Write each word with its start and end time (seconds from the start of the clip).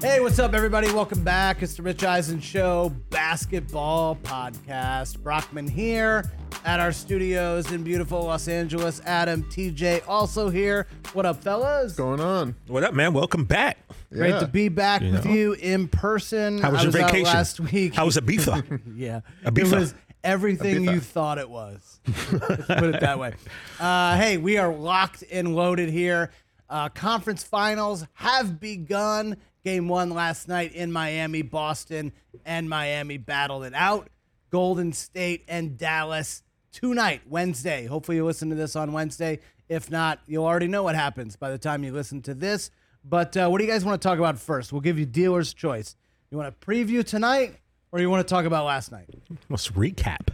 Hey, 0.00 0.20
what's 0.20 0.38
up, 0.38 0.54
everybody? 0.54 0.90
Welcome 0.92 1.22
back. 1.22 1.62
It's 1.62 1.74
the 1.74 1.82
Rich 1.82 2.04
Eisen 2.04 2.40
Show 2.40 2.88
basketball 3.10 4.16
podcast. 4.16 5.18
Brockman 5.22 5.68
here 5.68 6.24
at 6.64 6.80
our 6.80 6.90
studios 6.90 7.70
in 7.70 7.82
beautiful 7.84 8.22
Los 8.24 8.48
Angeles. 8.48 9.02
Adam, 9.04 9.42
TJ, 9.50 10.02
also 10.08 10.48
here. 10.48 10.86
What 11.12 11.26
up, 11.26 11.42
fellas? 11.42 11.82
What's 11.90 11.94
going 11.96 12.20
on? 12.20 12.54
What 12.66 12.82
up, 12.82 12.94
man? 12.94 13.12
Welcome 13.12 13.44
back. 13.44 13.76
Great 14.10 14.30
Yeah. 14.30 14.40
to 14.40 14.46
be 14.46 14.68
back 14.70 15.02
You 15.02 15.12
with 15.12 15.26
know? 15.26 15.32
you 15.32 15.52
in 15.52 15.86
person. 15.88 16.58
How 16.62 16.70
was 16.70 16.80
I 16.80 16.82
your 16.84 16.86
was 16.92 16.96
out 16.96 17.10
vacation? 17.10 17.24
last 17.34 17.60
week. 17.60 17.94
How 17.94 18.06
was 18.06 18.16
Ibiza? 18.16 18.80
yeah, 18.96 19.20
Ibiza. 19.44 19.72
it 19.72 19.78
was 19.80 19.94
everything 20.24 20.84
Ibiza. 20.86 20.94
you 20.94 21.00
thought 21.00 21.36
it 21.36 21.50
was. 21.50 22.00
Let's 22.32 22.66
put 22.66 22.94
it 22.94 23.00
that 23.00 23.18
way. 23.18 23.34
Uh, 23.78 24.14
hey, 24.16 24.36
we 24.38 24.58
are 24.58 24.72
locked 24.74 25.24
and 25.32 25.54
loaded 25.56 25.88
here. 25.90 26.30
Uh, 26.68 26.88
conference 26.90 27.42
finals 27.42 28.06
have 28.14 28.60
begun. 28.60 29.36
Game 29.64 29.88
one 29.88 30.10
last 30.10 30.48
night 30.48 30.72
in 30.72 30.90
Miami, 30.90 31.42
Boston 31.42 32.12
and 32.44 32.68
Miami 32.68 33.18
battled 33.18 33.64
it 33.64 33.74
out. 33.74 34.08
Golden 34.50 34.92
State 34.92 35.44
and 35.48 35.76
Dallas 35.78 36.42
tonight, 36.72 37.22
Wednesday. 37.28 37.86
Hopefully, 37.86 38.16
you 38.16 38.24
listen 38.24 38.48
to 38.50 38.56
this 38.56 38.74
on 38.74 38.92
Wednesday. 38.92 39.38
If 39.68 39.90
not, 39.90 40.20
you'll 40.26 40.46
already 40.46 40.66
know 40.66 40.82
what 40.82 40.96
happens 40.96 41.36
by 41.36 41.50
the 41.50 41.58
time 41.58 41.84
you 41.84 41.92
listen 41.92 42.22
to 42.22 42.34
this. 42.34 42.70
But 43.04 43.36
uh, 43.36 43.48
what 43.48 43.58
do 43.58 43.64
you 43.64 43.70
guys 43.70 43.84
want 43.84 44.00
to 44.00 44.08
talk 44.08 44.18
about 44.18 44.38
first? 44.38 44.72
We'll 44.72 44.80
give 44.80 44.98
you 44.98 45.06
dealer's 45.06 45.54
choice. 45.54 45.94
You 46.30 46.38
want 46.38 46.60
to 46.60 46.66
preview 46.66 47.04
tonight, 47.04 47.56
or 47.92 48.00
you 48.00 48.10
want 48.10 48.26
to 48.26 48.34
talk 48.34 48.44
about 48.44 48.64
last 48.64 48.90
night? 48.90 49.08
Let's 49.48 49.68
recap. 49.68 50.30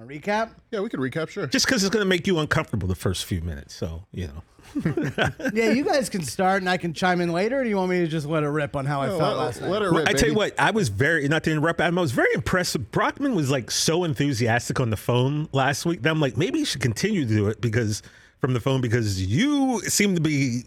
A 0.00 0.04
recap? 0.04 0.50
Yeah, 0.70 0.80
we 0.80 0.88
could 0.88 1.00
recap, 1.00 1.28
sure. 1.28 1.46
Just 1.46 1.66
because 1.66 1.84
it's 1.84 1.92
going 1.92 2.04
to 2.04 2.08
make 2.08 2.26
you 2.26 2.38
uncomfortable 2.38 2.88
the 2.88 2.94
first 2.94 3.24
few 3.24 3.40
minutes. 3.40 3.74
So, 3.74 4.04
you 4.12 4.28
know. 4.28 4.42
Yeah, 5.54 5.70
you 5.70 5.84
guys 5.84 6.08
can 6.08 6.22
start, 6.22 6.62
and 6.62 6.68
I 6.68 6.76
can 6.76 6.92
chime 6.94 7.20
in 7.20 7.32
later. 7.32 7.60
Or 7.60 7.64
do 7.64 7.68
you 7.68 7.76
want 7.76 7.90
me 7.90 7.98
to 8.00 8.06
just 8.06 8.26
let 8.26 8.42
it 8.42 8.48
rip 8.48 8.76
on 8.76 8.86
how 8.86 9.00
I 9.00 9.08
No, 9.08 9.18
felt 9.18 9.36
let, 9.38 9.44
last 9.44 9.60
night? 9.60 9.70
let 9.70 9.82
it 9.82 9.90
Well, 9.90 10.00
rip, 10.00 10.08
I 10.08 10.12
tell 10.12 10.28
you 10.28 10.34
what, 10.34 10.58
I 10.58 10.70
was 10.70 10.88
very, 10.88 11.26
not 11.28 11.44
to 11.44 11.50
interrupt, 11.50 11.80
Adam, 11.80 11.98
I 11.98 12.02
was 12.02 12.12
very 12.12 12.32
impressed. 12.34 12.78
Brockman 12.92 13.34
was 13.34 13.50
like 13.50 13.70
so 13.70 14.04
enthusiastic 14.04 14.78
on 14.80 14.90
the 14.90 14.96
phone 14.96 15.48
last 15.52 15.84
week 15.86 16.02
that 16.02 16.10
I'm 16.10 16.20
like, 16.20 16.36
maybe 16.36 16.58
you 16.60 16.64
should 16.64 16.80
continue 16.80 17.26
to 17.26 17.34
do 17.34 17.48
it 17.48 17.60
because 17.60 18.02
from 18.38 18.52
the 18.54 18.60
phone 18.60 18.80
because 18.80 19.24
you 19.24 19.80
seem 19.82 20.14
to 20.14 20.20
be. 20.20 20.62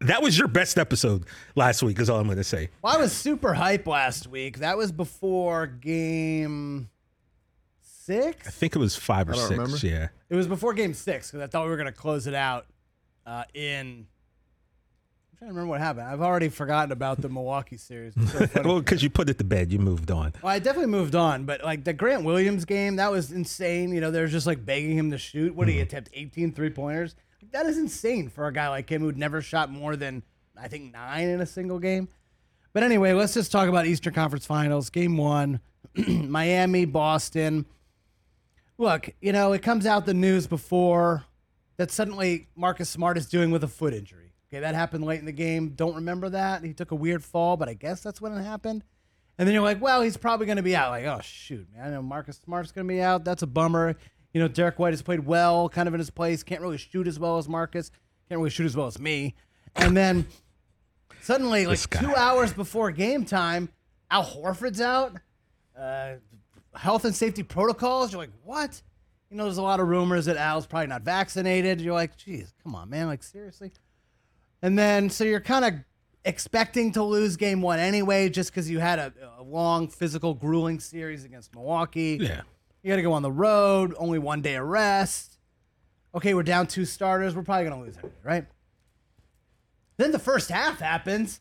That 0.00 0.20
was 0.20 0.36
your 0.36 0.48
best 0.48 0.78
episode 0.78 1.24
last 1.54 1.80
week, 1.82 2.00
is 2.00 2.10
all 2.10 2.18
I'm 2.18 2.26
going 2.26 2.36
to 2.38 2.42
say. 2.44 2.70
Well, 2.82 2.96
I 2.96 3.00
was 3.00 3.12
super 3.12 3.54
hype 3.54 3.86
last 3.86 4.26
week. 4.26 4.58
That 4.58 4.76
was 4.76 4.90
before 4.90 5.68
game 5.68 6.88
six. 7.80 8.48
I 8.48 8.50
think 8.50 8.74
it 8.74 8.78
was 8.80 8.96
five 8.96 9.28
or 9.28 9.34
six. 9.34 9.50
remember. 9.50 9.76
Yeah. 9.76 10.08
It 10.28 10.34
was 10.34 10.48
before 10.48 10.74
game 10.74 10.92
six 10.94 11.30
because 11.30 11.44
I 11.44 11.46
thought 11.46 11.64
we 11.64 11.70
were 11.70 11.76
going 11.76 11.86
to 11.86 11.92
close 11.92 12.26
it 12.26 12.34
out 12.34 12.66
uh, 13.26 13.44
in. 13.54 14.06
I'm 15.32 15.38
trying 15.38 15.48
to 15.50 15.54
remember 15.54 15.70
what 15.70 15.80
happened. 15.80 16.06
I've 16.06 16.20
already 16.20 16.48
forgotten 16.48 16.92
about 16.92 17.20
the 17.20 17.28
Milwaukee 17.28 17.76
series. 17.76 18.14
It's 18.16 18.32
so 18.32 18.46
funny. 18.46 18.68
Well, 18.68 18.78
because 18.80 19.02
you 19.02 19.10
put 19.10 19.28
it 19.28 19.38
to 19.38 19.44
bed, 19.44 19.72
you 19.72 19.78
moved 19.78 20.10
on. 20.10 20.32
Well, 20.42 20.52
I 20.52 20.58
definitely 20.58 20.90
moved 20.92 21.14
on, 21.14 21.44
but 21.44 21.64
like 21.64 21.84
the 21.84 21.92
Grant 21.92 22.24
Williams 22.24 22.64
game, 22.64 22.96
that 22.96 23.10
was 23.10 23.32
insane. 23.32 23.92
You 23.92 24.00
know, 24.00 24.10
they're 24.10 24.28
just 24.28 24.46
like 24.46 24.64
begging 24.64 24.96
him 24.96 25.10
to 25.10 25.18
shoot. 25.18 25.54
What 25.54 25.66
did 25.66 25.72
he 25.72 25.80
attempt? 25.80 26.10
18 26.12 26.52
three 26.52 26.70
pointers? 26.70 27.16
That 27.50 27.66
is 27.66 27.76
insane 27.76 28.28
for 28.28 28.46
a 28.46 28.52
guy 28.52 28.68
like 28.68 28.88
him 28.88 29.02
who'd 29.02 29.18
never 29.18 29.42
shot 29.42 29.68
more 29.70 29.96
than, 29.96 30.22
I 30.56 30.68
think, 30.68 30.92
nine 30.92 31.28
in 31.28 31.40
a 31.40 31.46
single 31.46 31.80
game. 31.80 32.08
But 32.72 32.84
anyway, 32.84 33.12
let's 33.12 33.34
just 33.34 33.52
talk 33.52 33.68
about 33.68 33.86
Eastern 33.86 34.14
Conference 34.14 34.46
Finals. 34.46 34.90
Game 34.90 35.16
one, 35.16 35.60
Miami, 36.06 36.84
Boston. 36.84 37.66
Look, 38.78 39.10
you 39.20 39.32
know, 39.32 39.52
it 39.52 39.60
comes 39.62 39.86
out 39.86 40.06
the 40.06 40.14
news 40.14 40.46
before 40.46 41.24
that 41.82 41.90
suddenly 41.90 42.46
Marcus 42.54 42.88
Smart 42.88 43.18
is 43.18 43.26
doing 43.26 43.50
with 43.50 43.64
a 43.64 43.68
foot 43.68 43.92
injury. 43.92 44.34
Okay, 44.48 44.60
that 44.60 44.76
happened 44.76 45.04
late 45.04 45.18
in 45.18 45.26
the 45.26 45.32
game. 45.32 45.70
Don't 45.70 45.96
remember 45.96 46.28
that. 46.28 46.62
He 46.62 46.72
took 46.72 46.92
a 46.92 46.94
weird 46.94 47.24
fall, 47.24 47.56
but 47.56 47.68
I 47.68 47.74
guess 47.74 48.00
that's 48.02 48.20
when 48.20 48.32
it 48.32 48.44
happened. 48.44 48.84
And 49.36 49.48
then 49.48 49.52
you're 49.52 49.64
like, 49.64 49.80
well, 49.80 50.00
he's 50.00 50.16
probably 50.16 50.46
going 50.46 50.58
to 50.58 50.62
be 50.62 50.76
out. 50.76 50.90
Like, 50.90 51.06
oh, 51.06 51.18
shoot, 51.24 51.66
man. 51.74 51.88
I 51.88 51.90
know 51.90 52.00
Marcus 52.00 52.40
Smart's 52.44 52.70
going 52.70 52.86
to 52.86 52.94
be 52.94 53.02
out. 53.02 53.24
That's 53.24 53.42
a 53.42 53.48
bummer. 53.48 53.96
You 54.32 54.40
know, 54.40 54.46
Derrick 54.46 54.78
White 54.78 54.92
has 54.92 55.02
played 55.02 55.26
well, 55.26 55.68
kind 55.68 55.88
of 55.88 55.94
in 55.94 55.98
his 55.98 56.10
place. 56.10 56.44
Can't 56.44 56.60
really 56.60 56.78
shoot 56.78 57.08
as 57.08 57.18
well 57.18 57.36
as 57.38 57.48
Marcus. 57.48 57.90
Can't 58.28 58.38
really 58.38 58.50
shoot 58.50 58.66
as 58.66 58.76
well 58.76 58.86
as 58.86 59.00
me. 59.00 59.34
And 59.74 59.96
then 59.96 60.28
suddenly, 61.20 61.66
like 61.66 61.80
two 61.90 62.14
hours 62.14 62.52
before 62.52 62.92
game 62.92 63.24
time, 63.24 63.70
Al 64.08 64.24
Horford's 64.24 64.80
out. 64.80 65.16
Uh, 65.76 66.12
health 66.76 67.04
and 67.04 67.14
safety 67.14 67.42
protocols. 67.42 68.12
You're 68.12 68.20
like, 68.20 68.30
what? 68.44 68.80
You 69.32 69.38
know, 69.38 69.44
there's 69.44 69.56
a 69.56 69.62
lot 69.62 69.80
of 69.80 69.88
rumors 69.88 70.26
that 70.26 70.36
Al's 70.36 70.66
probably 70.66 70.88
not 70.88 71.00
vaccinated. 71.04 71.80
You're 71.80 71.94
like, 71.94 72.18
geez, 72.18 72.52
come 72.62 72.74
on, 72.74 72.90
man. 72.90 73.06
Like, 73.06 73.22
seriously? 73.22 73.72
And 74.60 74.78
then, 74.78 75.08
so 75.08 75.24
you're 75.24 75.40
kind 75.40 75.64
of 75.64 75.72
expecting 76.26 76.92
to 76.92 77.02
lose 77.02 77.38
game 77.38 77.62
one 77.62 77.78
anyway, 77.78 78.28
just 78.28 78.50
because 78.50 78.68
you 78.68 78.78
had 78.78 78.98
a, 78.98 79.10
a 79.38 79.42
long, 79.42 79.88
physical, 79.88 80.34
grueling 80.34 80.80
series 80.80 81.24
against 81.24 81.54
Milwaukee. 81.54 82.18
Yeah. 82.20 82.42
You 82.82 82.90
got 82.90 82.96
to 82.96 83.02
go 83.02 83.14
on 83.14 83.22
the 83.22 83.32
road, 83.32 83.94
only 83.96 84.18
one 84.18 84.42
day 84.42 84.56
of 84.56 84.66
rest. 84.66 85.38
Okay, 86.14 86.34
we're 86.34 86.42
down 86.42 86.66
two 86.66 86.84
starters. 86.84 87.34
We're 87.34 87.42
probably 87.42 87.70
going 87.70 87.78
to 87.80 87.86
lose 87.86 87.96
anyway, 87.96 88.12
right? 88.22 88.44
Then 89.96 90.12
the 90.12 90.18
first 90.18 90.50
half 90.50 90.78
happens. 90.78 91.40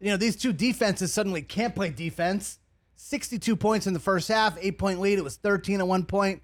You 0.00 0.10
know, 0.10 0.18
these 0.18 0.36
two 0.36 0.52
defenses 0.52 1.14
suddenly 1.14 1.40
can't 1.40 1.74
play 1.74 1.88
defense. 1.88 2.58
62 2.96 3.56
points 3.56 3.86
in 3.86 3.94
the 3.94 4.00
first 4.00 4.28
half, 4.28 4.58
eight 4.60 4.76
point 4.76 5.00
lead. 5.00 5.18
It 5.18 5.24
was 5.24 5.36
13 5.36 5.80
at 5.80 5.88
one 5.88 6.04
point. 6.04 6.42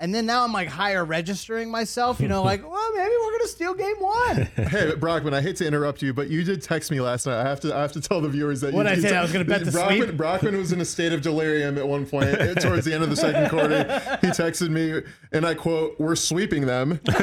And 0.00 0.14
then 0.14 0.26
now 0.26 0.44
I'm 0.44 0.52
like 0.52 0.68
higher 0.68 1.04
registering 1.04 1.72
myself, 1.72 2.20
you 2.20 2.28
know, 2.28 2.44
like, 2.44 2.62
well, 2.70 2.92
maybe 2.94 3.10
we're 3.20 3.30
going 3.30 3.42
to 3.42 3.48
steal 3.48 3.74
game 3.74 3.96
one. 3.98 4.48
Hey, 4.68 4.94
Brockman, 4.94 5.32
I 5.32 5.40
hate 5.40 5.56
to 5.56 5.66
interrupt 5.66 6.02
you, 6.02 6.12
but 6.12 6.28
you 6.28 6.44
did 6.44 6.60
text 6.60 6.90
me 6.90 7.00
last 7.00 7.24
night. 7.26 7.40
I 7.40 7.48
have 7.48 7.58
to, 7.60 7.74
I 7.74 7.80
have 7.80 7.92
to 7.92 8.02
tell 8.02 8.20
the 8.20 8.28
viewers 8.28 8.60
that. 8.60 8.74
What'd 8.74 8.98
you, 8.98 9.06
I 9.06 9.10
say? 9.10 9.16
I 9.16 9.22
was 9.22 9.32
gonna 9.32 9.46
bet 9.46 9.64
the 9.64 9.72
Brockman, 9.72 10.02
sleep? 10.02 10.16
Brockman 10.16 10.56
was 10.58 10.72
in 10.72 10.80
a 10.80 10.84
state 10.84 11.12
of 11.12 11.22
delirium 11.22 11.78
at 11.78 11.88
one 11.88 12.04
point 12.04 12.36
towards 12.60 12.84
the 12.84 12.92
end 12.92 13.02
of 13.02 13.08
the 13.08 13.16
second 13.16 13.48
quarter. 13.48 13.84
He 14.20 14.26
texted 14.28 14.68
me, 14.68 15.00
and 15.32 15.46
I 15.46 15.54
quote, 15.54 15.98
"We're 15.98 16.16
sweeping 16.16 16.66
them." 16.66 17.00
and 17.08 17.16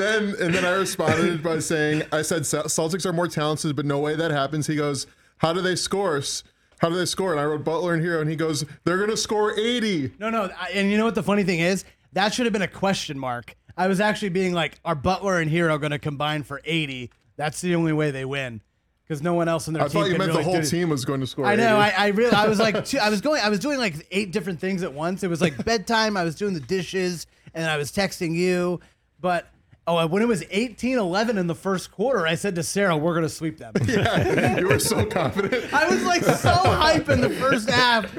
then, 0.00 0.34
and 0.40 0.54
then 0.54 0.64
I 0.64 0.72
responded 0.72 1.40
by 1.42 1.60
saying, 1.60 2.02
"I 2.10 2.22
said 2.22 2.42
Celtics 2.42 3.06
are 3.06 3.12
more 3.12 3.28
talented, 3.28 3.76
but 3.76 3.86
no 3.86 4.00
way 4.00 4.16
that 4.16 4.32
happens." 4.32 4.66
He 4.66 4.74
goes, 4.76 5.06
"How 5.38 5.52
do 5.52 5.60
they 5.60 5.76
score?" 5.76 6.20
How 6.84 6.90
do 6.90 6.96
they 6.96 7.06
score? 7.06 7.32
And 7.32 7.40
I 7.40 7.44
wrote 7.46 7.64
Butler 7.64 7.94
and 7.94 8.04
Herro, 8.04 8.20
and 8.20 8.28
he 8.28 8.36
goes, 8.36 8.62
"They're 8.84 8.98
gonna 8.98 9.16
score 9.16 9.58
80." 9.58 10.12
No, 10.18 10.28
no. 10.28 10.50
I- 10.60 10.68
And 10.74 10.90
you 10.90 10.98
know 10.98 11.06
what 11.06 11.14
the 11.14 11.22
funny 11.22 11.42
thing 11.42 11.60
is? 11.60 11.82
That 12.12 12.34
should 12.34 12.44
have 12.44 12.52
been 12.52 12.60
a 12.60 12.68
question 12.68 13.18
mark. 13.18 13.56
I 13.74 13.88
was 13.88 14.00
actually 14.00 14.28
being 14.28 14.52
like, 14.52 14.78
are 14.84 14.94
Butler 14.94 15.40
and 15.40 15.50
Herro 15.50 15.80
going 15.80 15.92
to 15.92 15.98
combine 15.98 16.42
for 16.42 16.60
80? 16.64 17.10
That's 17.38 17.62
the 17.62 17.74
only 17.74 17.94
way 17.94 18.10
they 18.10 18.26
win. 18.26 18.60
Because 19.08 19.22
no 19.22 19.32
one 19.32 19.48
else 19.48 19.66
in 19.66 19.72
their 19.72 19.82
I 19.82 19.88
team 19.88 19.96
I 19.98 20.04
thought 20.04 20.10
you 20.12 20.18
meant 20.18 20.32
the 20.34 20.42
whole 20.42 20.62
team 20.62 20.90
was 20.90 21.06
going 21.06 21.20
to 21.20 21.26
score. 21.26 21.46
I 21.46 21.56
know. 21.56 21.80
80. 21.80 21.94
I, 21.96 22.04
I 22.04 22.06
really, 22.08 22.32
I 22.32 22.46
was 22.46 22.58
like, 22.60 22.84
two, 22.86 22.98
I 22.98 23.08
was 23.08 23.22
going, 23.22 23.40
I 23.42 23.48
was 23.48 23.60
doing 23.60 23.78
like 23.78 24.06
eight 24.10 24.30
different 24.30 24.60
things 24.60 24.82
at 24.82 24.92
once. 24.92 25.22
It 25.24 25.28
was 25.30 25.40
like 25.40 25.64
bedtime. 25.64 26.18
I 26.18 26.22
was 26.22 26.34
doing 26.34 26.52
the 26.52 26.60
dishes 26.60 27.26
and 27.54 27.64
I 27.64 27.78
was 27.78 27.90
texting 27.90 28.34
you. 28.36 28.80
But 29.20 29.48
oh, 29.86 30.06
when 30.06 30.22
it 30.22 30.28
was 30.28 30.44
18 30.50 30.98
11 30.98 31.38
in 31.38 31.46
the 31.46 31.54
first 31.54 31.90
quarter, 31.90 32.26
I 32.26 32.34
said 32.34 32.54
to 32.56 32.62
Sarah, 32.62 32.96
we're 32.96 33.12
going 33.12 33.24
to 33.24 33.28
sweep 33.28 33.58
them. 33.58 33.72
Yeah, 33.86 34.58
you 34.60 34.68
were 34.68 34.78
so 34.78 35.04
confident. 35.04 35.64
I 35.74 35.88
was 35.88 36.04
like 36.04 36.22
so 36.24 36.52
hype 36.52 37.08
in 37.08 37.20
the 37.20 37.30
first 37.30 37.68
half. 37.68 38.16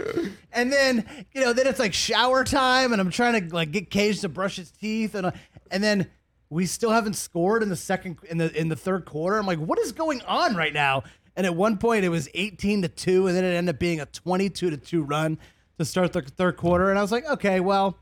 And 0.51 0.71
then, 0.71 1.05
you 1.33 1.41
know, 1.41 1.53
then 1.53 1.67
it's 1.67 1.79
like 1.79 1.93
shower 1.93 2.43
time 2.43 2.93
and 2.93 3.01
I'm 3.01 3.09
trying 3.09 3.49
to 3.49 3.55
like 3.55 3.71
get 3.71 3.89
Cage 3.89 4.21
to 4.21 4.29
brush 4.29 4.55
his 4.57 4.71
teeth 4.71 5.15
and 5.15 5.27
uh, 5.27 5.31
and 5.71 5.83
then 5.83 6.09
we 6.49 6.65
still 6.65 6.91
haven't 6.91 7.15
scored 7.15 7.63
in 7.63 7.69
the 7.69 7.75
second 7.75 8.17
in 8.29 8.37
the 8.37 8.55
in 8.57 8.69
the 8.69 8.75
third 8.75 9.05
quarter. 9.05 9.37
I'm 9.37 9.47
like, 9.47 9.59
what 9.59 9.79
is 9.79 9.91
going 9.91 10.21
on 10.21 10.55
right 10.55 10.73
now? 10.73 11.03
And 11.35 11.45
at 11.45 11.55
one 11.55 11.77
point 11.77 12.05
it 12.05 12.09
was 12.09 12.29
18 12.33 12.83
to 12.83 12.87
2 12.87 13.27
and 13.27 13.35
then 13.35 13.43
it 13.43 13.53
ended 13.53 13.75
up 13.75 13.79
being 13.79 13.99
a 13.99 14.05
22 14.05 14.69
to 14.69 14.77
2 14.77 15.03
run 15.03 15.37
to 15.77 15.83
start 15.83 16.13
the 16.13 16.21
third 16.21 16.55
quarter 16.55 16.89
and 16.89 16.97
I 16.97 17.01
was 17.01 17.11
like, 17.11 17.25
okay, 17.25 17.59
well, 17.59 17.97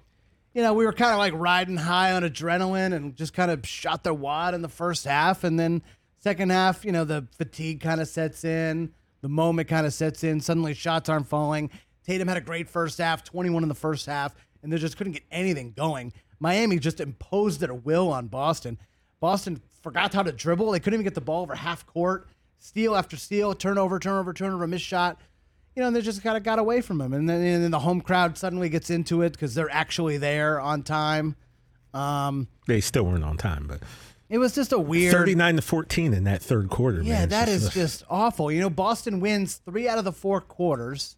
you 0.54 0.62
know, 0.62 0.74
we 0.74 0.86
were 0.86 0.94
kind 0.94 1.12
of 1.12 1.18
like 1.18 1.34
riding 1.36 1.78
high 1.78 2.12
on 2.14 2.24
adrenaline 2.24 2.94
and 2.94 3.16
just 3.16 3.34
kind 3.34 3.50
of 3.50 3.66
shot 3.68 4.04
the 4.04 4.14
wad 4.14 4.54
in 4.54 4.62
the 4.62 4.70
first 4.70 5.06
half 5.06 5.44
and 5.44 5.60
then 5.60 5.82
second 6.20 6.52
half, 6.52 6.86
you 6.86 6.92
know, 6.92 7.04
the 7.04 7.28
fatigue 7.38 7.82
kind 7.82 8.00
of 8.00 8.08
sets 8.08 8.44
in, 8.44 8.94
the 9.22 9.30
moment 9.30 9.68
kind 9.68 9.86
of 9.86 9.94
sets 9.94 10.24
in, 10.24 10.40
suddenly 10.40 10.74
shots 10.74 11.10
aren't 11.10 11.28
falling. 11.28 11.70
Tatum 12.06 12.28
had 12.28 12.38
a 12.38 12.42
great 12.42 12.70
first 12.70 12.98
half, 12.98 13.24
21 13.24 13.64
in 13.64 13.70
the 13.70 13.76
first 13.76 14.06
half, 14.06 14.36
and 14.62 14.72
they 14.72 14.78
just 14.78 14.96
couldn't 14.98 15.14
get 15.14 15.24
anything 15.32 15.74
going. 15.76 16.14
Miami 16.40 16.78
just 16.78 17.00
imposed 17.00 17.60
their 17.60 17.74
will 17.74 18.12
on 18.12 18.28
Boston. 18.28 18.78
Boston 19.20 19.62
forgot 19.82 20.14
how 20.14 20.24
to 20.24 20.32
dribble. 20.32 20.72
They 20.72 20.80
couldn't 20.80 20.96
even 20.96 21.04
get 21.04 21.16
the 21.16 21.22
ball 21.22 21.42
over 21.42 21.56
half 21.56 21.86
court. 21.86 22.28
Steal 22.60 22.96
after 22.96 23.18
steal, 23.18 23.54
turnover, 23.54 24.00
turnover, 24.00 24.34
turnover, 24.34 24.68
missed 24.68 24.86
shot. 24.86 25.20
You 25.76 25.82
know, 25.82 25.88
and 25.88 25.96
they 25.96 26.02
just 26.02 26.22
kind 26.22 26.38
of 26.38 26.44
got 26.44 26.60
away 26.60 26.82
from 26.82 27.02
him. 27.02 27.14
And 27.14 27.28
then, 27.28 27.42
and 27.42 27.64
then 27.64 27.72
the 27.72 27.80
home 27.80 28.00
crowd 28.02 28.38
suddenly 28.38 28.70
gets 28.70 28.90
into 28.90 29.22
it 29.24 29.32
because 29.34 29.56
they're 29.56 29.72
actually 29.72 30.18
there 30.18 30.60
on 30.60 30.84
time. 30.84 31.36
Um, 31.94 32.48
They 32.68 32.80
still 32.82 33.04
weren't 33.04 33.24
on 33.24 33.38
time, 33.38 33.66
but 33.68 33.82
it 34.30 34.38
was 34.38 34.54
just 34.56 34.72
a 34.72 34.80
weird. 34.80 35.14
39 35.14 35.56
to 35.58 35.62
14 35.62 36.14
in 36.14 36.24
that 36.26 36.42
third 36.42 36.70
quarter. 36.70 37.02
Yeah, 37.02 37.20
man. 37.20 37.30
that 37.30 37.50
It's 37.50 37.64
is 37.66 37.74
just 37.74 38.04
awful. 38.10 38.52
You 38.52 38.62
know, 38.62 38.70
Boston 38.70 39.20
wins 39.20 39.56
three 39.66 39.88
out 39.88 39.98
of 39.98 40.06
the 40.06 40.12
four 40.12 40.42
quarters, 40.42 41.18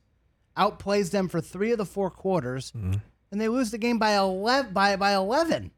outplays 0.58 1.12
them 1.12 1.28
for 1.28 1.42
three 1.42 1.72
of 1.72 1.78
the 1.78 1.86
four 1.86 2.10
quarters, 2.10 2.72
Mm-hmm. 2.72 2.94
and 3.32 3.42
they 3.42 3.48
lose 3.48 3.72
the 3.72 3.78
game 3.78 4.00
by 4.00 4.16
eleven. 4.18 4.74
By 4.74 4.96
by 4.96 5.14
eleven, 5.14 5.72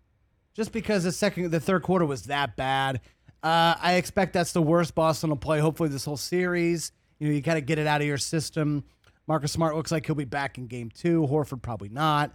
just 0.55 0.71
because 0.71 1.03
the 1.03 1.11
second, 1.11 1.51
the 1.51 1.59
third 1.59 1.83
quarter 1.83 2.05
was 2.05 2.23
that 2.23 2.55
bad. 2.55 3.01
Uh, 3.43 3.75
I 3.79 3.93
expect 3.93 4.33
that's 4.33 4.51
the 4.51 4.61
worst 4.61 4.95
Boston 4.95 5.29
will 5.29 5.37
play. 5.37 5.59
Hopefully, 5.59 5.89
this 5.89 6.05
whole 6.05 6.17
series. 6.17 6.91
You 7.19 7.27
know, 7.27 7.33
you 7.33 7.41
kind 7.41 7.57
of 7.57 7.65
get 7.65 7.79
it 7.79 7.87
out 7.87 8.01
of 8.01 8.07
your 8.07 8.17
system. 8.17 8.83
Marcus 9.27 9.51
Smart 9.51 9.75
looks 9.75 9.91
like 9.91 10.05
he'll 10.05 10.15
be 10.15 10.25
back 10.25 10.57
in 10.57 10.67
game 10.67 10.89
two. 10.89 11.27
Horford 11.29 11.61
probably 11.61 11.89
not. 11.89 12.33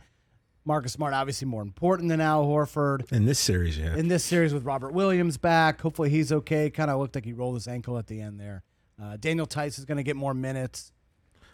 Marcus 0.65 0.93
Smart 0.93 1.15
obviously 1.15 1.47
more 1.47 1.63
important 1.63 2.09
than 2.09 2.21
Al 2.21 2.45
Horford 2.45 3.11
in 3.11 3.25
this 3.25 3.39
series, 3.39 3.77
yeah. 3.77 3.97
in 3.97 4.09
this 4.09 4.25
series 4.25 4.55
with 4.55 4.65
Robert 4.65 4.93
Williams 4.93 5.37
back. 5.37 5.81
Hopefully 5.81 6.09
he's 6.09 6.31
okay. 6.31 6.71
Kind 6.71 6.91
of 6.91 7.01
looked 7.01 7.15
like 7.15 7.25
he 7.25 7.33
rolled 7.33 7.55
his 7.55 7.67
ankle 7.67 7.99
at 7.99 8.07
the 8.07 8.21
end 8.21 8.39
there. 8.39 8.63
Uh, 9.03 9.17
Daniel 9.17 9.47
Theis 9.47 9.79
is 9.79 9.85
going 9.85 9.97
to 9.97 10.05
get 10.05 10.15
more 10.15 10.35
minutes. 10.35 10.93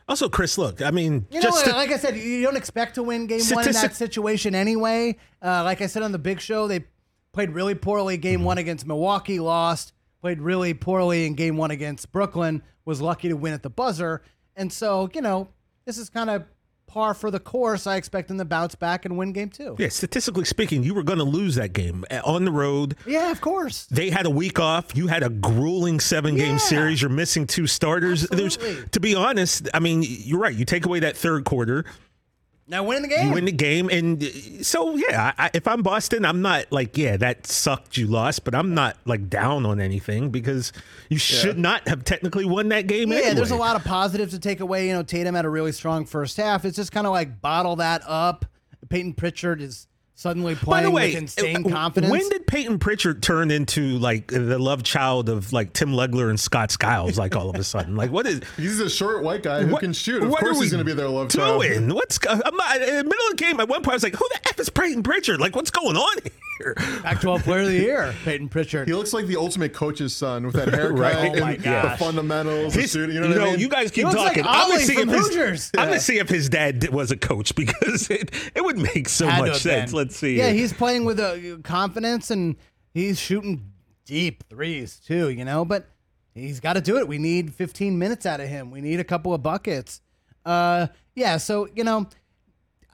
Also, 0.08 0.28
Chris, 0.28 0.56
look, 0.58 0.82
I 0.82 0.90
mean, 0.90 1.26
You 1.30 1.40
know, 1.40 1.50
to- 1.50 1.70
like 1.72 1.90
I 1.90 1.98
said, 1.98 2.16
you 2.16 2.42
don't 2.42 2.56
expect 2.56 2.94
to 2.96 3.02
win 3.02 3.26
game 3.26 3.42
one 3.50 3.66
in 3.66 3.72
that 3.74 3.94
situation 3.94 4.54
anyway. 4.54 5.16
Uh, 5.42 5.62
like 5.64 5.80
I 5.82 5.86
said 5.86 6.02
on 6.02 6.12
the 6.12 6.18
big 6.18 6.40
show, 6.40 6.66
they 6.66 6.84
played 7.32 7.50
really 7.50 7.74
poorly 7.74 8.16
game 8.16 8.42
one 8.42 8.58
against 8.58 8.86
Milwaukee, 8.86 9.38
lost. 9.38 9.92
Played 10.20 10.40
really 10.40 10.74
poorly 10.74 11.26
in 11.26 11.34
game 11.34 11.56
one 11.56 11.70
against 11.70 12.10
Brooklyn, 12.10 12.62
was 12.84 13.00
lucky 13.00 13.28
to 13.28 13.34
win 13.36 13.52
at 13.54 13.62
the 13.62 13.70
buzzer. 13.70 14.22
And 14.56 14.72
so, 14.72 15.08
you 15.14 15.20
know, 15.20 15.48
this 15.84 15.96
is 15.98 16.10
kind 16.10 16.28
of 16.28 16.44
par 16.88 17.12
for 17.14 17.30
the 17.30 17.38
course. 17.38 17.86
I 17.86 17.96
expect 17.96 18.28
them 18.28 18.38
to 18.38 18.44
bounce 18.44 18.74
back 18.74 19.04
and 19.04 19.16
win 19.16 19.32
game 19.32 19.50
two. 19.50 19.76
yeah, 19.78 19.90
statistically 19.90 20.44
speaking, 20.46 20.82
you 20.82 20.94
were 20.94 21.02
going 21.04 21.18
to 21.18 21.24
lose 21.24 21.54
that 21.56 21.72
game 21.72 22.04
Uh, 22.10 22.20
on 22.24 22.44
the 22.46 22.50
road. 22.50 22.96
Yeah, 23.06 23.30
of 23.30 23.40
course. 23.40 23.86
They 23.90 24.10
had 24.10 24.26
a 24.26 24.30
week 24.30 24.58
off. 24.58 24.96
You 24.96 25.06
had 25.06 25.22
a 25.22 25.28
grueling 25.28 26.00
seven 26.00 26.34
game 26.34 26.52
Yeah. 26.52 26.56
series. 26.56 27.00
You're 27.02 27.10
missing 27.10 27.46
two 27.46 27.66
starters. 27.66 28.22
There's, 28.22 28.56
to 28.92 29.00
be 29.00 29.14
honest, 29.14 29.68
I 29.74 29.78
mean, 29.80 30.02
you're 30.02 30.40
right. 30.40 30.54
You 30.54 30.64
take 30.64 30.86
away 30.86 31.00
that 31.00 31.16
third 31.16 31.44
quarter, 31.44 31.84
Now 32.70 32.84
win 32.84 33.00
the 33.00 33.08
game. 33.08 33.28
you 33.28 33.32
win 33.34 33.46
the 33.46 33.52
game. 33.52 33.88
And 33.88 34.22
uh, 34.22 34.26
so, 34.62 34.94
yeah, 34.96 35.32
I, 35.38 35.50
if 35.54 35.66
I'm 35.66 35.82
Boston, 35.82 36.24
I'm 36.26 36.42
not 36.42 36.66
like, 36.70 36.98
yeah, 36.98 37.16
that 37.16 37.46
sucked. 37.46 37.96
You 37.96 38.06
lost, 38.06 38.44
but 38.44 38.54
I'm 38.54 38.74
not 38.74 38.98
like 39.06 39.30
down 39.30 39.64
on 39.64 39.80
anything 39.80 40.28
because 40.28 40.72
you 41.08 41.18
should 41.18 41.58
not 41.58 41.88
have 41.88 42.04
technically 42.04 42.44
won 42.44 42.68
that 42.68 42.86
game 42.86 43.10
Yeah, 43.10 43.18
anyway. 43.20 43.34
there's 43.34 43.50
a 43.52 43.56
lot 43.56 43.74
of 43.76 43.84
positives 43.84 44.34
to 44.34 44.38
take 44.38 44.60
away. 44.60 44.86
You 44.88 44.92
know, 44.92 45.02
Tatum 45.02 45.34
had 45.34 45.46
a 45.46 45.48
really 45.50 45.72
strong 45.72 46.04
first 46.04 46.36
half. 46.36 46.66
It's 46.66 46.76
just 46.76 46.92
kind 46.92 47.06
of 47.06 47.12
like 47.12 47.40
bottle 47.40 47.76
that 47.76 48.02
up. 48.06 48.44
Peyton 48.90 49.14
Pritchard 49.14 49.62
is 49.62 49.86
suddenly 50.18 50.56
By 50.56 50.82
the 50.82 50.90
way, 50.90 51.10
with 51.14 51.22
insane 51.22 51.64
uh, 51.64 51.68
confidence. 51.70 52.10
when 52.10 52.28
did 52.28 52.44
Peyton 52.48 52.80
Pritchard 52.80 53.22
turn 53.22 53.52
into 53.52 53.98
like 53.98 54.26
the 54.26 54.58
love 54.58 54.82
child 54.82 55.28
of 55.28 55.52
like 55.52 55.72
Tim 55.72 55.90
Legler 55.92 56.28
and 56.28 56.38
Scott 56.40 56.72
Skiles? 56.72 57.16
Like 57.16 57.36
all 57.36 57.48
of 57.48 57.54
a 57.56 57.62
sudden, 57.64 57.94
like 57.94 58.10
what 58.10 58.26
is? 58.26 58.40
He's 58.56 58.80
a 58.80 58.90
short 58.90 59.22
white 59.22 59.42
guy 59.44 59.62
who 59.62 59.72
what- 59.72 59.80
can 59.80 59.92
shoot. 59.92 60.22
Of 60.22 60.30
course, 60.30 60.60
he's 60.60 60.72
going 60.72 60.84
to 60.84 60.84
be 60.84 60.94
their 60.94 61.08
love 61.08 61.30
child. 61.30 61.62
doing? 61.62 61.94
What's 61.94 62.18
I'm 62.28 62.40
not, 62.56 62.76
in 62.82 62.86
the 62.96 63.04
middle 63.04 63.26
of 63.30 63.30
the 63.30 63.36
game? 63.36 63.60
At 63.60 63.68
one 63.68 63.82
point, 63.82 63.92
I 63.92 63.96
was 63.96 64.02
like, 64.02 64.16
"Who 64.16 64.28
the 64.32 64.48
f 64.48 64.58
is 64.58 64.68
Peyton 64.68 65.02
Pritchard? 65.04 65.40
Like, 65.40 65.54
what's 65.54 65.70
going 65.70 65.96
on 65.96 66.16
here?" 66.22 66.32
Pac-12 67.04 67.44
Player 67.44 67.60
of 67.60 67.68
the 67.68 67.74
Year, 67.74 68.12
Peyton 68.24 68.48
Pritchard. 68.48 68.88
He 68.88 68.94
looks 68.94 69.12
like 69.12 69.26
the 69.26 69.36
ultimate 69.36 69.72
coach's 69.72 70.12
son 70.16 70.44
with 70.44 70.56
that 70.56 70.66
haircut 70.74 70.98
Right. 70.98 71.14
Oh 71.36 71.40
my 71.40 71.52
and 71.52 71.60
the 71.60 71.64
gosh. 71.64 71.98
fundamentals. 72.00 72.74
the 72.74 72.80
His- 72.80 72.90
shooting, 72.90 73.14
you 73.14 73.22
you 73.22 73.28
know 73.28 73.34
know, 73.34 73.40
what 73.42 73.48
I 73.48 73.50
mean? 73.52 73.60
you 73.60 73.68
guys 73.68 73.92
keep 73.92 74.04
looks 74.06 74.16
like 74.16 74.28
talking. 74.30 74.42
I'm 74.44 74.62
gonna 74.62 74.72
Ollie 74.74 74.82
see 74.82 74.96
if 75.00 75.08
his, 75.08 75.26
Hoosiers. 75.28 75.70
I'm 75.78 75.86
gonna 75.88 76.00
see 76.00 76.18
if 76.18 76.28
his 76.28 76.48
dad 76.48 76.88
was 76.88 77.12
a 77.12 77.16
coach 77.16 77.54
because 77.54 78.10
it, 78.10 78.32
it 78.56 78.64
would 78.64 78.76
make 78.76 79.08
so 79.08 79.28
Had 79.28 79.38
much 79.40 79.48
have 79.50 79.56
sense. 79.58 79.92
been. 79.92 80.07
Let's 80.08 80.18
see. 80.18 80.38
Yeah, 80.38 80.46
here. 80.46 80.54
he's 80.54 80.72
playing 80.72 81.04
with 81.04 81.20
a 81.20 81.60
confidence 81.64 82.30
and 82.30 82.56
he's 82.94 83.20
shooting 83.20 83.72
deep 84.06 84.44
threes 84.48 84.98
too. 84.98 85.28
You 85.28 85.44
know, 85.44 85.66
but 85.66 85.86
he's 86.34 86.60
got 86.60 86.74
to 86.74 86.80
do 86.80 86.96
it. 86.96 87.06
We 87.06 87.18
need 87.18 87.52
15 87.52 87.98
minutes 87.98 88.24
out 88.24 88.40
of 88.40 88.48
him. 88.48 88.70
We 88.70 88.80
need 88.80 89.00
a 89.00 89.04
couple 89.04 89.34
of 89.34 89.42
buckets. 89.42 90.00
Uh, 90.46 90.86
yeah. 91.14 91.36
So 91.36 91.68
you 91.74 91.84
know, 91.84 92.08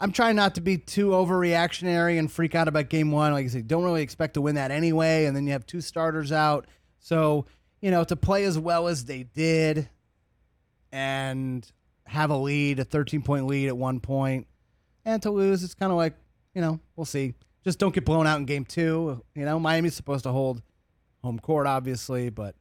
I'm 0.01 0.11
trying 0.11 0.35
not 0.35 0.57
to 0.57 0.61
be 0.61 0.77
too 0.77 1.11
overreactionary 1.11 2.19
and 2.19 2.31
freak 2.31 2.57
out 2.57 2.67
about 2.67 2.89
game 2.89 3.13
one. 3.13 3.33
Like 3.33 3.45
I 3.45 3.49
said, 3.49 3.69
don't 3.69 3.85
really 3.85 4.03
expect 4.03 4.35
to 4.35 4.41
win 4.41 4.57
that 4.57 4.73
anyway. 4.73 5.27
And 5.27 5.37
then 5.37 5.47
you 5.47 5.53
have 5.53 5.67
two 5.67 5.81
starters 5.81 6.33
out. 6.33 6.67
So, 6.99 7.47
you 7.81 7.93
know, 7.93 8.03
to 8.03 8.17
play 8.17 8.45
as 8.45 8.59
well 8.59 8.89
as 8.89 9.05
they 9.05 9.23
did 9.23 9.89
and 10.91 11.71
have 12.07 12.31
a 12.31 12.37
lead, 12.37 12.81
a 12.81 12.85
13 12.85 13.23
point 13.23 13.47
lead 13.47 13.69
at 13.69 13.77
one 13.77 14.01
point, 14.01 14.49
and 15.05 15.23
to 15.23 15.31
lose, 15.31 15.63
it's 15.63 15.75
kind 15.75 15.93
of 15.93 15.97
like, 15.97 16.15
you 16.55 16.61
know, 16.61 16.81
we'll 16.97 17.05
see. 17.05 17.35
Just 17.65 17.79
don't 17.79 17.95
get 17.95 18.05
blown 18.05 18.27
out 18.27 18.39
in 18.39 18.45
game 18.45 18.65
two. 18.65 19.23
You 19.35 19.45
know, 19.45 19.59
Miami's 19.59 19.95
supposed 19.95 20.25
to 20.25 20.31
hold 20.33 20.62
home 21.23 21.39
court, 21.39 21.67
obviously, 21.67 22.29
but 22.31 22.55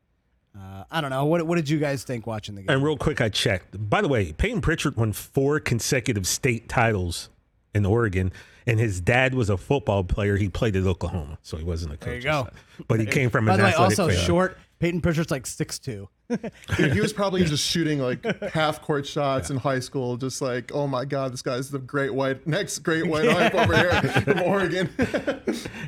uh, 0.57 0.83
I 0.89 1.01
don't 1.01 1.09
know. 1.09 1.25
What, 1.25 1.45
what 1.45 1.55
did 1.55 1.67
you 1.69 1.79
guys 1.79 2.03
think 2.03 2.25
watching 2.25 2.55
the 2.55 2.61
game? 2.61 2.69
And 2.69 2.83
real 2.83 2.97
quick, 2.97 3.19
I 3.19 3.29
checked. 3.29 3.89
By 3.89 4.01
the 4.01 4.07
way, 4.07 4.31
Peyton 4.33 4.61
Pritchard 4.61 4.95
won 4.95 5.11
four 5.11 5.59
consecutive 5.59 6.25
state 6.27 6.69
titles 6.69 7.29
in 7.75 7.85
Oregon, 7.85 8.31
and 8.67 8.79
his 8.79 9.01
dad 9.01 9.33
was 9.33 9.49
a 9.49 9.57
football 9.57 10.03
player. 10.03 10.37
He 10.37 10.47
played 10.47 10.75
at 10.75 10.85
Oklahoma, 10.85 11.37
so 11.41 11.57
he 11.57 11.63
wasn't 11.63 11.93
a 11.93 11.97
coach. 11.97 12.05
There 12.05 12.15
you 12.15 12.21
go. 12.21 12.47
But 12.87 12.99
he 12.99 13.05
came 13.05 13.29
from 13.29 13.45
By 13.45 13.53
an 13.53 13.57
the 13.59 13.63
way, 13.65 13.69
athletic 13.71 13.99
also 13.99 14.07
family. 14.11 14.23
short. 14.25 14.57
Peyton 14.83 14.99
Pritchard's 14.99 15.31
like 15.31 15.45
six 15.47 15.79
two. 15.79 16.09
He 16.77 16.99
was 16.99 17.13
probably 17.13 17.45
just 17.45 17.63
shooting 17.65 17.99
like 17.99 18.25
half 18.53 18.81
court 18.81 19.05
shots 19.07 19.49
in 19.49 19.55
high 19.55 19.79
school, 19.79 20.17
just 20.17 20.41
like, 20.41 20.71
oh 20.73 20.87
my 20.87 21.05
god, 21.05 21.31
this 21.31 21.41
guy's 21.41 21.69
the 21.69 21.79
great 21.79 22.13
white 22.13 22.45
next 22.45 22.79
great 22.79 23.07
white 23.07 23.29
hype 23.29 23.55
over 23.55 23.77
here 23.77 24.01
from 24.23 24.41
Oregon. 24.41 24.89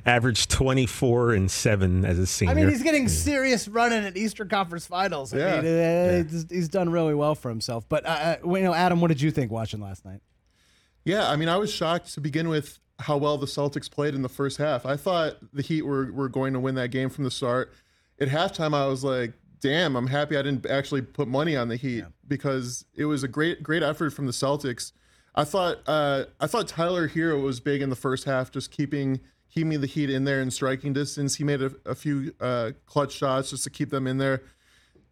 Averaged 0.06 0.50
24 0.50 1.34
and 1.34 1.52
7 1.52 2.06
as 2.06 2.20
a 2.20 2.26
senior. 2.26 2.52
I 2.52 2.56
mean, 2.56 2.70
he's 2.70 2.84
getting 2.84 3.10
serious 3.10 3.68
running 3.68 4.06
at 4.06 4.16
Eastern 4.16 4.48
Conference 4.48 4.88
Finals. 4.88 5.34
I 5.34 5.38
Yeah. 5.40 5.62
mean, 5.62 5.80
uh, 5.80 6.24
he's, 6.32 6.46
he's 6.50 6.70
done 6.70 6.90
really 6.90 7.16
well 7.16 7.36
for 7.36 7.50
himself. 7.50 7.84
But 7.90 8.06
uh, 8.06 8.38
uh, 8.46 8.54
you 8.56 8.62
know, 8.64 8.74
Adam, 8.74 9.02
what 9.02 9.10
did 9.10 9.20
you 9.22 9.30
think 9.32 9.52
watching 9.52 9.82
last 9.82 10.06
night? 10.06 10.22
yeah, 11.04 11.30
I 11.30 11.36
mean, 11.36 11.50
I 11.50 11.58
was 11.58 11.70
shocked 11.74 12.14
to 12.14 12.22
begin 12.22 12.48
with 12.48 12.80
how 13.00 13.18
well 13.18 13.38
the 13.38 13.46
Celtics 13.46 13.92
played 13.92 14.16
in 14.16 14.22
the 14.22 14.30
first 14.30 14.58
half. 14.58 14.86
I 14.86 14.96
thought 14.96 15.36
the 15.52 15.62
Heat 15.62 15.82
were 15.82 16.14
were 16.14 16.30
going 16.30 16.54
to 16.54 16.62
win 16.62 16.76
that 16.76 16.92
game 16.92 17.10
from 17.10 17.26
the 17.26 17.32
start. 17.32 17.74
At 18.20 18.30
halftime, 18.30 18.74
I 18.74 18.88
was 18.88 19.04
like, 19.04 19.34
damn, 19.60 19.96
I'm 19.96 20.08
happy 20.08 20.38
I 20.38 20.42
didn't 20.42 20.66
actually 20.66 21.02
put 21.02 21.28
money 21.28 21.56
on 21.56 21.70
the 21.70 21.76
Heat 21.76 22.06
because 22.28 22.86
it 22.96 23.06
was 23.06 23.24
a 23.24 23.28
great 23.28 23.64
great 23.64 23.84
effort 23.84 24.12
from 24.12 24.26
the 24.26 24.32
Celtics. 24.32 24.92
I 25.34 25.44
thought 25.44 25.80
uh, 25.88 26.26
I 26.40 26.48
thought 26.48 26.68
Tyler 26.68 27.10
Herro 27.10 27.42
was 27.42 27.60
big 27.60 27.82
in 27.82 27.90
the 27.90 27.96
first 27.96 28.26
half, 28.26 28.52
just 28.52 28.72
keeping 28.72 29.20
keeping 29.54 29.82
the 29.82 29.88
Heat 29.88 30.10
in 30.10 30.24
there 30.24 30.42
in 30.42 30.52
striking 30.52 30.94
distance. 30.94 31.36
He 31.36 31.44
made 31.44 31.62
a, 31.62 31.72
a 31.86 31.96
few 31.96 32.34
uh, 32.40 32.72
clutch 32.86 33.14
shots 33.14 33.50
just 33.50 33.64
to 33.66 33.70
keep 33.70 33.90
them 33.90 34.08
in 34.08 34.18
there, 34.18 34.44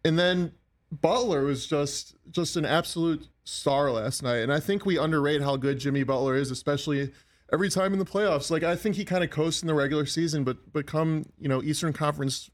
and 0.04 0.18
then 0.18 0.52
Butler 0.90 1.44
was 1.44 1.66
just 1.66 2.14
just 2.30 2.56
an 2.56 2.64
absolute 2.64 3.28
star 3.44 3.90
last 3.90 4.22
night. 4.22 4.38
And 4.38 4.52
I 4.52 4.60
think 4.60 4.86
we 4.86 4.98
underrate 4.98 5.42
how 5.42 5.56
good 5.56 5.78
Jimmy 5.78 6.04
Butler 6.04 6.36
is, 6.36 6.50
especially 6.50 7.12
every 7.52 7.68
time 7.68 7.92
in 7.92 7.98
the 7.98 8.04
playoffs. 8.04 8.50
Like 8.50 8.62
I 8.62 8.76
think 8.76 8.96
he 8.96 9.04
kind 9.04 9.24
of 9.24 9.30
coasts 9.30 9.62
in 9.62 9.68
the 9.68 9.74
regular 9.74 10.06
season, 10.06 10.44
but 10.44 10.72
but 10.72 10.86
come 10.86 11.24
you 11.38 11.48
know 11.48 11.62
Eastern 11.62 11.92
Conference 11.92 12.50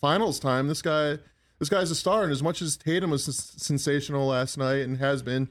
Finals 0.00 0.38
time, 0.38 0.68
this 0.68 0.82
guy 0.82 1.18
this 1.58 1.68
guy's 1.68 1.90
a 1.90 1.94
star. 1.94 2.22
And 2.24 2.32
as 2.32 2.42
much 2.42 2.62
as 2.62 2.76
Tatum 2.76 3.10
was 3.10 3.24
sensational 3.24 4.26
last 4.26 4.56
night 4.56 4.80
and 4.80 4.96
has 4.96 5.22
been, 5.22 5.48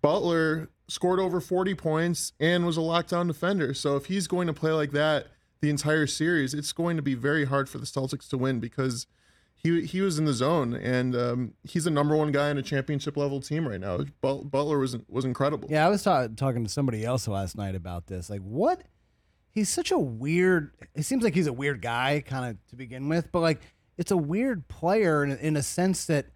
Butler 0.00 0.70
scored 0.88 1.20
over 1.20 1.40
40 1.40 1.74
points 1.74 2.32
and 2.40 2.66
was 2.66 2.76
a 2.76 2.80
lockdown 2.80 3.28
defender. 3.28 3.74
So 3.74 3.96
if 3.96 4.06
he's 4.06 4.26
going 4.26 4.46
to 4.46 4.52
play 4.52 4.72
like 4.72 4.92
that 4.92 5.28
the 5.60 5.70
entire 5.70 6.06
series, 6.06 6.54
it's 6.54 6.72
going 6.72 6.96
to 6.96 7.02
be 7.02 7.14
very 7.14 7.44
hard 7.44 7.68
for 7.68 7.78
the 7.78 7.86
Celtics 7.86 8.28
to 8.30 8.38
win 8.38 8.60
because 8.60 9.06
he 9.54 9.82
he 9.82 10.00
was 10.00 10.18
in 10.18 10.24
the 10.24 10.32
zone 10.32 10.74
and 10.74 11.14
um, 11.14 11.54
he's 11.62 11.86
a 11.86 11.90
number 11.90 12.16
one 12.16 12.32
guy 12.32 12.50
in 12.50 12.58
a 12.58 12.62
championship 12.62 13.16
level 13.16 13.40
team 13.40 13.68
right 13.68 13.80
now. 13.80 13.98
But- 14.20 14.50
Butler 14.50 14.78
was 14.78 14.96
was 15.08 15.24
incredible. 15.24 15.68
Yeah, 15.70 15.86
I 15.86 15.88
was 15.88 16.02
ta- 16.02 16.28
talking 16.34 16.64
to 16.64 16.70
somebody 16.70 17.04
else 17.04 17.28
last 17.28 17.56
night 17.56 17.74
about 17.76 18.06
this. 18.06 18.28
Like, 18.28 18.40
what 18.40 18.82
he's 19.50 19.68
such 19.68 19.92
a 19.92 19.98
weird. 19.98 20.72
It 20.94 21.04
seems 21.04 21.22
like 21.22 21.34
he's 21.34 21.46
a 21.46 21.52
weird 21.52 21.80
guy, 21.80 22.24
kind 22.26 22.50
of 22.50 22.66
to 22.70 22.76
begin 22.76 23.08
with, 23.08 23.30
but 23.30 23.40
like 23.40 23.60
it's 24.02 24.10
a 24.10 24.16
weird 24.16 24.66
player 24.66 25.22
in, 25.22 25.30
in 25.38 25.56
a 25.56 25.62
sense 25.62 26.06
that 26.06 26.26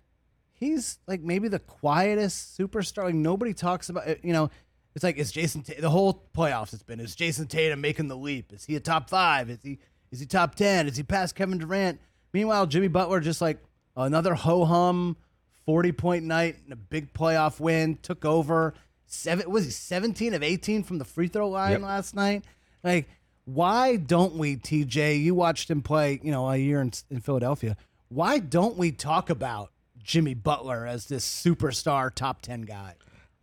he's 0.52 0.98
like 1.08 1.20
maybe 1.20 1.48
the 1.48 1.58
quietest 1.58 2.56
superstar. 2.56 3.04
Like 3.04 3.14
nobody 3.16 3.52
talks 3.52 3.88
about 3.88 4.06
it. 4.06 4.20
You 4.22 4.32
know, 4.32 4.50
it's 4.94 5.02
like 5.02 5.16
is 5.16 5.32
Jayson 5.32 5.62
Ta- 5.66 5.80
the 5.80 5.90
whole 5.90 6.28
playoffs? 6.32 6.72
It's 6.72 6.84
been 6.84 7.00
is 7.00 7.16
Jayson 7.16 7.48
Tatum 7.48 7.80
making 7.80 8.06
the 8.06 8.16
leap? 8.16 8.52
Is 8.52 8.64
he 8.64 8.76
a 8.76 8.80
top 8.80 9.10
five? 9.10 9.50
Is 9.50 9.58
he 9.64 9.78
is 10.12 10.20
he 10.20 10.26
top 10.26 10.54
ten? 10.54 10.86
Is 10.86 10.96
he 10.96 11.02
past 11.02 11.34
Kevin 11.34 11.58
Durant? 11.58 12.00
Meanwhile, 12.32 12.66
Jimmy 12.66 12.86
Butler 12.88 13.18
just 13.20 13.40
like 13.40 13.58
another 13.96 14.34
ho 14.34 14.64
hum, 14.64 15.16
forty 15.64 15.90
point 15.90 16.24
night 16.24 16.58
and 16.62 16.72
a 16.72 16.76
big 16.76 17.12
playoff 17.12 17.58
win. 17.58 17.98
Took 18.00 18.24
over. 18.24 18.74
Seven 19.06 19.50
was 19.50 19.64
he 19.64 19.70
seventeen 19.72 20.34
of 20.34 20.42
eighteen 20.44 20.84
from 20.84 20.98
the 20.98 21.04
free 21.04 21.26
throw 21.28 21.48
line 21.48 21.72
Yep. 21.72 21.80
last 21.82 22.14
night? 22.14 22.44
Like, 22.84 23.08
why 23.46 23.96
don't 23.96 24.34
we, 24.34 24.56
TJ? 24.56 25.22
You 25.22 25.34
watched 25.34 25.70
him 25.70 25.80
play, 25.80 26.20
you 26.22 26.32
know, 26.32 26.50
a 26.50 26.56
year 26.56 26.80
in, 26.80 26.92
in 27.10 27.20
Philadelphia. 27.20 27.76
Why 28.08 28.38
don't 28.38 28.76
we 28.76 28.92
talk 28.92 29.30
about 29.30 29.70
Jimmy 30.02 30.34
Butler 30.34 30.84
as 30.84 31.06
this 31.06 31.24
superstar 31.24 32.12
top 32.12 32.42
10 32.42 32.62
guy? 32.62 32.94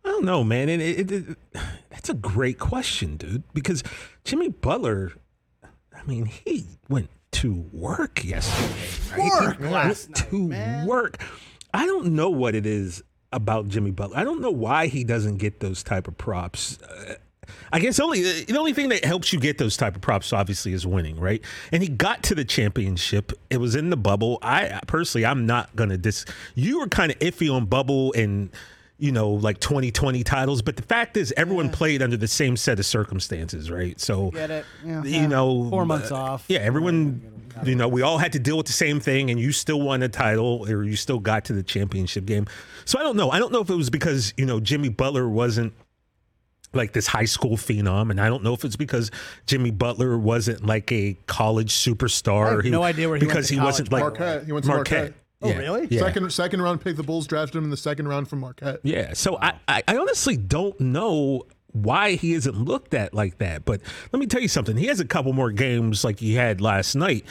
I 0.04 0.08
don't 0.08 0.26
know, 0.26 0.44
man. 0.44 0.68
And 0.68 0.82
it, 0.82 1.10
it, 1.10 1.12
it, 1.12 1.38
that's 1.88 2.10
a 2.10 2.14
great 2.14 2.58
question, 2.58 3.16
dude. 3.16 3.44
Because 3.54 3.82
Jimmy 4.24 4.50
Butler, 4.50 5.12
I 5.96 6.02
mean, 6.04 6.26
he 6.26 6.66
went 6.88 7.08
to 7.32 7.66
work 7.72 8.22
yesterday. 8.22 9.22
Right? 9.22 9.30
Work 9.40 9.60
last 9.60 10.10
night, 10.10 10.28
to 10.30 10.48
man. 10.48 10.86
work. 10.86 11.22
I 11.72 11.86
don't 11.86 12.12
know 12.12 12.28
what 12.28 12.54
it 12.54 12.66
is 12.66 13.02
about 13.32 13.68
Jimmy 13.68 13.90
Butler. 13.90 14.18
I 14.18 14.24
don't 14.24 14.42
know 14.42 14.50
why 14.50 14.86
he 14.86 15.02
doesn't 15.02 15.38
get 15.38 15.60
those 15.60 15.82
type 15.82 16.06
of 16.06 16.18
props. 16.18 16.78
Uh, 16.82 17.14
I 17.72 17.78
guess 17.80 17.98
only 18.00 18.22
the 18.44 18.56
only 18.58 18.72
thing 18.72 18.88
that 18.90 19.04
helps 19.04 19.32
you 19.32 19.40
get 19.40 19.58
those 19.58 19.76
type 19.76 19.96
of 19.96 20.02
props 20.02 20.32
obviously 20.32 20.72
is 20.72 20.86
winning, 20.86 21.18
right? 21.18 21.42
And 21.72 21.82
he 21.82 21.88
got 21.88 22.22
to 22.24 22.34
the 22.34 22.44
championship. 22.44 23.32
It 23.50 23.58
was 23.58 23.74
in 23.74 23.90
the 23.90 23.96
bubble. 23.96 24.38
I 24.42 24.80
personally, 24.86 25.26
I'm 25.26 25.46
not 25.46 25.74
gonna 25.76 25.96
dis. 25.96 26.24
You 26.54 26.80
were 26.80 26.88
kind 26.88 27.12
of 27.12 27.18
iffy 27.18 27.52
on 27.52 27.66
bubble 27.66 28.12
and 28.14 28.50
you 28.98 29.10
know 29.12 29.30
like 29.30 29.58
2020 29.60 30.22
titles, 30.24 30.62
but 30.62 30.76
the 30.76 30.82
fact 30.82 31.16
is 31.16 31.32
everyone 31.36 31.70
played 31.70 32.02
under 32.02 32.16
the 32.16 32.28
same 32.28 32.56
set 32.56 32.78
of 32.78 32.86
circumstances, 32.86 33.70
right? 33.70 33.98
So 34.00 34.30
Get 34.30 34.50
it? 34.50 34.64
Yeah. 34.84 35.02
you 35.02 35.28
know, 35.28 35.68
Four 35.70 35.84
months 35.86 36.10
uh, 36.10 36.16
off. 36.16 36.44
Yeah, 36.48 36.60
everyone. 36.60 37.30
You 37.64 37.76
know, 37.76 37.86
we 37.86 38.02
all 38.02 38.18
had 38.18 38.32
to 38.32 38.40
deal 38.40 38.56
with 38.56 38.66
the 38.66 38.72
same 38.72 38.98
thing, 38.98 39.30
and 39.30 39.38
you 39.38 39.52
still 39.52 39.80
won 39.80 40.02
a 40.02 40.08
title, 40.08 40.68
or 40.68 40.82
you 40.82 40.96
still 40.96 41.20
got 41.20 41.44
to 41.44 41.52
the 41.52 41.62
championship 41.62 42.24
game. 42.24 42.48
So 42.84 42.98
I 42.98 43.04
don't 43.04 43.16
know. 43.16 43.30
I 43.30 43.38
don't 43.38 43.52
know 43.52 43.60
if 43.60 43.70
it 43.70 43.76
was 43.76 43.90
because 43.90 44.34
you 44.36 44.44
know 44.44 44.58
Jimmy 44.58 44.88
Butler 44.88 45.28
wasn't 45.28 45.72
like 46.74 46.92
this 46.92 47.06
high 47.06 47.24
school 47.24 47.56
phenom, 47.56 48.10
and 48.10 48.20
I 48.20 48.28
don't 48.28 48.42
know 48.42 48.54
if 48.54 48.64
it's 48.64 48.76
because 48.76 49.10
Jimmy 49.46 49.70
Butler 49.70 50.16
wasn't 50.18 50.64
like 50.66 50.90
a 50.92 51.16
college 51.26 51.72
superstar. 51.72 52.46
I 52.46 52.50
have 52.52 52.64
He- 52.64 52.70
no 52.70 52.82
idea 52.82 53.08
where 53.08 53.16
he 53.18 53.24
went 53.24 53.30
because 53.30 53.48
to 53.48 53.54
he 53.54 53.60
wasn't 53.60 53.92
like 53.92 54.02
Marquette. 54.02 54.44
He 54.46 54.52
went 54.52 54.64
to 54.64 54.70
Marquette. 54.70 55.14
Oh, 55.42 55.48
Yeah, 55.48 55.58
really? 55.58 55.86
Yeah. 55.90 56.00
Second 56.00 56.32
second 56.32 56.62
round 56.62 56.80
pick. 56.80 56.96
The 56.96 57.02
Bulls 57.02 57.26
drafted 57.26 57.56
him 57.58 57.64
in 57.64 57.70
the 57.70 57.76
second 57.76 58.08
round 58.08 58.28
from 58.28 58.40
Marquette. 58.40 58.80
Yeah. 58.82 59.12
So 59.12 59.36
I, 59.42 59.54
I, 59.68 59.82
I 59.86 59.96
honestly 59.96 60.36
don't 60.36 60.78
know 60.80 61.42
why 61.72 62.12
he 62.12 62.32
isn't 62.34 62.56
looked 62.56 62.94
at 62.94 63.12
like 63.12 63.38
that. 63.38 63.64
But 63.64 63.80
let 64.12 64.20
me 64.20 64.26
tell 64.26 64.40
you 64.40 64.48
something. 64.48 64.76
He 64.76 64.86
has 64.86 65.00
a 65.00 65.04
couple 65.04 65.32
more 65.34 65.50
games 65.50 66.04
like 66.04 66.20
he 66.20 66.34
had 66.34 66.60
last 66.60 66.94
night. 66.94 67.24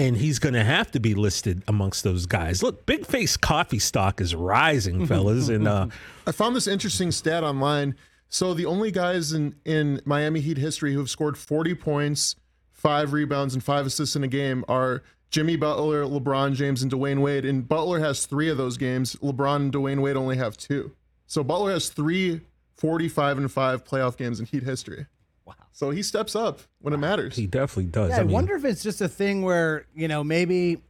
And 0.00 0.16
he's 0.16 0.38
going 0.38 0.54
to 0.54 0.62
have 0.62 0.92
to 0.92 1.00
be 1.00 1.14
listed 1.16 1.64
amongst 1.66 2.04
those 2.04 2.24
guys. 2.26 2.62
Look, 2.62 2.86
Big 2.86 3.04
Face 3.04 3.36
Coffee 3.36 3.80
stock 3.80 4.20
is 4.20 4.32
rising, 4.32 5.04
fellas. 5.08 5.48
and 5.48 5.66
uh, 5.66 5.88
I 6.24 6.30
found 6.30 6.54
this 6.54 6.68
interesting 6.68 7.10
stat 7.10 7.42
online. 7.42 7.96
So 8.28 8.54
the 8.54 8.66
only 8.66 8.90
guys 8.90 9.32
in, 9.32 9.54
in 9.64 10.00
Miami 10.04 10.40
Heat 10.40 10.58
history 10.58 10.92
who 10.92 10.98
have 10.98 11.10
scored 11.10 11.38
40 11.38 11.74
points, 11.74 12.36
five 12.70 13.12
rebounds, 13.12 13.54
and 13.54 13.64
five 13.64 13.86
assists 13.86 14.16
in 14.16 14.24
a 14.24 14.28
game 14.28 14.64
are 14.68 15.02
Jimmy 15.30 15.56
Butler, 15.56 16.04
LeBron 16.04 16.54
James, 16.54 16.82
and 16.82 16.92
Dwyane 16.92 17.20
Wade. 17.20 17.44
And 17.44 17.66
Butler 17.66 18.00
has 18.00 18.26
three 18.26 18.48
of 18.48 18.56
those 18.56 18.76
games. 18.76 19.16
LeBron 19.16 19.56
and 19.56 19.72
Dwyane 19.72 20.00
Wade 20.00 20.16
only 20.16 20.36
have 20.36 20.56
two. 20.56 20.92
So 21.26 21.42
Butler 21.42 21.72
has 21.72 21.88
three 21.88 22.40
45 22.76 23.38
and 23.38 23.52
five 23.52 23.84
playoff 23.84 24.16
games 24.16 24.40
in 24.40 24.46
Heat 24.46 24.62
history. 24.62 25.06
Wow. 25.44 25.54
So 25.72 25.90
he 25.90 26.02
steps 26.02 26.36
up 26.36 26.60
when 26.80 26.94
it 26.94 26.98
matters. 26.98 27.36
he 27.36 27.46
definitely 27.46 27.90
does. 27.90 28.10
Yeah, 28.10 28.20
I, 28.20 28.22
mean, 28.22 28.32
wonder 28.32 28.54
if 28.54 28.64
it's 28.64 28.82
just 28.82 29.00
a 29.00 29.08
thing 29.08 29.42
where, 29.42 29.86
you 29.94 30.06
know, 30.08 30.22
maybe 30.22 30.82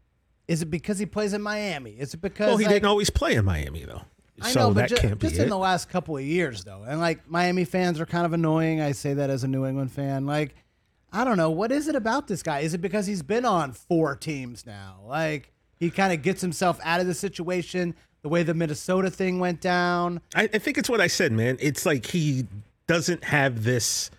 is 0.49 0.63
it 0.63 0.67
because 0.67 0.99
he 0.99 1.07
plays 1.07 1.33
in 1.33 1.43
Miami? 1.43 1.93
Is 1.93 2.15
it 2.15 2.21
because 2.21 2.49
well, 2.49 2.57
he 2.57 2.65
like, 2.65 2.75
didn't 2.75 2.87
always 2.87 3.11
play 3.11 3.35
in 3.35 3.45
Miami, 3.45 3.85
though. 3.85 4.03
I 4.41 4.51
so 4.51 4.61
know, 4.61 4.75
but 4.75 4.89
that 4.89 4.89
ju- 4.91 4.97
can't 4.97 5.19
be 5.19 5.27
just 5.27 5.41
it. 5.41 5.45
in 5.45 5.49
the 5.49 5.59
last 5.59 5.89
couple 5.89 6.17
of 6.17 6.25
years, 6.25 6.65
though, 6.65 6.85
and 6.87 7.01
like 7.01 7.29
Miami 7.29 7.65
fans 7.65 8.01
are 8.01 8.07
kind 8.07 8.25
of 8.27 8.33
annoying. 8.33 8.81
I 8.81 8.93
say 8.93 9.15
that 9.15 9.31
as 9.31 9.45
a 9.45 9.49
New 9.49 9.67
England 9.67 9.93
fan. 9.93 10.27
Like, 10.27 10.55
I 11.13 11.25
don't 11.25 11.37
know 11.37 11.51
what 11.51 11.73
is 11.73 11.89
it 11.89 11.95
about 11.95 12.29
this 12.29 12.43
guy. 12.43 12.61
Is 12.61 12.75
it 12.75 12.79
because 12.79 13.07
he's 13.07 13.23
been 13.23 13.45
on 13.45 13.73
four 13.73 14.15
teams 14.15 14.67
now? 14.67 15.01
Like, 15.07 15.53
he 15.79 15.91
kind 15.91 16.13
of 16.13 16.23
gets 16.23 16.41
himself 16.41 16.79
out 16.83 17.01
of 17.01 17.07
the 17.07 17.15
situation. 17.15 17.95
The 18.23 18.29
way 18.29 18.43
the 18.43 18.55
Minnesota 18.55 19.11
thing 19.11 19.39
went 19.39 19.61
down. 19.61 20.21
I, 20.35 20.49
I 20.53 20.59
think 20.59 20.77
it's 20.77 20.91
what 20.91 21.01
I 21.01 21.07
said, 21.07 21.31
man. 21.31 21.57
It's 21.61 21.87
like 21.87 22.07
he 22.07 22.47
doesn't 22.89 23.23
have 23.23 23.63
this 23.63 24.11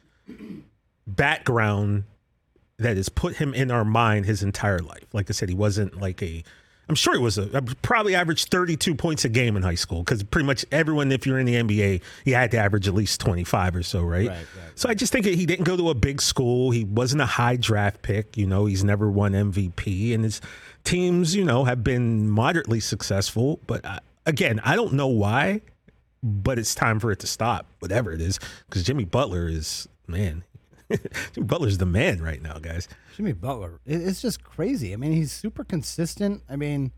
background 1.05 2.05
that 2.77 2.95
has 2.95 3.09
put 3.09 3.35
him 3.35 3.53
in 3.53 3.71
our 3.71 3.83
mind 3.83 4.25
his 4.25 4.41
entire 4.41 4.79
life. 4.79 5.05
Like 5.11 5.29
I 5.29 5.33
said, 5.33 5.49
he 5.49 5.55
wasn't 5.55 5.99
like 5.99 6.21
a. 6.23 6.43
I'm 6.89 6.95
sure 6.95 7.13
he 7.13 7.19
was 7.19 7.37
a 7.37 7.61
probably 7.83 8.15
averaged 8.15 8.49
32 8.49 8.95
points 8.95 9.23
a 9.23 9.29
game 9.29 9.55
in 9.55 9.61
high 9.61 9.75
school 9.75 9.99
because 9.99 10.23
pretty 10.23 10.47
much 10.47 10.65
everyone, 10.71 11.11
if 11.11 11.27
you're 11.27 11.37
in 11.37 11.45
the 11.45 11.53
NBA, 11.53 12.01
you 12.25 12.33
had 12.33 12.49
to 12.51 12.57
average 12.57 12.87
at 12.87 12.95
least 12.95 13.21
25 13.21 13.75
or 13.75 13.83
so, 13.83 14.01
right? 14.01 14.27
Right, 14.27 14.37
right, 14.37 14.71
So 14.73 14.89
I 14.89 14.95
just 14.95 15.13
think 15.13 15.25
he 15.25 15.45
didn't 15.45 15.65
go 15.65 15.77
to 15.77 15.91
a 15.91 15.93
big 15.93 16.19
school. 16.19 16.71
He 16.71 16.83
wasn't 16.83 17.21
a 17.21 17.27
high 17.27 17.57
draft 17.57 18.01
pick. 18.01 18.35
You 18.35 18.47
know, 18.47 18.65
he's 18.65 18.83
never 18.83 19.09
won 19.09 19.33
MVP, 19.33 20.15
and 20.15 20.23
his 20.23 20.41
teams, 20.83 21.35
you 21.35 21.45
know, 21.45 21.65
have 21.65 21.83
been 21.83 22.27
moderately 22.27 22.79
successful. 22.79 23.59
But 23.67 23.85
uh, 23.85 23.99
again, 24.25 24.59
I 24.63 24.75
don't 24.75 24.93
know 24.93 25.07
why 25.07 25.61
but 26.21 26.59
it's 26.59 26.75
time 26.75 26.99
for 26.99 27.11
it 27.11 27.19
to 27.19 27.27
stop, 27.27 27.65
whatever 27.79 28.11
it 28.11 28.21
is, 28.21 28.39
because 28.67 28.83
Jimmy 28.83 29.05
Butler 29.05 29.47
is 29.47 29.87
man. 30.07 30.43
Jimmy 31.33 31.47
Butler's 31.47 31.77
the 31.77 31.85
man 31.85 32.21
right 32.21 32.41
now, 32.41 32.57
guys, 32.59 32.87
Jimmy 33.15 33.33
Butler. 33.33 33.79
It's 33.85 34.21
just 34.21 34.43
crazy. 34.43 34.93
I 34.93 34.95
mean, 34.95 35.11
he's 35.11 35.31
super 35.31 35.63
consistent. 35.63 36.43
I 36.49 36.55
mean, 36.55 36.91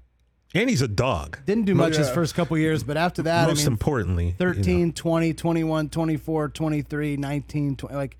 and 0.53 0.69
he's 0.69 0.81
a 0.81 0.87
dog. 0.87 1.39
didn't 1.45 1.65
do 1.65 1.75
much 1.75 1.95
his 1.95 2.09
first 2.09 2.35
couple 2.35 2.57
years, 2.57 2.83
but 2.83 2.97
after 2.97 3.21
that, 3.23 3.47
Most 3.47 3.61
I 3.61 3.63
mean, 3.63 3.73
importantly, 3.73 4.25
you 4.25 4.45
know. 4.45 4.53
13, 4.53 4.93
20, 4.93 5.33
21, 5.33 5.89
24, 5.89 6.49
23, 6.49 7.17
19, 7.17 7.75
20. 7.77 7.95
Like, 7.95 8.17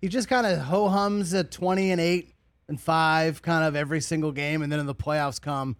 he 0.00 0.08
just 0.08 0.28
kind 0.28 0.46
of 0.46 0.58
ho 0.58 0.88
hums 0.88 1.34
at 1.34 1.50
20 1.50 1.90
and 1.90 2.00
8 2.00 2.34
and 2.68 2.80
5 2.80 3.42
kind 3.42 3.64
of 3.64 3.74
every 3.74 4.00
single 4.00 4.32
game. 4.32 4.62
And 4.62 4.72
then 4.72 4.78
in 4.78 4.86
the 4.86 4.94
playoffs 4.94 5.40
come, 5.40 5.76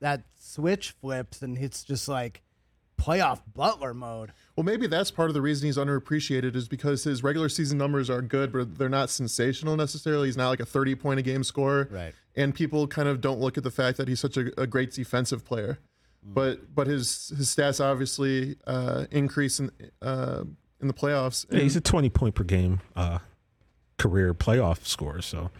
that 0.00 0.22
switch 0.40 0.92
flips, 0.92 1.42
and 1.42 1.58
it's 1.58 1.84
just 1.84 2.08
like 2.08 2.42
playoff 2.98 3.42
Butler 3.54 3.92
mode. 3.92 4.32
Well, 4.56 4.64
maybe 4.64 4.86
that's 4.86 5.10
part 5.10 5.28
of 5.28 5.34
the 5.34 5.42
reason 5.42 5.66
he's 5.66 5.76
underappreciated 5.76 6.56
is 6.56 6.66
because 6.66 7.04
his 7.04 7.22
regular 7.22 7.50
season 7.50 7.76
numbers 7.76 8.08
are 8.08 8.22
good, 8.22 8.52
but 8.52 8.78
they're 8.78 8.88
not 8.88 9.10
sensational 9.10 9.76
necessarily. 9.76 10.28
He's 10.28 10.36
not 10.36 10.48
like 10.48 10.60
a 10.60 10.66
30 10.66 10.94
point 10.94 11.20
a 11.20 11.22
game 11.22 11.44
scorer. 11.44 11.88
Right. 11.90 12.14
And 12.34 12.54
people 12.54 12.86
kind 12.86 13.06
of 13.06 13.20
don't 13.20 13.38
look 13.38 13.58
at 13.58 13.64
the 13.64 13.70
fact 13.70 13.98
that 13.98 14.08
he's 14.08 14.20
such 14.20 14.38
a, 14.38 14.58
a 14.60 14.66
great 14.66 14.92
defensive 14.92 15.44
player. 15.44 15.78
But 16.22 16.74
but 16.74 16.86
his 16.88 17.32
his 17.36 17.54
stats 17.54 17.84
obviously 17.84 18.56
uh, 18.66 19.06
increase 19.12 19.60
in 19.60 19.70
uh, 20.02 20.42
in 20.80 20.88
the 20.88 20.94
playoffs. 20.94 21.46
Yeah, 21.50 21.60
he's 21.60 21.76
a 21.76 21.80
twenty 21.80 22.10
point 22.10 22.34
per 22.34 22.42
game 22.42 22.80
uh, 22.96 23.20
career 23.98 24.34
playoff 24.34 24.84
scorer. 24.86 25.22
So 25.22 25.50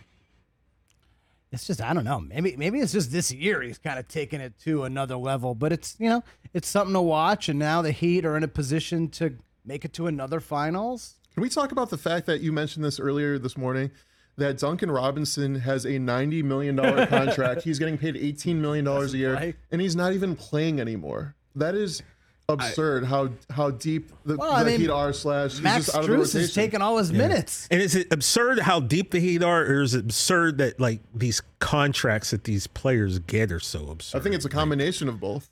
It's 1.53 1.67
just 1.67 1.81
I 1.81 1.95
don't 1.95 2.05
know. 2.05 2.21
Maybe 2.21 2.57
maybe 2.57 2.81
it's 2.81 2.93
just 2.93 3.13
this 3.13 3.31
year 3.33 3.63
he's 3.63 3.79
kind 3.79 3.99
of 3.99 4.09
taken 4.09 4.41
it 4.41 4.59
to 4.65 4.85
another 4.85 5.17
level. 5.17 5.55
But 5.55 5.73
it's 5.73 5.97
you 5.99 6.09
know 6.09 6.25
it's 6.53 6.69
something 6.69 6.95
to 6.95 7.01
watch. 7.01 7.49
And 7.49 7.59
now 7.59 7.83
the 7.83 7.93
Heat 7.93 8.25
are 8.25 8.37
in 8.37 8.43
a 8.43 8.49
position 8.49 9.09
to 9.11 9.37
make 9.65 9.85
it 9.85 9.93
to 9.95 10.07
another 10.07 10.41
finals. 10.41 11.15
Can 11.35 11.43
we 11.43 11.49
talk 11.49 11.71
about 11.73 11.91
the 11.91 11.99
fact 11.99 12.27
that 12.27 12.41
you 12.41 12.51
mentioned 12.53 12.85
this 12.85 12.99
earlier 12.99 13.39
this 13.39 13.57
morning? 13.57 13.91
That 14.39 14.59
Duncan 14.59 14.91
Robinson 14.91 15.55
has 15.61 15.87
a 15.87 15.93
$90 15.93 16.45
million 16.45 16.77
contract. 17.09 17.63
he's 17.63 17.79
getting 17.79 17.97
paid 17.97 18.17
$18 18.17 18.57
million 18.57 18.87
a 18.87 19.07
year, 19.07 19.35
play. 19.35 19.55
and 19.71 19.81
he's 19.81 19.97
not 19.97 20.13
even 20.13 20.37
playing 20.37 20.79
anymore. 20.79 21.35
That 21.55 21.75
is 21.75 22.03
absurd 22.49 23.05
how 23.05 23.31
how 23.51 23.71
deep 23.71 24.13
the, 24.25 24.37
Well, 24.37 24.53
I 24.53 24.63
the 24.63 24.71
mean, 24.73 24.81
Heat 24.81 24.91
are 24.91 25.13
slash 25.13 25.53
he's 25.53 25.63
Max 25.63 25.87
just 25.87 25.97
out 25.97 26.05
of 26.05 26.11
Strus 26.11 26.35
is 26.35 26.55
taking 26.55 26.81
all 26.81 26.99
his 26.99 27.13
minutes. 27.13 27.67
And 27.71 27.81
is 27.81 27.95
it 27.95 28.13
absurd 28.13 28.61
how 28.61 28.81
deep 28.81 29.11
the 29.11 29.21
Heat 29.21 29.43
are, 29.43 29.63
or 29.63 29.83
is 29.83 29.95
it 29.95 30.01
absurd 30.01 30.59
that 30.59 30.79
like 30.81 31.01
these 31.15 31.43
contracts 31.59 32.31
that 32.31 32.45
these 32.45 32.67
players 32.67 33.19
get 33.19 33.51
are 33.51 33.61
so 33.61 33.89
absurd? 33.91 34.19
I 34.19 34.23
think 34.23 34.35
it's 34.35 34.45
a 34.45 34.51
combination 34.51 35.09
of 35.09 35.21
both. 35.21 35.51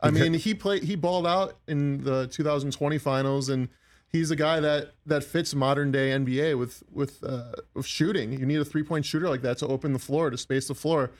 I 0.00 0.10
mean, 0.10 0.34
he 0.34 0.54
played 0.54 0.84
he 0.84 0.94
balled 0.94 1.26
out 1.26 1.58
in 1.66 2.04
the 2.04 2.28
2020 2.28 2.98
finals, 2.98 3.48
and 3.48 3.68
he's 4.12 4.30
a 4.30 4.36
guy 4.36 4.60
that 4.60 4.92
that 5.06 5.24
fits 5.24 5.54
modern 5.54 5.90
day 5.90 6.10
NBA 6.10 6.56
with 6.56 6.84
with 6.92 7.22
uh, 7.24 7.52
with 7.74 7.86
shooting. 7.86 8.32
You 8.32 8.46
need 8.46 8.60
a 8.60 8.64
three 8.64 8.84
point 8.84 9.04
shooter 9.04 9.28
like 9.28 9.42
that 9.42 9.58
to 9.58 9.66
open 9.66 9.92
the 9.92 9.98
floor 9.98 10.30
to 10.30 10.38
space 10.38 10.68
the 10.68 10.74
floor. 10.74 11.10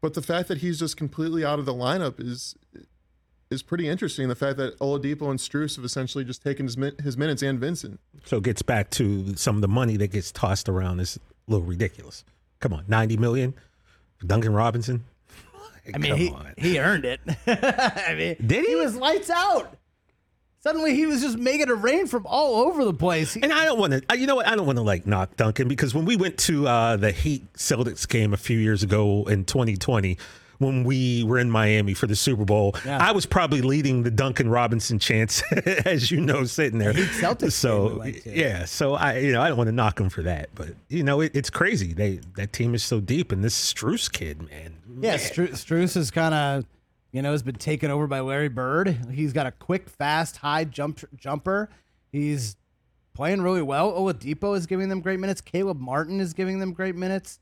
But 0.00 0.14
the 0.14 0.22
fact 0.22 0.48
that 0.48 0.58
he's 0.58 0.78
just 0.78 0.96
completely 0.96 1.44
out 1.44 1.58
of 1.58 1.64
the 1.64 1.72
lineup 1.72 2.14
is 2.18 2.54
is 3.54 3.62
pretty 3.62 3.88
interesting. 3.88 4.28
The 4.28 4.34
fact 4.34 4.58
that 4.58 4.78
Oladipo 4.80 5.30
and 5.30 5.38
Strus 5.38 5.76
have 5.76 5.84
essentially 5.84 6.24
just 6.24 6.42
taken 6.42 6.66
his, 6.66 6.76
min- 6.76 6.96
his 7.02 7.16
minutes 7.16 7.42
and 7.42 7.58
Vincent. 7.58 7.98
So 8.24 8.36
it 8.38 8.42
gets 8.44 8.60
back 8.62 8.90
to 8.90 9.34
some 9.36 9.56
of 9.56 9.62
the 9.62 9.68
money 9.68 9.96
that 9.96 10.08
gets 10.08 10.30
tossed 10.30 10.68
around 10.68 11.00
is 11.00 11.18
a 11.48 11.50
little 11.50 11.66
ridiculous. 11.66 12.24
Come 12.60 12.72
on, 12.74 12.84
ninety 12.88 13.16
million, 13.16 13.54
Duncan 14.26 14.52
Robinson. 14.52 15.04
I 15.94 15.98
mean, 15.98 16.16
he, 16.16 16.34
he 16.56 16.78
earned 16.80 17.04
it. 17.04 17.20
I 17.46 18.14
mean, 18.16 18.36
Did 18.46 18.64
he? 18.66 18.74
was 18.76 18.96
lights 18.96 19.28
out. 19.30 19.76
Suddenly, 20.60 20.94
he 20.94 21.04
was 21.04 21.20
just 21.20 21.36
making 21.36 21.68
it 21.68 21.72
rain 21.72 22.06
from 22.06 22.24
all 22.26 22.66
over 22.66 22.86
the 22.86 22.94
place. 22.94 23.34
He- 23.34 23.42
And 23.42 23.52
I 23.52 23.66
don't 23.66 23.78
want 23.78 23.92
to, 24.08 24.16
you 24.18 24.26
know 24.26 24.36
what? 24.36 24.46
I 24.48 24.56
don't 24.56 24.64
want 24.64 24.76
to 24.78 24.82
like 24.82 25.06
knock 25.06 25.36
Duncan 25.36 25.68
because 25.68 25.94
when 25.94 26.06
we 26.06 26.16
went 26.16 26.38
to 26.38 26.66
uh, 26.66 26.96
the 26.96 27.10
Heat 27.12 27.52
Celtics 27.52 28.08
game 28.08 28.32
a 28.32 28.38
few 28.38 28.58
years 28.58 28.82
ago 28.82 29.24
in 29.24 29.44
2020, 29.44 30.16
when 30.58 30.84
we 30.84 31.24
were 31.24 31.38
in 31.38 31.50
Miami 31.50 31.94
for 31.94 32.06
the 32.06 32.16
Super 32.16 32.44
Bowl, 32.44 32.74
Yeah. 32.84 32.98
I 32.98 33.12
was 33.12 33.26
probably 33.26 33.60
leading 33.62 34.02
the 34.02 34.10
Duncan 34.10 34.48
Robinson 34.48 34.98
chance, 34.98 35.42
as 35.84 36.10
you 36.10 36.20
know, 36.20 36.44
sitting 36.44 36.78
there. 36.78 36.92
Celtics 36.92 37.52
so 37.52 38.02
yeah, 38.24 38.64
so 38.64 38.94
I, 38.94 39.18
you 39.18 39.32
know, 39.32 39.40
I 39.42 39.48
don't 39.48 39.56
want 39.58 39.68
to 39.68 39.72
knock 39.72 39.98
him 40.00 40.08
for 40.10 40.22
that, 40.22 40.50
but 40.54 40.70
you 40.88 41.02
know, 41.02 41.20
it, 41.20 41.32
it's 41.34 41.50
crazy. 41.50 41.92
They 41.92 42.20
that 42.36 42.52
team 42.52 42.74
is 42.74 42.82
so 42.84 43.00
deep, 43.00 43.32
and 43.32 43.42
this 43.42 43.72
Strus 43.74 44.10
kid, 44.10 44.42
man, 44.42 44.74
yeah, 45.00 45.16
Stru- 45.16 45.50
Strus 45.52 45.96
is 45.96 46.10
kind 46.10 46.34
of, 46.34 46.64
you 47.12 47.22
know, 47.22 47.32
has 47.32 47.42
been 47.42 47.54
taken 47.56 47.90
over 47.90 48.06
by 48.06 48.20
Larry 48.20 48.48
Bird. 48.48 48.96
He's 49.10 49.32
got 49.32 49.46
a 49.46 49.52
quick, 49.52 49.88
fast, 49.88 50.38
high 50.38 50.64
jump 50.64 51.00
jumper. 51.16 51.68
He's 52.12 52.56
playing 53.14 53.42
really 53.42 53.62
well. 53.62 53.92
Oladipo 53.92 54.56
is 54.56 54.66
giving 54.66 54.88
them 54.88 55.00
great 55.00 55.20
minutes. 55.20 55.40
Caleb 55.40 55.80
Martin 55.80 56.20
is 56.20 56.32
giving 56.34 56.58
them 56.58 56.72
great 56.72 56.96
minutes. 56.96 57.38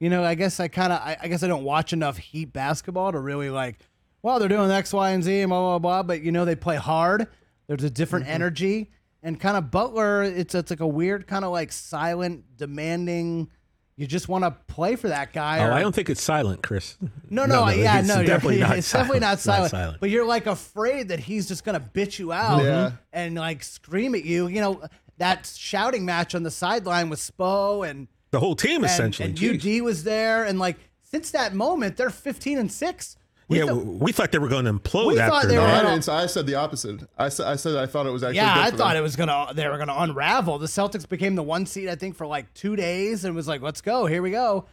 You 0.00 0.10
know, 0.10 0.22
I 0.22 0.34
guess 0.34 0.60
I 0.60 0.68
kind 0.68 0.92
of, 0.92 1.00
I, 1.00 1.16
I 1.22 1.28
guess 1.28 1.42
I 1.42 1.48
don't 1.48 1.64
watch 1.64 1.92
enough 1.92 2.18
Heat 2.18 2.52
basketball 2.52 3.12
to 3.12 3.18
really 3.18 3.50
like, 3.50 3.78
well, 4.22 4.38
they're 4.38 4.48
doing 4.48 4.70
X, 4.70 4.92
Y, 4.92 5.10
and 5.10 5.24
Z, 5.24 5.40
and 5.40 5.50
blah 5.50 5.60
blah 5.60 5.78
blah. 5.78 6.02
But 6.02 6.22
you 6.22 6.32
know, 6.32 6.44
they 6.44 6.56
play 6.56 6.76
hard. 6.76 7.26
There's 7.66 7.84
a 7.84 7.90
different 7.90 8.26
mm-hmm. 8.26 8.34
energy, 8.34 8.90
and 9.22 9.38
kind 9.38 9.56
of 9.56 9.70
Butler. 9.70 10.22
It's 10.22 10.54
it's 10.54 10.70
like 10.70 10.80
a 10.80 10.86
weird 10.86 11.26
kind 11.26 11.44
of 11.44 11.52
like 11.52 11.72
silent, 11.72 12.44
demanding. 12.56 13.50
You 13.96 14.06
just 14.06 14.28
want 14.28 14.44
to 14.44 14.52
play 14.72 14.94
for 14.94 15.08
that 15.08 15.32
guy. 15.32 15.58
Oh, 15.58 15.66
or- 15.66 15.72
I 15.72 15.80
don't 15.80 15.92
think 15.92 16.08
it's 16.08 16.22
silent, 16.22 16.62
Chris. 16.62 16.96
no, 17.28 17.46
no, 17.46 17.68
yeah, 17.68 17.98
it's 17.98 18.08
no, 18.08 18.22
definitely 18.22 18.60
not. 18.60 18.76
It's 18.78 18.92
definitely 18.92 19.18
not 19.18 19.40
silent. 19.40 19.70
silent, 19.70 19.86
silent. 19.86 20.00
But 20.00 20.10
you're 20.10 20.26
like 20.26 20.46
afraid 20.46 21.08
that 21.08 21.18
he's 21.18 21.48
just 21.48 21.64
gonna 21.64 21.80
bitch 21.80 22.20
you 22.20 22.32
out 22.32 22.62
Yeah. 22.62 22.92
and 23.12 23.34
like 23.34 23.64
scream 23.64 24.14
at 24.14 24.24
you. 24.24 24.46
You 24.46 24.60
know 24.60 24.82
that 25.18 25.52
shouting 25.52 26.04
match 26.04 26.34
on 26.36 26.44
the 26.44 26.50
sideline 26.50 27.08
with 27.08 27.18
Spo 27.18 27.88
and 27.88 28.06
the 28.30 28.40
whole 28.40 28.54
team 28.56 28.76
and, 28.76 28.86
essentially. 28.86 29.28
and 29.30 29.38
Jeez. 29.38 29.78
UD 29.80 29.84
was 29.84 30.04
there, 30.04 30.44
and 30.44 30.58
like 30.58 30.76
since 31.02 31.30
that 31.32 31.54
moment, 31.54 31.96
they're 31.96 32.10
15 32.10 32.58
and 32.58 32.70
six. 32.70 33.16
We 33.48 33.58
yeah, 33.60 33.64
thought- 33.66 33.86
we, 33.86 33.96
we 33.96 34.12
thought 34.12 34.30
they 34.30 34.38
were 34.38 34.48
going 34.48 34.66
to 34.66 34.74
implode 34.74 35.06
We 35.06 35.16
thought 35.16 35.32
after 35.36 35.48
they 35.48 35.54
No, 35.54 35.62
were 35.62 35.66
that. 35.68 35.74
I, 35.76 35.82
gonna- 35.84 35.94
didn't, 35.96 36.08
I 36.10 36.26
said 36.26 36.46
the 36.46 36.54
opposite. 36.56 37.00
I 37.16 37.30
said 37.30 37.46
I 37.46 37.56
said 37.56 37.76
I 37.76 37.86
thought 37.86 38.06
it 38.06 38.10
was 38.10 38.22
actually. 38.22 38.36
yeah, 38.36 38.54
good 38.56 38.60
I 38.64 38.70
for 38.72 38.76
thought 38.76 38.88
them. 38.92 38.96
it 38.98 39.00
was 39.00 39.16
gonna 39.16 39.52
they 39.54 39.66
were 39.68 39.78
gonna 39.78 39.94
unravel. 39.96 40.58
The 40.58 40.66
Celtics 40.66 41.08
became 41.08 41.34
the 41.34 41.42
one 41.42 41.64
seed, 41.64 41.88
I 41.88 41.94
think, 41.94 42.14
for 42.16 42.26
like 42.26 42.52
two 42.52 42.76
days, 42.76 43.24
and 43.24 43.34
was 43.34 43.48
like, 43.48 43.62
let's 43.62 43.80
go, 43.80 44.04
here 44.06 44.20
we 44.22 44.30
go. 44.30 44.66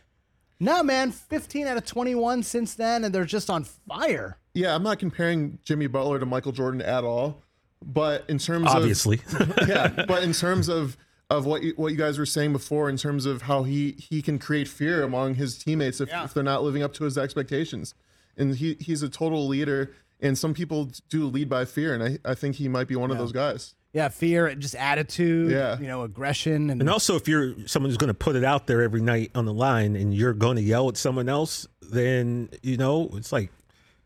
No, 0.60 0.84
man, 0.84 1.12
15 1.12 1.68
out 1.68 1.76
of 1.78 1.86
21 1.86 2.44
since 2.44 2.76
then, 2.76 3.04
and 3.04 3.14
they're 3.16 3.26
just 3.26 3.50
on 3.50 3.66
fire. 3.66 4.38
Yeah, 4.54 4.74
I'm 4.74 4.84
not 4.84 5.00
comparing 5.00 5.60
Jimmy 5.64 5.88
Butler 5.88 6.18
to 6.20 6.26
Michael 6.26 6.54
Jordan 6.54 6.82
at 6.82 7.04
all. 7.04 7.42
But 7.86 8.24
in 8.30 8.40
terms 8.40 8.68
Obviously, 8.70 9.22
of 9.40 9.54
yeah, 9.68 10.06
but 10.08 10.24
in 10.24 10.32
terms 10.34 10.70
of 10.70 10.98
of 11.30 11.46
what 11.46 11.64
you, 11.64 11.74
what 11.76 11.92
you 11.92 11.98
guys 11.98 12.18
were 12.20 12.26
saying 12.26 12.54
before, 12.54 12.90
in 12.90 12.98
terms 12.98 13.26
of 13.26 13.44
how 13.44 13.64
he 13.64 13.92
he 13.98 14.22
can 14.22 14.38
create 14.40 14.68
fear 14.68 15.04
among 15.04 15.36
his 15.36 15.58
teammates 15.58 16.00
if, 16.02 16.10
Yeah. 16.10 16.24
if 16.24 16.34
they're 16.34 16.44
not 16.44 16.64
living 16.64 16.84
up 16.84 16.94
to 16.96 17.04
his 17.04 17.18
expectations, 17.18 17.94
and 18.38 18.56
he 18.56 18.76
he's 18.80 19.02
a 19.04 19.10
total 19.10 19.48
leader. 19.48 19.92
And 20.22 20.38
some 20.38 20.54
people 20.54 20.92
do 21.10 21.26
lead 21.28 21.50
by 21.50 21.66
fear, 21.66 21.94
and 21.94 22.02
I, 22.02 22.32
I 22.32 22.36
think 22.36 22.56
he 22.56 22.70
might 22.70 22.88
be 22.88 22.96
one 22.96 23.12
of 23.12 23.18
those 23.18 23.34
guys. 23.34 23.76
Yeah, 23.92 24.08
fear, 24.08 24.48
and 24.48 24.62
just 24.62 24.74
attitude, 24.76 25.52
Yeah. 25.52 25.78
you 25.78 25.88
know, 25.88 26.04
aggression, 26.04 26.70
and, 26.70 26.80
and 26.82 26.90
also 26.90 27.16
if 27.18 27.28
you're 27.28 27.54
someone 27.68 27.90
who's 27.90 27.98
going 27.98 28.08
to 28.10 28.14
put 28.14 28.36
it 28.38 28.44
out 28.46 28.66
there 28.66 28.82
every 28.82 29.02
night 29.02 29.32
on 29.36 29.44
the 29.46 29.54
line, 29.54 29.96
and 29.98 30.14
you're 30.14 30.34
going 30.34 30.56
to 30.56 30.62
yell 30.62 30.88
at 30.88 30.96
someone 30.96 31.28
else, 31.28 31.68
then 31.82 32.50
you 32.64 32.78
know 32.78 33.10
it's 33.14 33.34
like 33.34 33.52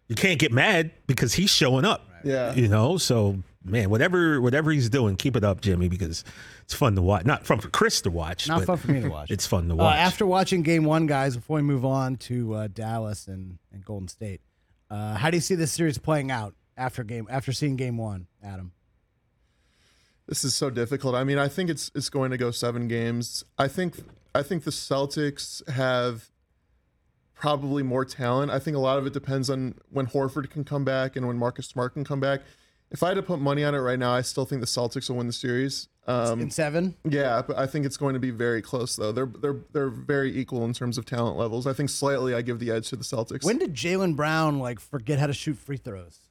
you 0.07 0.15
can't 0.15 0.39
get 0.39 0.51
mad 0.51 0.91
because 1.05 1.33
he's 1.33 1.51
showing 1.51 1.85
up. 1.85 2.07
Yeah. 2.23 2.53
you 2.55 2.67
know. 2.67 2.97
So 2.97 3.37
man, 3.69 3.89
whatever 3.89 4.41
whatever 4.41 4.71
he's 4.71 4.89
doing, 4.89 5.15
keep 5.15 5.35
it 5.35 5.43
up, 5.43 5.61
Jimmy, 5.61 5.87
because 5.89 6.23
it's 6.63 6.73
fun 6.73 6.95
to 6.95 7.01
watch. 7.01 7.25
Not 7.25 7.45
fun 7.45 7.59
for 7.59 7.69
Chris 7.69 8.01
to 8.01 8.11
watch. 8.11 8.47
not 8.47 8.59
but 8.59 8.65
fun 8.65 8.77
for 8.77 8.91
me 8.91 9.01
to 9.01 9.09
watch. 9.09 9.31
It's 9.31 9.45
fun 9.47 9.67
to 9.67 9.73
Uh, 9.73 9.77
watch. 9.77 9.97
after 9.97 10.25
watching 10.25 10.61
game 10.61 10.83
one, 10.83 11.05
guys, 11.07 11.35
before 11.35 11.57
we 11.57 11.61
move 11.63 11.85
on 11.85 12.15
to 12.17 12.53
uh, 12.53 12.67
Dallas 12.67 13.27
and, 13.27 13.57
and 13.71 13.83
Golden 13.85 14.07
State, 14.07 14.41
uh, 14.89 15.15
how 15.15 15.29
do 15.29 15.37
you 15.37 15.41
see 15.41 15.55
this 15.55 15.71
series 15.71 15.97
playing 15.97 16.31
out 16.31 16.53
after 16.77 17.03
game 17.03 17.27
after 17.29 17.51
seeing 17.51 17.75
game 17.75 17.97
one, 17.97 18.27
Adam? 18.43 18.71
This 20.27 20.43
is 20.43 20.53
so 20.53 20.69
difficult. 20.69 21.15
I 21.15 21.23
mean, 21.23 21.37
I 21.39 21.47
think 21.47 21.69
it's 21.69 21.91
it's 21.95 22.09
going 22.09 22.31
to 22.31 22.37
go 22.37 22.51
seven 22.51 22.87
games. 22.87 23.43
I 23.57 23.67
think 23.67 23.95
I 24.35 24.43
think 24.43 24.63
the 24.63 24.71
Celtics 24.71 25.67
have 25.69 26.29
probably 27.33 27.81
more 27.83 28.05
talent. 28.05 28.51
I 28.51 28.59
think 28.59 28.75
a 28.75 28.79
lot 28.79 28.97
of 28.99 29.07
it 29.07 29.13
depends 29.13 29.49
on 29.49 29.75
when 29.89 30.07
Horford 30.07 30.49
can 30.49 30.63
come 30.63 30.83
back 30.83 31.15
and 31.15 31.25
when 31.27 31.37
Marcus 31.37 31.67
Smart 31.67 31.93
can 31.93 32.03
come 32.03 32.19
back. 32.19 32.41
If 32.91 33.03
I 33.03 33.09
had 33.09 33.15
to 33.15 33.23
put 33.23 33.39
money 33.39 33.63
on 33.63 33.75
it 33.75 33.79
right 33.79 33.99
now, 33.99 34.13
I 34.13 34.21
still 34.21 34.45
think 34.45 34.61
the 34.61 34.67
Celtics 34.67 35.09
will 35.09 35.17
win 35.17 35.27
the 35.27 35.33
series. 35.33 35.87
Um, 36.07 36.41
In 36.41 36.49
seven, 36.49 36.95
yeah, 37.03 37.43
but 37.45 37.55
I 37.57 37.67
think 37.67 37.85
it's 37.85 37.97
going 37.97 38.15
to 38.15 38.19
be 38.19 38.31
very 38.31 38.63
close 38.63 38.95
though. 38.95 39.11
They're 39.11 39.27
they're 39.27 39.57
they're 39.71 39.89
very 39.89 40.35
equal 40.35 40.65
in 40.65 40.73
terms 40.73 40.97
of 40.97 41.05
talent 41.05 41.37
levels. 41.37 41.67
I 41.67 41.73
think 41.73 41.91
slightly 41.91 42.33
I 42.33 42.41
give 42.41 42.57
the 42.57 42.71
edge 42.71 42.89
to 42.89 42.95
the 42.95 43.03
Celtics. 43.03 43.43
when 43.45 43.59
did 43.59 43.75
Jaylen 43.75 44.15
Brown 44.15 44.57
like 44.57 44.79
forget 44.79 45.19
how 45.19 45.27
to 45.27 45.33
shoot 45.33 45.57
free 45.57 45.77
throws? 45.77 46.21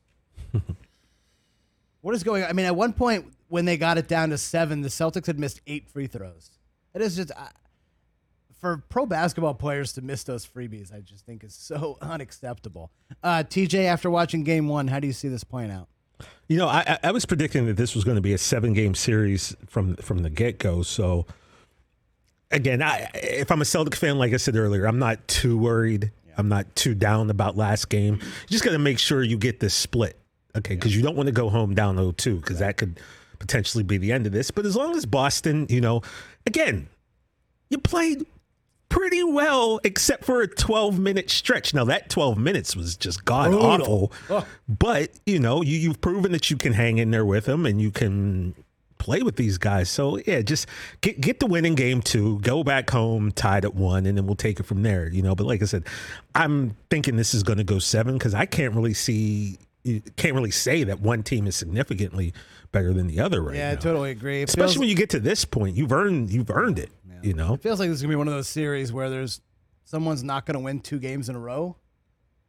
what 2.00 2.14
is 2.14 2.24
going? 2.24 2.42
on? 2.42 2.50
I 2.50 2.52
mean, 2.54 2.66
at 2.66 2.74
one 2.74 2.92
point 2.92 3.32
when 3.46 3.66
they 3.66 3.76
got 3.76 3.98
it 3.98 4.08
down 4.08 4.30
to 4.30 4.38
seven, 4.38 4.82
the 4.82 4.88
Celtics 4.88 5.26
had 5.26 5.38
missed 5.38 5.60
eight 5.68 5.88
free 5.88 6.08
throws. 6.08 6.50
It 6.92 7.02
is 7.02 7.14
just. 7.14 7.30
I 7.36 7.50
for 8.58 8.82
pro 8.88 9.06
basketball 9.06 9.54
players 9.54 9.92
to 9.92 10.02
miss 10.02 10.24
those 10.24 10.44
freebies, 10.46 10.92
I 10.92 11.00
just 11.00 11.24
think 11.24 11.44
is 11.44 11.54
so 11.54 11.96
unacceptable. 12.02 12.90
Uh, 13.22 13.44
TJ, 13.48 13.84
after 13.84 14.10
watching 14.10 14.42
game 14.42 14.68
one, 14.68 14.88
how 14.88 15.00
do 15.00 15.06
you 15.06 15.12
see 15.12 15.28
this 15.28 15.44
playing 15.44 15.70
out? 15.70 15.88
You 16.48 16.56
know, 16.56 16.66
I, 16.68 16.98
I- 17.02 17.10
was 17.10 17.26
predicting 17.26 17.66
that 17.66 17.76
this 17.76 17.94
was 17.94 18.04
going 18.04 18.14
to 18.16 18.22
be 18.22 18.32
a 18.32 18.38
seven 18.38 18.72
game 18.72 18.94
series 18.94 19.54
from 19.66 19.96
from 19.96 20.22
the 20.22 20.30
get 20.30 20.58
go. 20.58 20.82
So 20.82 21.26
again, 22.50 22.82
I, 22.82 23.10
if 23.14 23.50
I'm 23.50 23.60
a 23.60 23.64
Celtic 23.66 23.94
fan, 23.94 24.18
like 24.18 24.32
I 24.32 24.38
said 24.38 24.56
earlier, 24.56 24.86
I'm 24.86 24.98
not 24.98 25.26
too 25.28 25.58
worried. 25.58 26.10
I'm 26.36 26.48
not 26.48 26.74
too 26.76 26.94
down 26.94 27.30
about 27.30 27.56
last 27.56 27.88
game. 27.88 28.14
You 28.14 28.48
just 28.48 28.64
got 28.64 28.70
to 28.70 28.78
make 28.78 28.98
sure 28.98 29.22
you 29.22 29.36
get 29.36 29.58
this 29.60 29.74
split, 29.74 30.16
okay? 30.56 30.74
Because 30.76 30.96
you 30.96 31.02
don't 31.02 31.16
want 31.16 31.26
to 31.26 31.32
go 31.32 31.48
home 31.50 31.74
down 31.74 31.96
0-2 31.96 32.40
because 32.40 32.60
that 32.60 32.76
could 32.76 33.00
potentially 33.40 33.82
be 33.82 33.98
the 33.98 34.12
end 34.12 34.24
of 34.24 34.32
this. 34.32 34.50
But 34.52 34.64
as 34.64 34.76
long 34.76 34.96
as 34.96 35.04
Boston, 35.04 35.66
you 35.68 35.80
know, 35.80 36.00
again, 36.46 36.88
you 37.70 37.78
played 37.78 38.24
pretty 38.98 39.22
well 39.22 39.78
except 39.84 40.24
for 40.24 40.42
a 40.42 40.48
12 40.48 40.98
minute 40.98 41.30
stretch. 41.30 41.72
Now 41.72 41.84
that 41.84 42.10
12 42.10 42.36
minutes 42.36 42.74
was 42.74 42.96
just 42.96 43.24
god 43.24 43.54
awful. 43.54 44.12
But, 44.68 45.10
you 45.24 45.38
know, 45.38 45.62
you 45.62 45.78
you've 45.78 46.00
proven 46.00 46.32
that 46.32 46.50
you 46.50 46.56
can 46.56 46.72
hang 46.72 46.98
in 46.98 47.12
there 47.12 47.24
with 47.24 47.44
them 47.44 47.64
and 47.64 47.80
you 47.80 47.92
can 47.92 48.54
play 48.98 49.22
with 49.22 49.36
these 49.36 49.56
guys. 49.56 49.88
So, 49.88 50.18
yeah, 50.26 50.42
just 50.42 50.66
get 51.00 51.20
get 51.20 51.38
the 51.38 51.46
win 51.46 51.64
in 51.64 51.76
game 51.76 52.02
2, 52.02 52.40
go 52.40 52.64
back 52.64 52.90
home 52.90 53.30
tied 53.30 53.64
at 53.64 53.74
1 53.74 54.04
and 54.04 54.18
then 54.18 54.26
we'll 54.26 54.34
take 54.34 54.58
it 54.58 54.64
from 54.64 54.82
there, 54.82 55.08
you 55.08 55.22
know. 55.22 55.36
But 55.36 55.46
like 55.46 55.62
I 55.62 55.66
said, 55.66 55.84
I'm 56.34 56.76
thinking 56.90 57.14
this 57.14 57.34
is 57.34 57.44
going 57.44 57.58
to 57.58 57.64
go 57.64 57.78
7 57.78 58.18
cuz 58.18 58.34
I 58.34 58.46
can't 58.46 58.74
really 58.74 58.94
see 58.94 59.58
you 59.84 60.02
can't 60.16 60.34
really 60.34 60.50
say 60.50 60.84
that 60.84 61.00
one 61.00 61.22
team 61.22 61.46
is 61.46 61.56
significantly 61.56 62.32
better 62.72 62.92
than 62.92 63.06
the 63.06 63.20
other 63.20 63.42
right 63.42 63.54
now. 63.54 63.60
Yeah, 63.60 63.72
I 63.72 63.76
totally 63.76 64.10
agree. 64.10 64.42
It 64.42 64.48
Especially 64.48 64.72
feels, 64.72 64.78
when 64.80 64.88
you 64.88 64.94
get 64.94 65.10
to 65.10 65.20
this 65.20 65.44
point, 65.44 65.76
you've 65.76 65.92
earned 65.92 66.30
you've 66.30 66.50
earned 66.50 66.78
it. 66.78 66.90
You 67.22 67.34
know, 67.34 67.54
it 67.54 67.62
feels 67.62 67.80
like 67.80 67.88
this 67.88 67.96
is 67.96 68.02
gonna 68.02 68.12
be 68.12 68.16
one 68.16 68.28
of 68.28 68.34
those 68.34 68.48
series 68.48 68.92
where 68.92 69.10
there's 69.10 69.40
someone's 69.84 70.22
not 70.22 70.46
gonna 70.46 70.60
win 70.60 70.80
two 70.80 70.98
games 70.98 71.28
in 71.28 71.36
a 71.36 71.38
row, 71.38 71.76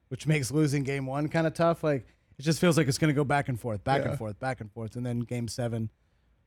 which 0.09 0.27
makes 0.27 0.51
losing 0.51 0.83
game 0.83 1.05
one 1.05 1.27
kind 1.29 1.47
of 1.47 1.53
tough. 1.53 1.83
Like 1.83 2.07
it 2.37 2.43
just 2.43 2.59
feels 2.61 2.77
like 2.77 2.87
it's 2.87 2.97
gonna 2.97 3.13
go 3.13 3.23
back 3.23 3.49
and 3.49 3.59
forth, 3.59 3.83
back 3.83 4.01
Yeah. 4.03 4.09
and 4.09 4.17
forth, 4.17 4.39
back 4.39 4.61
and 4.61 4.71
forth, 4.71 4.95
and 4.95 5.05
then 5.05 5.19
game 5.21 5.47
seven, 5.47 5.89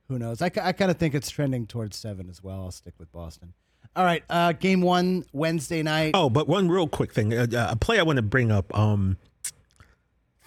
who 0.07 0.17
knows? 0.19 0.41
I, 0.41 0.51
I 0.61 0.71
kind 0.71 0.89
of 0.91 0.97
think 0.97 1.13
it's 1.15 1.29
trending 1.29 1.67
towards 1.67 1.97
seven 1.97 2.29
as 2.29 2.41
well. 2.43 2.61
I'll 2.63 2.71
stick 2.71 2.93
with 2.97 3.11
Boston. 3.11 3.53
All 3.95 4.03
right, 4.05 4.23
uh, 4.29 4.53
game 4.53 4.81
one 4.81 5.23
Wednesday 5.33 5.83
night. 5.83 6.11
Oh, 6.15 6.29
but 6.29 6.47
one 6.47 6.67
real 6.69 6.87
quick 6.87 7.13
thing, 7.13 7.33
uh, 7.33 7.45
uh, 7.53 7.67
a 7.71 7.75
play 7.75 7.99
I 7.99 8.03
want 8.03 8.17
to 8.17 8.23
bring 8.23 8.51
up. 8.51 8.75
Um, 8.77 9.17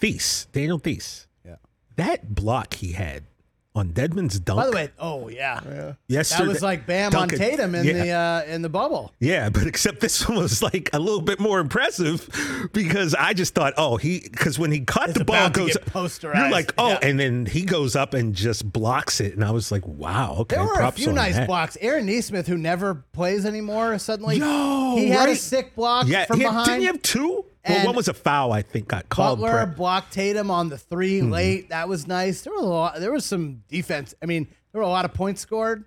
Theis, 0.01 0.47
Daniel 0.53 0.79
Theis, 0.79 1.27
Yeah. 1.45 1.57
that 1.97 2.35
block 2.35 2.75
he 2.75 2.93
had 2.93 3.25
on 3.77 3.89
Dedmon's 3.93 4.41
dunk. 4.41 4.59
By 4.59 4.67
the 4.67 4.73
way, 4.73 4.91
oh 4.99 5.29
yeah, 5.29 5.93
yesterday, 6.09 6.45
that 6.47 6.49
was 6.49 6.63
like 6.63 6.87
Bam 6.87 7.13
dunk 7.13 7.33
on 7.35 7.39
Tatum 7.39 7.75
in 7.75 7.85
yeah. 7.87 7.93
the 7.93 8.11
uh, 8.11 8.53
in 8.55 8.63
the 8.63 8.69
bubble. 8.69 9.13
Yeah, 9.21 9.51
but 9.51 9.67
except 9.67 10.01
this 10.01 10.27
one 10.29 10.39
was 10.39 10.63
like 10.63 10.91
a 10.93 10.99
little 10.99 11.21
bit 11.21 11.39
more 11.39 11.61
impressive 11.61 12.29
because 12.73 13.15
I 13.15 13.35
just 13.35 13.55
thought, 13.55 13.75
oh, 13.77 13.97
he 13.99 14.21
because 14.21 14.59
when 14.59 14.73
he 14.73 14.81
caught 14.81 15.11
It's 15.11 15.19
the 15.19 15.25
ball 15.25 15.51
goes, 15.51 15.75
get 15.75 15.85
posterized. 15.87 16.37
you're 16.37 16.51
like, 16.51 16.73
oh, 16.79 16.89
Yeah. 16.91 16.99
and 17.03 17.21
then 17.21 17.47
he 17.47 17.63
goes 17.65 17.95
up 17.95 18.15
and 18.15 18.35
just 18.35 18.71
blocks 18.73 19.21
it, 19.21 19.35
and 19.35 19.45
I 19.45 19.51
was 19.51 19.71
like, 19.71 19.87
wow, 19.87 20.37
okay, 20.41 20.57
There 20.57 20.65
were 20.65 20.81
a 20.81 20.91
few 20.91 21.13
nice 21.13 21.35
that. 21.35 21.47
blocks. 21.47 21.77
Aaron 21.81 22.07
Nesmith, 22.07 22.47
who 22.47 22.57
never 22.57 22.95
plays 23.13 23.45
anymore, 23.45 23.99
suddenly 23.99 24.37
Yo, 24.39 24.95
he 24.97 25.09
had 25.09 25.29
a 25.29 25.37
sick 25.37 25.75
block 25.75 26.07
Yeah, 26.09 26.25
from 26.25 26.41
had- 26.41 26.49
behind. 26.49 26.67
didn't 26.67 26.81
he 26.81 26.87
have 26.87 27.03
two? 27.03 27.45
Well, 27.69 27.79
And 27.79 27.87
one 27.87 27.97
was 27.97 28.09
a 28.09 28.15
foul, 28.15 28.53
I 28.53 28.63
think, 28.63 28.89
got 28.89 29.09
called. 29.09 29.39
Butler 29.41 29.53
prep. 29.53 29.69
Mm-hmm. 29.69 29.77
blocked 29.77 30.13
Tatum 30.13 30.51
on 30.51 30.69
the 30.69 30.79
3 30.79 31.23
late. 31.23 31.69
That 31.71 31.89
was 31.89 32.07
nice. 32.07 32.43
There 32.43 32.53
was 32.53 32.63
a 32.63 32.67
lot. 32.69 33.01
There 33.01 33.13
was 33.13 33.25
some 33.25 33.63
defense. 33.69 34.15
I 34.23 34.27
mean, 34.27 34.47
there 34.73 34.81
were 34.81 34.87
a 34.87 34.91
lot 34.91 35.05
of 35.05 35.13
points 35.15 35.41
scored. 35.41 35.85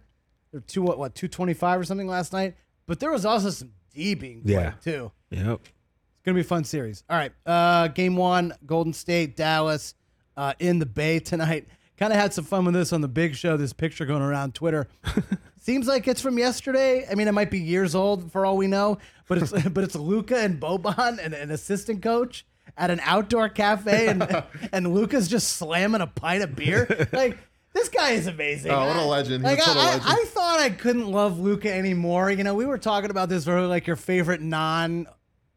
There 0.51 0.59
were 0.59 0.65
two 0.67 0.81
what 0.81 0.97
what 0.97 1.13
two 1.15 1.27
twenty 1.27 1.53
five 1.53 1.79
or 1.79 1.83
something 1.83 2.07
last 2.07 2.33
night. 2.33 2.55
But 2.87 2.99
there 2.99 3.11
was 3.11 3.23
also 3.25 3.51
some 3.51 3.71
D 3.93 4.15
being 4.15 4.41
played 4.41 4.53
Yeah. 4.53 4.71
too. 4.83 5.11
Yep. 5.29 5.59
It's 5.61 6.25
gonna 6.25 6.35
be 6.35 6.41
a 6.41 6.43
fun 6.43 6.63
series. 6.63 7.03
All 7.09 7.15
right, 7.17 7.31
uh, 7.45 7.87
game 7.89 8.15
one, 8.17 8.53
Golden 8.65 8.91
State, 8.93 9.35
Dallas, 9.37 9.93
uh, 10.35 10.53
in 10.59 10.79
the 10.79 10.85
Bay 10.87 11.19
tonight. 11.19 11.67
Kind 11.97 12.11
of 12.13 12.19
had 12.19 12.33
some 12.33 12.45
fun 12.45 12.65
with 12.65 12.73
this 12.73 12.91
on 12.93 13.01
the 13.01 13.07
Big 13.07 13.35
Show. 13.35 13.57
This 13.57 13.73
picture 13.73 14.05
going 14.05 14.21
around 14.23 14.55
Twitter. 14.55 14.87
Seems 15.59 15.87
like 15.87 16.07
it's 16.07 16.21
from 16.21 16.37
yesterday. 16.37 17.05
I 17.09 17.15
mean, 17.15 17.27
it 17.27 17.33
might 17.33 17.51
be 17.51 17.59
years 17.59 17.93
old 17.95 18.31
for 18.31 18.45
all 18.45 18.57
we 18.57 18.67
know, 18.67 18.97
but 19.27 19.37
it's 19.39 19.51
but 19.69 19.83
it's 19.83 19.95
Luka 19.95 20.37
and 20.37 20.59
Boban 20.59 21.19
and 21.23 21.33
an 21.33 21.51
assistant 21.51 22.01
coach 22.01 22.45
at 22.77 22.89
an 22.91 22.99
outdoor 23.03 23.49
cafe, 23.49 24.07
and 24.07 24.43
and 24.71 24.93
Luka's 24.93 25.27
just 25.27 25.49
slamming 25.57 26.01
a 26.01 26.07
pint 26.07 26.43
of 26.43 26.55
beer. 26.55 27.07
Like 27.11 27.37
this 27.73 27.89
guy 27.89 28.11
is 28.11 28.27
amazing. 28.27 28.71
Oh, 28.71 28.87
what 28.87 28.95
a 28.95 29.03
legend. 29.03 29.43
Like 29.43 29.57
He's 29.59 29.67
a 29.67 29.71
I, 29.71 29.73
total 29.73 30.07
I- 30.09 30.13
I 30.13 30.25
thought 30.27 30.59
I 30.59 30.69
couldn't 30.69 31.11
love 31.11 31.39
Luka 31.39 31.71
anymore. 31.73 32.31
You 32.31 32.43
know, 32.43 32.55
we 32.55 32.65
were 32.65 32.77
talking 32.77 33.11
about 33.11 33.29
this 33.29 33.45
for 33.45 33.61
like 33.67 33.85
your 33.85 33.95
favorite 33.97 34.41
non 34.41 35.07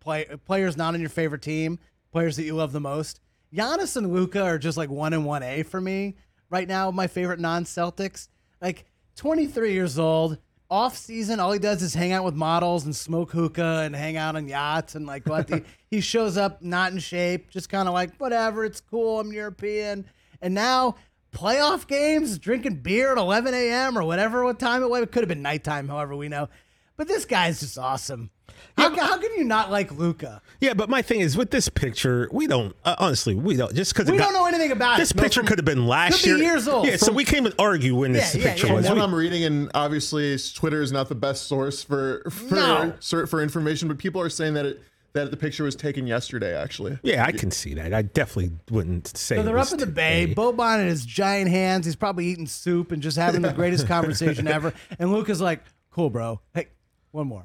play 0.01 0.27
players 0.47 0.77
not 0.77 0.95
on 0.95 1.01
your 1.01 1.11
favorite 1.11 1.43
team, 1.43 1.79
players 2.11 2.37
that 2.37 2.45
you 2.45 2.55
love 2.57 2.73
the 2.73 2.81
most. 2.81 3.21
Giannis 3.55 3.97
and 3.97 4.13
Luka 4.13 4.43
are 4.43 4.59
just 4.59 4.77
like 4.77 4.91
one 4.91 5.13
and 5.13 5.25
one 5.25 5.43
A 5.43 5.63
for 5.63 5.81
me 5.81 6.17
right 6.51 6.67
now. 6.67 6.91
My 6.91 7.07
favorite 7.07 7.39
non 7.39 7.65
Celtics. 7.65 8.29
Like 8.61 8.85
23 9.17 9.73
years 9.73 9.99
old, 9.99 10.39
off 10.73 10.97
season, 10.97 11.39
all 11.39 11.53
he 11.53 11.59
does 11.59 11.83
is 11.83 11.93
hang 11.93 12.13
out 12.13 12.25
with 12.25 12.35
models 12.35 12.87
and 12.87 12.97
smoke 12.97 13.31
hookah 13.31 13.83
and 13.85 13.95
hang 13.95 14.17
out 14.17 14.37
on 14.37 14.49
yachts 14.49 14.95
and 14.95 15.07
like 15.07 15.29
what 15.29 15.47
the, 15.47 15.63
he 15.91 16.01
shows 16.01 16.39
up 16.39 16.63
not 16.63 16.93
in 16.93 16.99
shape, 16.99 17.51
just 17.51 17.69
kind 17.69 17.89
of 17.89 17.95
like 17.95 18.17
whatever, 18.17 18.65
it's 18.65 18.81
cool, 18.81 19.21
I'm 19.21 19.33
European. 19.33 20.07
And 20.41 20.55
now 20.55 20.97
playoff 21.31 21.87
games, 21.87 22.39
drinking 22.39 22.77
beer 22.77 23.13
at 23.13 23.19
11 23.19 23.53
a.m. 23.53 23.99
or 23.99 24.03
whatever 24.05 24.45
what 24.45 24.59
time 24.59 24.83
it 24.83 24.89
was. 24.89 25.03
It 25.03 25.13
could 25.13 25.23
have 25.23 25.29
been 25.29 25.43
nighttime, 25.43 25.89
however 25.89 26.17
we 26.17 26.29
know. 26.29 26.49
But 26.97 27.07
this 27.07 27.27
guy's 27.27 27.61
just 27.61 27.79
awesome. 27.79 28.31
How, 28.77 28.95
how 28.95 29.19
can 29.19 29.31
you 29.37 29.45
not 29.45 29.71
like 29.71 29.93
Luka? 29.93 30.41
Yeah, 30.61 30.75
but 30.75 30.89
my 30.89 31.03
thing 31.03 31.21
is 31.21 31.37
with 31.37 31.51
this 31.51 31.69
picture, 31.69 32.29
we 32.33 32.47
don't 32.47 32.75
uh, 32.85 32.95
honestly 32.99 33.35
we 33.35 33.57
don't 33.57 33.75
just 33.75 33.95
because 33.95 34.11
We 34.11 34.17
don't 34.19 34.33
know 34.33 34.47
anything 34.47 34.73
about 34.73 34.99
this 34.99 35.11
it. 35.11 35.15
This 35.17 35.23
picture 35.23 35.43
could 35.43 35.59
have 35.59 35.65
been 35.65 35.87
last 35.87 36.23
Could 36.23 36.25
be 36.25 36.29
year. 36.31 36.53
years 36.53 36.69
old. 36.69 36.87
Yeah, 36.87 36.97
so 36.97 37.13
we 37.13 37.25
came 37.25 37.47
and 37.47 37.55
argue 37.59 37.95
when 37.97 38.13
this 38.13 38.35
Yeah, 38.35 38.43
yeah, 38.43 38.49
picture 38.53 38.67
yeah. 38.69 38.73
was. 38.75 38.87
From 38.87 38.95
We- 38.97 39.01
what 39.01 39.09
I'm 39.09 39.15
reading, 39.15 39.45
and 39.45 39.71
obviously 39.75 40.37
Twitter 40.55 40.81
is 40.83 40.93
not 40.93 41.09
the 41.09 41.15
best 41.15 41.47
source 41.49 41.83
for 41.83 42.23
for 42.31 42.55
No. 42.55 42.93
for, 43.03 43.27
for 43.27 43.43
information, 43.43 43.89
but 43.89 43.99
people 43.99 44.21
are 44.21 44.31
saying 44.31 44.55
that 44.55 44.67
it 44.67 44.83
that 45.15 45.31
the 45.31 45.37
picture 45.37 45.65
was 45.65 45.77
taken 45.77 46.07
yesterday. 46.07 46.57
Actually, 46.57 46.99
yeah, 47.03 47.25
I 47.27 47.33
can 47.33 47.51
see 47.51 47.75
that. 47.75 47.93
I 47.93 48.01
definitely 48.01 48.53
wouldn't 48.71 49.15
say. 49.15 49.37
So 49.37 49.43
they're 49.43 49.55
was 49.55 49.69
up 49.71 49.75
in 49.75 49.87
the 49.87 49.93
bay. 49.93 50.23
today. 50.27 50.35
Boban 50.35 50.79
and 50.81 50.89
his 50.89 51.05
giant 51.05 51.51
hands. 51.51 51.85
He's 51.85 51.97
probably 51.97 52.27
eating 52.29 52.47
soup 52.47 52.93
and 52.93 53.03
just 53.03 53.19
having 53.19 53.43
the 53.43 53.53
greatest 53.53 53.87
conversation 53.97 54.49
ever. 54.49 54.73
And 54.99 55.13
Luka's 55.13 55.41
like, 55.43 55.63
"Cool, 55.91 56.09
bro. 56.09 56.41
Hey, 56.55 56.69
one 57.13 57.29
more. 57.29 57.45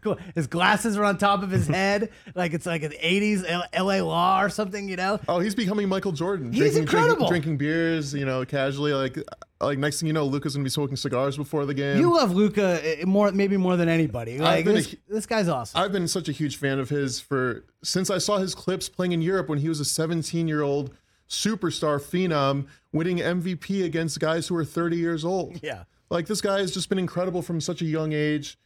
cool." 0.00 0.18
His 0.34 0.46
glasses 0.46 0.96
are 0.96 1.04
on 1.04 1.18
top 1.18 1.42
of 1.42 1.50
his 1.50 1.66
head, 1.78 2.10
like 2.34 2.54
it's 2.54 2.66
like 2.66 2.82
an 2.82 2.92
'80s 2.92 3.44
L- 3.46 3.64
L.A. 3.72 4.00
Law 4.00 4.42
or 4.42 4.48
something. 4.48 4.88
You 4.88 4.96
know? 4.96 5.20
oh, 5.28 5.40
he's 5.40 5.54
becoming 5.54 5.88
Michael 5.88 6.12
Jordan. 6.12 6.52
He's 6.52 6.60
drinking, 6.60 6.82
incredible. 6.82 7.28
Drinking, 7.28 7.56
drinking 7.56 7.56
beers, 7.58 8.14
you 8.14 8.24
know, 8.24 8.44
casually. 8.44 8.92
Like 8.92 9.18
like 9.60 9.78
next 9.78 10.00
thing 10.00 10.06
you 10.06 10.12
know, 10.12 10.24
Luka's 10.24 10.54
gonna 10.54 10.64
be 10.64 10.70
smoking 10.70 10.96
cigars 10.96 11.36
before 11.36 11.66
the 11.66 11.74
game. 11.74 11.98
You 11.98 12.14
love 12.14 12.32
Luka 12.32 12.80
eh, 12.82 13.04
more, 13.04 13.32
maybe 13.32 13.56
more 13.56 13.76
than 13.76 13.88
anybody. 13.88 14.38
Like 14.38 14.64
been 14.64 14.76
a 14.76 14.78
this, 14.78 14.96
this 15.08 15.26
guy's 15.26 15.48
awesome. 15.48 15.80
I've 15.80 15.92
been 15.92 16.08
such 16.08 16.28
a 16.28 16.32
huge 16.32 16.56
fan 16.56 16.78
of 16.78 16.88
his 16.88 17.20
for 17.20 17.64
since 17.82 18.10
I 18.10 18.18
saw 18.18 18.38
his 18.38 18.54
clips 18.54 18.88
playing 18.88 19.12
in 19.12 19.22
Europe 19.22 19.48
when 19.48 19.58
he 19.58 19.68
was 19.68 19.80
a 19.80 19.84
17 19.84 20.46
year 20.46 20.62
old 20.62 20.94
superstar 21.28 22.00
phenom 22.00 22.66
winning 22.92 23.18
MVP 23.18 23.84
against 23.84 24.18
guys 24.18 24.48
who 24.48 24.56
are 24.56 24.64
30 24.64 24.96
years 24.96 25.24
old. 25.24 25.60
Yeah. 25.62 25.84
Like 26.10 26.26
this 26.26 26.40
guy 26.40 26.60
has 26.60 26.72
just 26.72 26.88
been 26.88 26.98
incredible 26.98 27.42
from 27.42 27.60
such 27.60 27.82
a 27.82 27.84
young 27.84 28.12
age. 28.12 28.58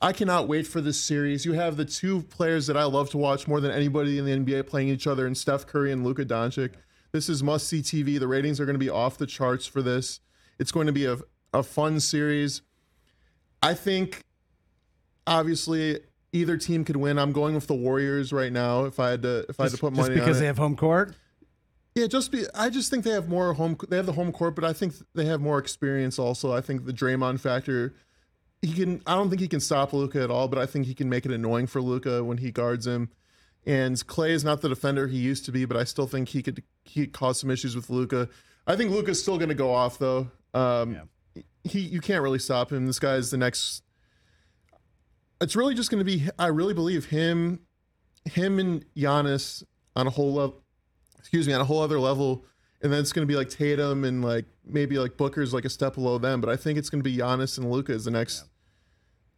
I 0.00 0.12
cannot 0.12 0.46
wait 0.46 0.66
for 0.66 0.80
this 0.80 1.00
series. 1.00 1.44
You 1.44 1.54
have 1.54 1.76
the 1.76 1.84
two 1.84 2.22
players 2.22 2.66
that 2.68 2.76
I 2.76 2.84
love 2.84 3.10
to 3.10 3.18
watch 3.18 3.48
more 3.48 3.60
than 3.60 3.70
anybody 3.70 4.18
in 4.18 4.24
the 4.24 4.32
NBA 4.32 4.66
playing 4.66 4.88
each 4.88 5.06
other 5.06 5.26
and 5.26 5.36
Steph 5.36 5.66
Curry 5.66 5.90
and 5.90 6.04
Luka 6.04 6.24
Doncic. 6.24 6.74
This 7.12 7.28
is 7.28 7.42
must 7.42 7.66
see 7.66 7.80
TV. 7.80 8.20
The 8.20 8.28
ratings 8.28 8.60
are 8.60 8.64
going 8.64 8.74
to 8.74 8.78
be 8.78 8.90
off 8.90 9.18
the 9.18 9.26
charts 9.26 9.66
for 9.66 9.82
this. 9.82 10.20
It's 10.58 10.70
going 10.70 10.86
to 10.86 10.92
be 10.92 11.06
a, 11.06 11.16
a 11.52 11.62
fun 11.62 11.98
series. 12.00 12.62
I 13.62 13.74
think 13.74 14.22
obviously 15.26 16.00
either 16.32 16.56
team 16.56 16.84
could 16.84 16.96
win. 16.96 17.18
I'm 17.18 17.32
going 17.32 17.54
with 17.54 17.66
the 17.66 17.74
Warriors 17.74 18.32
right 18.32 18.52
now. 18.52 18.84
If 18.84 19.00
I 19.00 19.10
had 19.10 19.22
to, 19.22 19.46
if 19.48 19.58
I 19.58 19.64
had 19.64 19.72
to 19.72 19.78
put 19.78 19.92
money 19.92 20.14
just 20.14 20.20
because 20.20 20.40
they 20.40 20.46
have 20.46 20.58
home 20.58 20.76
court. 20.76 21.14
yeah, 21.94 22.06
just 22.06 22.30
be. 22.30 22.44
I 22.54 22.70
just 22.70 22.90
think 22.90 23.04
they 23.04 23.10
have 23.10 23.28
more 23.28 23.54
home. 23.54 23.76
They 23.88 23.96
have 23.96 24.06
the 24.06 24.12
home 24.12 24.30
court, 24.30 24.54
but 24.54 24.64
I 24.64 24.72
think 24.72 24.94
they 25.14 25.24
have 25.24 25.40
more 25.40 25.58
experience. 25.58 26.18
Also, 26.18 26.52
I 26.52 26.60
think 26.60 26.84
the 26.86 26.92
Draymond 26.92 27.40
factor. 27.40 27.94
He 28.62 28.72
can. 28.72 29.02
I 29.06 29.14
don't 29.14 29.28
think 29.28 29.40
he 29.40 29.48
can 29.48 29.60
stop 29.60 29.92
Luka 29.92 30.22
at 30.22 30.30
all, 30.30 30.48
but 30.48 30.58
I 30.58 30.66
think 30.66 30.86
he 30.86 30.94
can 30.94 31.08
make 31.08 31.24
it 31.24 31.32
annoying 31.32 31.66
for 31.66 31.80
Luka 31.80 32.24
when 32.24 32.38
he 32.38 32.50
guards 32.50 32.86
him. 32.86 33.10
And 33.66 34.04
Clay 34.06 34.32
is 34.32 34.44
not 34.44 34.62
the 34.62 34.68
defender 34.68 35.06
he 35.08 35.18
used 35.18 35.44
to 35.44 35.52
be, 35.52 35.64
but 35.64 35.76
I 35.76 35.84
still 35.84 36.06
think 36.06 36.28
he 36.28 36.42
could 36.42 36.62
he 36.84 37.02
could 37.02 37.12
cause 37.12 37.40
some 37.40 37.50
issues 37.50 37.76
with 37.76 37.90
Luka. 37.90 38.28
I 38.66 38.76
think 38.76 38.90
Luka's 38.90 39.20
still 39.20 39.36
going 39.36 39.48
to 39.48 39.54
go 39.54 39.72
off 39.72 39.98
though. 39.98 40.30
Um, 40.54 41.08
He 41.64 41.80
you 41.80 42.00
can't 42.00 42.22
really 42.22 42.38
stop 42.38 42.72
him. 42.72 42.86
This 42.86 42.98
guy's 42.98 43.30
the 43.30 43.36
next. 43.36 43.82
It's 45.40 45.54
really 45.54 45.74
just 45.74 45.90
going 45.90 45.98
to 45.98 46.04
be. 46.04 46.28
I 46.38 46.46
really 46.46 46.74
believe 46.74 47.06
him, 47.06 47.60
him 48.24 48.58
and 48.58 48.84
Giannis 48.96 49.62
on 49.94 50.06
a 50.06 50.10
whole 50.10 50.32
level. 50.32 50.62
Excuse 51.18 51.46
me, 51.46 51.52
on 51.52 51.60
a 51.60 51.64
whole 51.64 51.82
other 51.82 52.00
level. 52.00 52.44
And 52.80 52.92
then 52.92 53.00
it's 53.00 53.12
going 53.12 53.26
to 53.26 53.30
be 53.30 53.36
like 53.36 53.48
Tatum 53.48 54.04
and 54.04 54.24
like 54.24 54.44
maybe 54.64 54.98
like 54.98 55.16
Booker's 55.16 55.52
like 55.52 55.64
a 55.64 55.70
step 55.70 55.94
below 55.94 56.18
them. 56.18 56.40
But 56.40 56.50
I 56.50 56.56
think 56.56 56.78
it's 56.78 56.90
going 56.90 57.02
to 57.02 57.10
be 57.10 57.16
Giannis 57.16 57.58
and 57.58 57.70
Luka 57.70 57.92
as 57.92 58.04
the 58.04 58.10
next, 58.10 58.44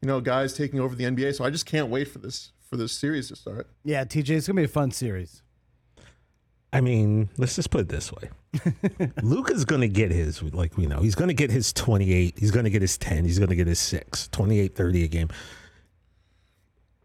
you 0.02 0.08
know, 0.08 0.20
guys 0.20 0.52
taking 0.52 0.78
over 0.80 0.94
the 0.94 1.04
NBA. 1.04 1.34
So 1.34 1.44
I 1.44 1.50
just 1.50 1.66
can't 1.66 1.88
wait 1.88 2.08
for 2.08 2.18
this 2.18 2.52
for 2.68 2.76
this 2.76 2.92
series 2.92 3.28
to 3.28 3.36
start. 3.36 3.68
Yeah, 3.82 4.04
TJ, 4.04 4.30
it's 4.30 4.46
gonna 4.46 4.60
be 4.60 4.64
a 4.64 4.68
fun 4.68 4.92
series. 4.92 5.42
I 6.72 6.80
mean, 6.80 7.28
let's 7.36 7.56
just 7.56 7.70
put 7.70 7.80
it 7.80 7.88
this 7.88 8.12
way. 8.12 8.30
Luka's 9.22 9.64
going 9.64 9.80
to 9.80 9.88
get 9.88 10.12
his, 10.12 10.40
like 10.40 10.76
we 10.76 10.86
know. 10.86 11.00
He's 11.00 11.16
going 11.16 11.26
to 11.26 11.34
get 11.34 11.50
his 11.50 11.72
28. 11.72 12.38
He's 12.38 12.52
going 12.52 12.64
to 12.64 12.70
get 12.70 12.80
his 12.80 12.96
10. 12.96 13.24
He's 13.24 13.38
going 13.38 13.48
to 13.48 13.56
get 13.56 13.66
his 13.66 13.80
6. 13.80 14.28
28, 14.28 14.76
30 14.76 15.04
a 15.04 15.08
game. 15.08 15.28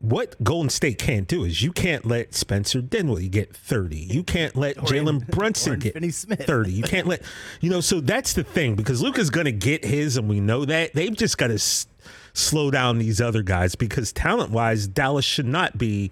What 0.05 0.35
Golden 0.43 0.69
State 0.69 0.99
can't 0.99 1.27
do 1.27 1.43
is 1.43 1.63
you 1.63 1.71
can't 1.71 2.05
let 2.05 2.35
Spencer 2.35 2.79
Dinwiddie 2.79 3.27
get 3.27 3.55
30. 3.55 3.97
You 3.97 4.23
can't 4.23 4.55
let 4.55 4.75
Jalen 4.77 5.27
Brunson 5.31 5.79
get 5.79 5.95
Finney-Smith. 5.95 6.45
30. 6.45 6.71
You 6.71 6.83
can't 6.83 7.07
let, 7.07 7.23
you 7.59 7.71
know, 7.71 7.81
so 7.81 7.99
that's 8.01 8.33
the 8.33 8.43
thing 8.43 8.75
because 8.75 9.01
Luka's 9.01 9.31
going 9.31 9.45
to 9.45 9.51
get 9.51 9.83
his 9.83 10.15
and 10.15 10.29
we 10.29 10.39
know 10.39 10.63
that. 10.65 10.93
They've 10.93 11.15
just 11.15 11.39
got 11.39 11.47
to 11.47 11.55
s- 11.55 11.87
slow 12.33 12.69
down 12.69 12.99
these 12.99 13.19
other 13.19 13.41
guys 13.41 13.73
because 13.73 14.13
talent 14.13 14.51
wise, 14.51 14.87
Dallas 14.87 15.25
should 15.25 15.47
not 15.47 15.75
be 15.79 16.11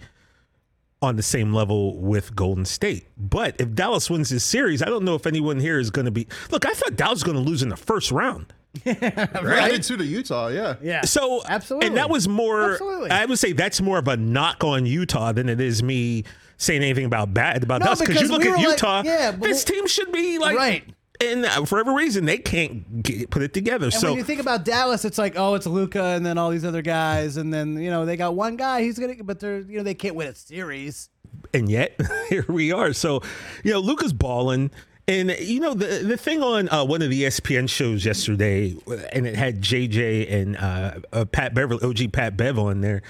on 1.03 1.15
the 1.15 1.21
same 1.21 1.53
level 1.53 1.95
with 1.99 2.35
Golden 2.35 2.65
State. 2.65 3.05
But 3.15 3.57
if 3.61 3.75
Dallas 3.75 4.09
wins 4.09 4.29
this 4.29 4.43
series, 4.43 4.81
I 4.81 4.85
don't 4.85 5.05
know 5.05 5.13
if 5.13 5.27
anyone 5.27 5.59
here 5.59 5.77
is 5.77 5.91
going 5.91 6.05
to 6.05 6.11
be. 6.11 6.27
Look, 6.49 6.65
I 6.65 6.71
thought 6.73 6.95
Dallas 6.95 7.17
was 7.17 7.23
going 7.23 7.37
to 7.37 7.47
lose 7.47 7.61
in 7.61 7.69
the 7.69 7.77
first 7.77 8.09
round. 8.09 8.53
I 8.85 9.69
did 9.69 9.83
too 9.83 9.97
to 9.97 10.03
the 10.03 10.05
Utah. 10.09 10.47
Yeah. 10.47 10.75
Yeah. 10.81 11.01
So 11.01 11.41
absolutely. 11.47 11.87
and 11.87 11.97
that 11.97 12.09
was 12.09 12.27
more. 12.27 12.71
Absolutely. 12.73 13.11
I 13.11 13.25
would 13.25 13.39
say 13.39 13.51
that's 13.51 13.81
more 13.81 13.99
of 13.99 14.07
a 14.07 14.17
knock 14.17 14.63
on 14.63 14.85
Utah 14.85 15.31
than 15.31 15.49
it 15.49 15.59
is 15.61 15.83
me 15.83 16.23
saying 16.57 16.81
anything 16.81 17.05
about 17.05 17.33
bad 17.33 17.63
about 17.63 17.81
No, 17.83 17.91
us 17.91 17.99
because 17.99 18.21
you 18.21 18.27
look 18.29 18.41
we 18.41 18.47
at 18.49 18.51
were 18.51 18.57
like, 18.57 18.67
Utah. 18.69 19.01
yeah, 19.05 19.31
this 19.31 19.63
team 19.63 19.87
should 19.87 20.11
be 20.11 20.39
like 20.39 20.55
Right. 20.57 20.83
and 21.21 21.45
uh, 21.45 21.65
for 21.65 21.79
every 21.79 21.93
reason 21.93 22.25
they 22.25 22.37
can't 22.37 23.03
get, 23.03 23.29
put 23.29 23.41
it 23.41 23.53
together. 23.53 23.85
And 23.85 23.93
so 23.93 24.09
when 24.09 24.17
you 24.17 24.23
think 24.23 24.39
about 24.39 24.63
Dallas, 24.65 25.03
it's 25.05 25.17
like, 25.17 25.33
oh, 25.37 25.55
it's 25.55 25.67
Luka, 25.67 26.01
and 26.03 26.25
then 26.25 26.37
all 26.37 26.49
these 26.51 26.65
other 26.65 26.81
guys, 26.81 27.37
and 27.37 27.53
then 27.53 27.77
you 27.81 27.89
know 27.89 28.05
they 28.05 28.17
got 28.17 28.35
one 28.35 28.55
guy. 28.55 28.81
He's 28.81 28.97
gonna, 28.97 29.15
but 29.23 29.39
they're 29.39 29.59
you 29.59 29.77
know 29.77 29.83
they 29.83 29.93
can't 29.95 30.15
win 30.15 30.27
a 30.27 30.35
series. 30.35 31.09
and 31.53 31.69
yet 31.69 31.99
here 32.29 32.45
we 32.47 32.71
are. 32.71 32.93
So, 32.93 33.21
you 33.63 33.71
know, 33.73 33.79
Luka's 33.79 34.13
balling. 34.13 34.71
And 35.07 35.35
you 35.39 35.59
know 35.59 35.73
the 35.73 36.05
the 36.05 36.17
thing 36.17 36.41
on 36.41 36.69
uh, 36.69 36.85
one 36.85 37.01
of 37.01 37.09
the 37.09 37.23
ESPN 37.23 37.69
shows 37.69 38.05
yesterday, 38.05 38.75
and 39.11 39.27
it 39.27 39.35
had 39.35 39.61
JJ 39.61 40.31
and 40.31 40.55
uh, 40.55 40.99
uh, 41.11 41.25
Pat 41.25 41.53
Beverley, 41.53 41.83
OG 41.83 42.13
Pat 42.13 42.37
Bev 42.37 42.57
on 42.57 42.79
there. 42.81 43.01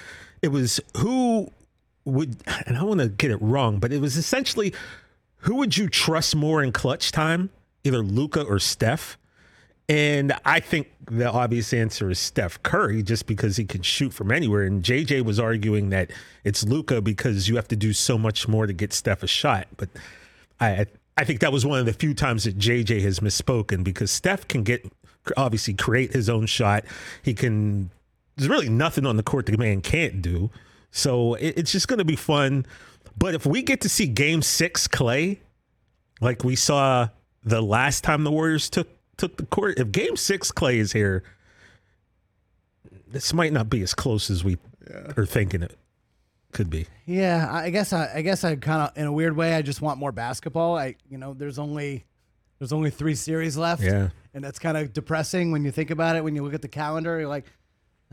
It 0.42 0.48
was 0.48 0.80
who 0.98 1.52
would, 2.06 2.38
and 2.66 2.78
I 2.78 2.84
want 2.84 3.00
to 3.00 3.10
get 3.10 3.30
it 3.30 3.42
wrong, 3.42 3.78
but 3.78 3.94
it 3.94 4.02
was 4.02 4.18
essentially 4.18 4.74
who 5.38 5.56
would 5.56 5.78
you 5.78 5.88
trust 5.88 6.36
more 6.36 6.64
in 6.64 6.72
clutch 6.72 7.12
time, 7.12 7.50
either 7.84 8.00
Luka 8.00 8.44
or 8.44 8.60
Steph? 8.60 9.18
And 9.90 10.34
I 10.46 10.62
think 10.62 10.90
the 11.12 11.30
obvious 11.30 11.74
answer 11.74 12.10
is 12.10 12.18
Steph 12.18 12.64
Curry, 12.64 13.04
just 13.04 13.28
because 13.28 13.58
he 13.58 13.66
can 13.66 13.82
shoot 13.82 14.14
from 14.14 14.32
anywhere. 14.32 14.64
And 14.64 14.82
JJ 14.82 15.26
was 15.26 15.40
arguing 15.40 15.90
that 15.90 16.12
it's 16.46 16.64
Luka 16.64 17.02
because 17.02 17.50
you 17.50 17.58
have 17.58 17.68
to 17.68 17.76
do 17.76 17.92
so 17.92 18.18
much 18.18 18.48
more 18.48 18.66
to 18.66 18.74
get 18.74 18.94
Steph 18.94 19.22
a 19.22 19.28
shot. 19.28 19.68
But 19.76 19.90
I 20.60 20.86
I 21.18 21.24
think 21.24 21.42
that 21.42 21.52
was 21.52 21.66
one 21.66 21.80
of 21.80 21.86
the 21.86 21.94
few 21.94 22.14
times 22.14 22.46
that 22.46 22.58
JJ 22.58 23.02
has 23.02 23.20
misspoken 23.20 23.84
because 23.84 24.12
Steph 24.12 24.48
can 24.48 24.64
get 24.64 24.92
obviously 25.38 25.74
create 25.74 26.14
his 26.14 26.30
own 26.30 26.46
shot. 26.46 26.86
He 27.22 27.34
can. 27.34 27.92
There's 28.36 28.50
really 28.50 28.70
nothing 28.70 29.06
on 29.06 29.16
the 29.18 29.24
court 29.24 29.46
the 29.46 29.58
man 29.58 29.82
can't 29.82 30.22
do. 30.22 30.50
So 30.92 31.36
it, 31.36 31.58
it's 31.58 31.72
just 31.72 31.88
going 31.88 32.00
to 32.00 32.06
be 32.06 32.16
fun. 32.16 32.66
But 33.16 33.36
if 33.36 33.46
we 33.46 33.62
get 33.62 33.82
to 33.82 33.90
see 33.90 34.08
Game 34.08 34.42
Six 34.42 34.88
Clay, 34.88 35.42
like 36.20 36.44
we 36.44 36.56
saw 36.56 37.10
the 37.44 37.62
last 37.62 38.04
time 38.04 38.24
the 38.24 38.32
Warriors 38.32 38.70
took 38.70 38.88
took 39.18 39.38
the 39.38 39.46
court, 39.46 39.78
if 39.78 39.92
Game 39.92 40.18
Six 40.18 40.52
Clay 40.52 40.80
is 40.80 40.94
here, 40.94 41.24
this 43.08 43.34
might 43.34 43.54
not 43.54 43.70
be 43.70 43.84
as 43.84 43.94
close 43.94 44.32
as 44.32 44.44
we 44.44 44.58
are 45.16 45.28
thinking 45.28 45.62
it 45.62 45.78
could 46.54 46.70
be. 46.70 46.88
Yeah, 47.06 47.50
I 47.52 47.70
guess 47.70 47.92
I, 47.94 48.12
I 48.16 48.22
guess 48.22 48.44
I 48.44 48.56
kind 48.56 48.82
of 48.84 48.98
in 48.98 49.06
a 49.06 49.12
weird 49.12 49.36
way 49.36 49.56
I 49.56 49.62
just 49.62 49.82
want 49.82 50.00
more 50.00 50.12
basketball. 50.12 50.78
I 50.78 50.96
you 51.10 51.18
know 51.18 51.34
there's 51.34 51.60
only 51.60 52.06
there's 52.60 52.72
only 52.72 52.90
three 52.92 53.16
series 53.16 53.58
left. 53.58 53.82
Yeah. 53.84 54.10
and 54.34 54.44
that's 54.44 54.60
kind 54.60 54.78
of 54.78 54.94
depressing 54.94 55.52
when 55.52 55.66
you 55.66 55.72
think 55.72 55.92
about 55.92 56.16
it. 56.16 56.24
When 56.24 56.36
you 56.36 56.44
look 56.44 56.54
at 56.54 56.62
the 56.62 56.68
calendar, 56.70 57.20
you're 57.20 57.28
like, 57.28 57.46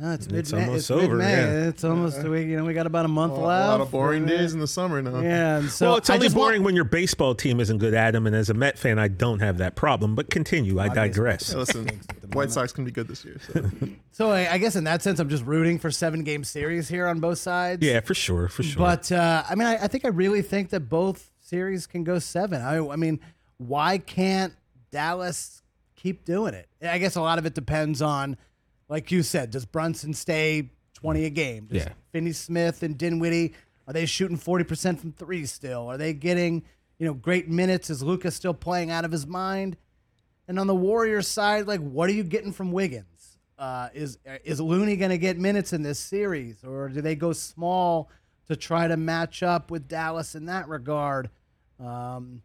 oh, 0.02 0.12
it's 0.12 0.30
mid 0.30 0.50
May. 0.52 0.60
almost 0.64 0.78
It's 0.78 0.90
over, 0.90 1.16
mid-May. 1.16 1.30
yeah. 1.32 1.68
It's 1.68 1.84
almost 1.84 2.22
we 2.24 2.42
you 2.44 2.56
know 2.56 2.64
we 2.64 2.74
got 2.74 2.86
about 2.86 3.04
a 3.04 3.08
month 3.08 3.32
A 3.32 3.36
left. 3.36 3.66
A 3.66 3.70
lot 3.70 3.80
of 3.80 3.90
boring 3.90 4.26
Yeah. 4.28 4.36
days 4.38 4.54
in 4.54 4.60
the 4.60 4.66
summer 4.66 5.00
now. 5.02 5.20
Yeah, 5.20 5.58
and 5.58 5.70
so 5.70 5.88
well, 5.90 5.96
it's 5.98 6.10
I 6.10 6.14
only 6.14 6.26
just 6.26 6.36
want- 6.36 6.48
boring 6.50 6.62
when 6.64 6.74
your 6.74 6.84
baseball 6.84 7.34
team 7.34 7.60
isn't 7.60 7.78
good, 7.78 7.94
Adam. 7.94 8.26
And 8.26 8.34
as 8.36 8.50
a 8.50 8.54
Met 8.54 8.78
fan, 8.78 8.98
I 8.98 9.08
don't 9.08 9.40
have 9.40 9.58
that 9.58 9.76
problem. 9.76 10.14
But 10.14 10.30
continue. 10.30 10.78
I 10.80 10.88
digress. 10.88 11.52
Hey, 11.52 11.58
listen, 11.58 12.00
White 12.32 12.50
Sox 12.50 12.72
can 12.72 12.84
be 12.84 12.90
good 12.90 13.08
this 13.08 13.24
year. 13.24 13.38
So. 13.52 13.70
So 14.12 14.30
I, 14.30 14.52
I 14.54 14.58
guess 14.58 14.76
in 14.76 14.84
that 14.84 15.00
sense, 15.02 15.18
I'm 15.18 15.30
just 15.30 15.46
rooting 15.46 15.78
for 15.78 15.90
seven 15.90 16.24
game 16.24 16.44
series 16.44 16.88
here 16.88 17.06
on 17.06 17.20
both 17.20 17.38
sides. 17.38 17.82
Yeah, 17.82 18.00
for 18.00 18.12
sure, 18.12 18.48
for 18.48 18.62
sure. 18.62 18.78
But 18.78 19.10
uh, 19.10 19.44
I 19.48 19.54
mean, 19.54 19.66
I, 19.66 19.84
I 19.84 19.86
think 19.88 20.04
I 20.04 20.08
really 20.08 20.42
think 20.42 20.68
that 20.70 20.90
both 20.90 21.30
series 21.40 21.86
can 21.86 22.04
go 22.04 22.18
seven. 22.18 22.60
I, 22.60 22.86
I 22.86 22.96
mean, 22.96 23.20
why 23.56 23.96
can't 23.96 24.52
Dallas 24.90 25.62
keep 25.96 26.24
doing 26.26 26.52
it? 26.52 26.68
I 26.82 26.98
guess 26.98 27.16
a 27.16 27.22
lot 27.22 27.38
of 27.38 27.46
it 27.46 27.54
depends 27.54 28.02
on, 28.02 28.36
like 28.90 29.10
you 29.10 29.22
said, 29.22 29.50
does 29.50 29.64
Brunson 29.64 30.12
stay 30.12 30.68
20 30.94 31.24
a 31.24 31.30
game? 31.30 31.66
Does 31.66 31.84
Yeah. 31.84 31.92
Finney 32.12 32.32
Smith 32.32 32.82
and 32.82 32.98
Dinwiddie, 32.98 33.54
are 33.86 33.94
they 33.94 34.04
shooting 34.04 34.36
40% 34.36 34.98
from 34.98 35.12
three 35.12 35.46
still? 35.46 35.86
Are 35.86 35.96
they 35.96 36.12
getting, 36.12 36.64
you 36.98 37.06
know, 37.06 37.14
great 37.14 37.48
minutes? 37.48 37.88
Is 37.88 38.02
Luka 38.02 38.30
still 38.30 38.52
playing 38.52 38.90
out 38.90 39.04
of 39.04 39.12
his 39.12 39.26
mind? 39.26 39.76
And 40.48 40.58
on 40.58 40.66
the 40.66 40.74
Warriors 40.74 41.28
side, 41.28 41.66
like, 41.68 41.80
what 41.80 42.10
are 42.10 42.12
you 42.12 42.24
getting 42.24 42.52
from 42.52 42.72
Wiggins? 42.72 43.38
Uh, 43.56 43.88
is 43.94 44.18
is 44.42 44.60
Looney 44.60 44.96
going 44.96 45.10
to 45.10 45.18
get 45.18 45.38
minutes 45.38 45.72
in 45.74 45.82
this 45.82 45.98
series, 45.98 46.64
or 46.64 46.88
do 46.88 47.00
they 47.02 47.14
go 47.14 47.32
small 47.34 48.08
to 48.48 48.56
try 48.56 48.88
to 48.88 48.96
match 48.96 49.42
up 49.42 49.70
with 49.70 49.86
Dallas 49.86 50.34
in 50.34 50.46
that 50.46 50.66
regard? 50.66 51.28
Um, 51.78 52.42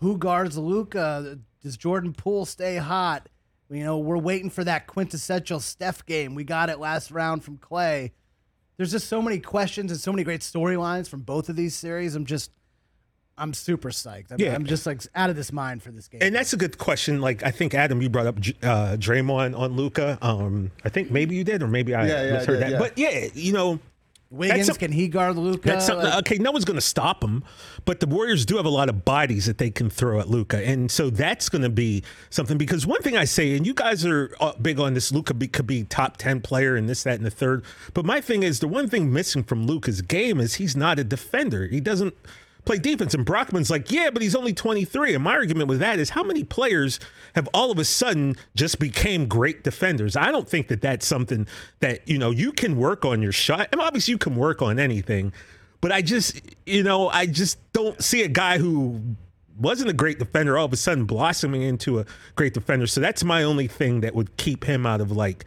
who 0.00 0.16
guards 0.16 0.56
Luka? 0.56 1.38
Does 1.62 1.76
Jordan 1.76 2.12
Poole 2.14 2.46
stay 2.46 2.76
hot? 2.78 3.28
You 3.72 3.84
know, 3.84 3.98
we're 3.98 4.18
waiting 4.18 4.50
for 4.50 4.62
that 4.64 4.86
quintessential 4.86 5.58
Steph 5.60 6.04
game. 6.04 6.34
We 6.34 6.44
got 6.44 6.68
it 6.70 6.78
last 6.78 7.10
round 7.10 7.42
from 7.42 7.56
Clay. 7.56 8.12
There's 8.76 8.90
just 8.92 9.08
so 9.08 9.22
many 9.22 9.38
questions 9.38 9.90
and 9.90 9.98
so 10.00 10.12
many 10.12 10.24
great 10.24 10.40
storylines 10.40 11.08
from 11.08 11.20
both 11.22 11.48
of 11.48 11.56
these 11.56 11.74
series. 11.74 12.14
I'm 12.14 12.26
just, 12.26 12.50
I'm 13.38 13.54
super 13.54 13.90
psyched. 13.90 14.30
I'm, 14.30 14.38
Yeah. 14.38 14.54
I'm 14.54 14.66
just 14.66 14.84
like 14.86 15.00
out 15.14 15.30
of 15.30 15.36
this 15.36 15.52
mind 15.52 15.82
for 15.82 15.90
this 15.90 16.08
game. 16.08 16.20
And 16.22 16.34
that's 16.34 16.52
a 16.52 16.56
good 16.56 16.76
question. 16.78 17.20
Like 17.20 17.42
I 17.42 17.50
think 17.50 17.72
Adam, 17.74 18.02
you 18.02 18.10
brought 18.10 18.26
up 18.26 18.36
uh, 18.38 18.96
Draymond 18.98 19.58
on 19.58 19.72
Luka. 19.72 20.18
Um, 20.20 20.70
I 20.84 20.88
think 20.90 21.10
maybe 21.10 21.34
you 21.34 21.44
did, 21.44 21.62
or 21.62 21.68
maybe 21.68 21.94
I 21.94 22.06
Yeah, 22.06 22.22
yeah, 22.24 22.28
I 22.28 22.32
misheard 22.38 22.46
did, 22.58 22.62
that. 22.62 22.70
yeah. 22.72 22.78
But 22.78 22.98
yeah, 22.98 23.28
you 23.34 23.52
know, 23.52 23.78
Wiggins, 24.32 24.68
a- 24.68 24.74
can 24.74 24.92
he 24.92 25.08
guard 25.08 25.36
Luka? 25.36 25.68
that's 25.68 25.86
something. 25.86 26.10
okay, 26.14 26.38
no 26.38 26.50
one's 26.50 26.64
going 26.64 26.76
to 26.78 26.80
stop 26.80 27.22
him, 27.22 27.44
but 27.84 28.00
the 28.00 28.06
Warriors 28.06 28.46
do 28.46 28.56
have 28.56 28.64
a 28.64 28.70
lot 28.70 28.88
of 28.88 29.04
bodies 29.04 29.46
that 29.46 29.58
they 29.58 29.70
can 29.70 29.90
throw 29.90 30.18
at 30.18 30.28
Luka, 30.28 30.66
and 30.66 30.90
so 30.90 31.10
that's 31.10 31.48
going 31.48 31.62
to 31.62 31.68
be 31.70 32.02
something. 32.30 32.56
Because 32.56 32.86
one 32.86 33.02
thing 33.02 33.16
I 33.16 33.24
say, 33.24 33.56
and 33.56 33.66
you 33.66 33.74
guys 33.74 34.06
are 34.06 34.34
uh, 34.40 34.52
big 34.60 34.80
on 34.80 34.94
this, 34.94 35.12
Luka 35.12 35.34
be, 35.34 35.48
could 35.48 35.66
be 35.66 35.84
top 35.84 36.16
ten 36.16 36.40
player 36.40 36.76
and 36.76 36.88
this, 36.88 37.02
that, 37.02 37.16
and 37.16 37.26
the 37.26 37.30
third. 37.30 37.64
But 37.94 38.04
my 38.04 38.20
thing 38.20 38.42
is, 38.42 38.60
the 38.60 38.68
one 38.68 38.88
thing 38.88 39.12
missing 39.12 39.44
from 39.44 39.66
Luka's 39.66 40.00
game 40.02 40.40
is 40.40 40.54
he's 40.54 40.74
not 40.74 40.98
a 40.98 41.04
defender. 41.04 41.66
He 41.66 41.80
doesn't 41.80 42.14
play 42.64 42.78
defense. 42.78 43.14
And 43.14 43.26
Brockman's 43.26 43.70
like, 43.70 43.90
yeah, 43.90 44.10
but 44.10 44.22
he's 44.22 44.34
only 44.34 44.52
23. 44.52 45.14
And 45.14 45.24
my 45.24 45.32
argument 45.32 45.68
with 45.68 45.80
that 45.80 45.98
is 45.98 46.10
how 46.10 46.22
many 46.22 46.44
players 46.44 47.00
have 47.34 47.48
all 47.52 47.70
of 47.70 47.78
a 47.78 47.84
sudden 47.84 48.36
just 48.54 48.78
became 48.78 49.26
great 49.26 49.64
defenders? 49.64 50.16
I 50.16 50.30
don't 50.30 50.48
think 50.48 50.68
that 50.68 50.80
that's 50.80 51.06
something 51.06 51.46
that, 51.80 52.06
you 52.08 52.18
know, 52.18 52.30
you 52.30 52.52
can 52.52 52.76
work 52.76 53.04
on 53.04 53.22
your 53.22 53.32
shot. 53.32 53.68
And 53.72 53.80
obviously 53.80 54.12
you 54.12 54.18
can 54.18 54.36
work 54.36 54.62
on 54.62 54.78
anything. 54.78 55.32
But 55.80 55.92
I 55.92 56.02
just, 56.02 56.40
you 56.64 56.82
know, 56.82 57.08
I 57.08 57.26
just 57.26 57.58
don't 57.72 58.00
see 58.02 58.22
a 58.22 58.28
guy 58.28 58.58
who 58.58 59.00
wasn't 59.58 59.90
a 59.90 59.92
great 59.92 60.18
defender 60.18 60.56
all 60.56 60.66
of 60.66 60.72
a 60.72 60.76
sudden 60.76 61.04
blossoming 61.04 61.62
into 61.62 61.98
a 61.98 62.06
great 62.36 62.54
defender. 62.54 62.86
So 62.86 63.00
that's 63.00 63.24
my 63.24 63.42
only 63.42 63.66
thing 63.66 64.00
that 64.00 64.14
would 64.14 64.36
keep 64.36 64.64
him 64.64 64.86
out 64.86 65.00
of 65.00 65.10
like 65.10 65.44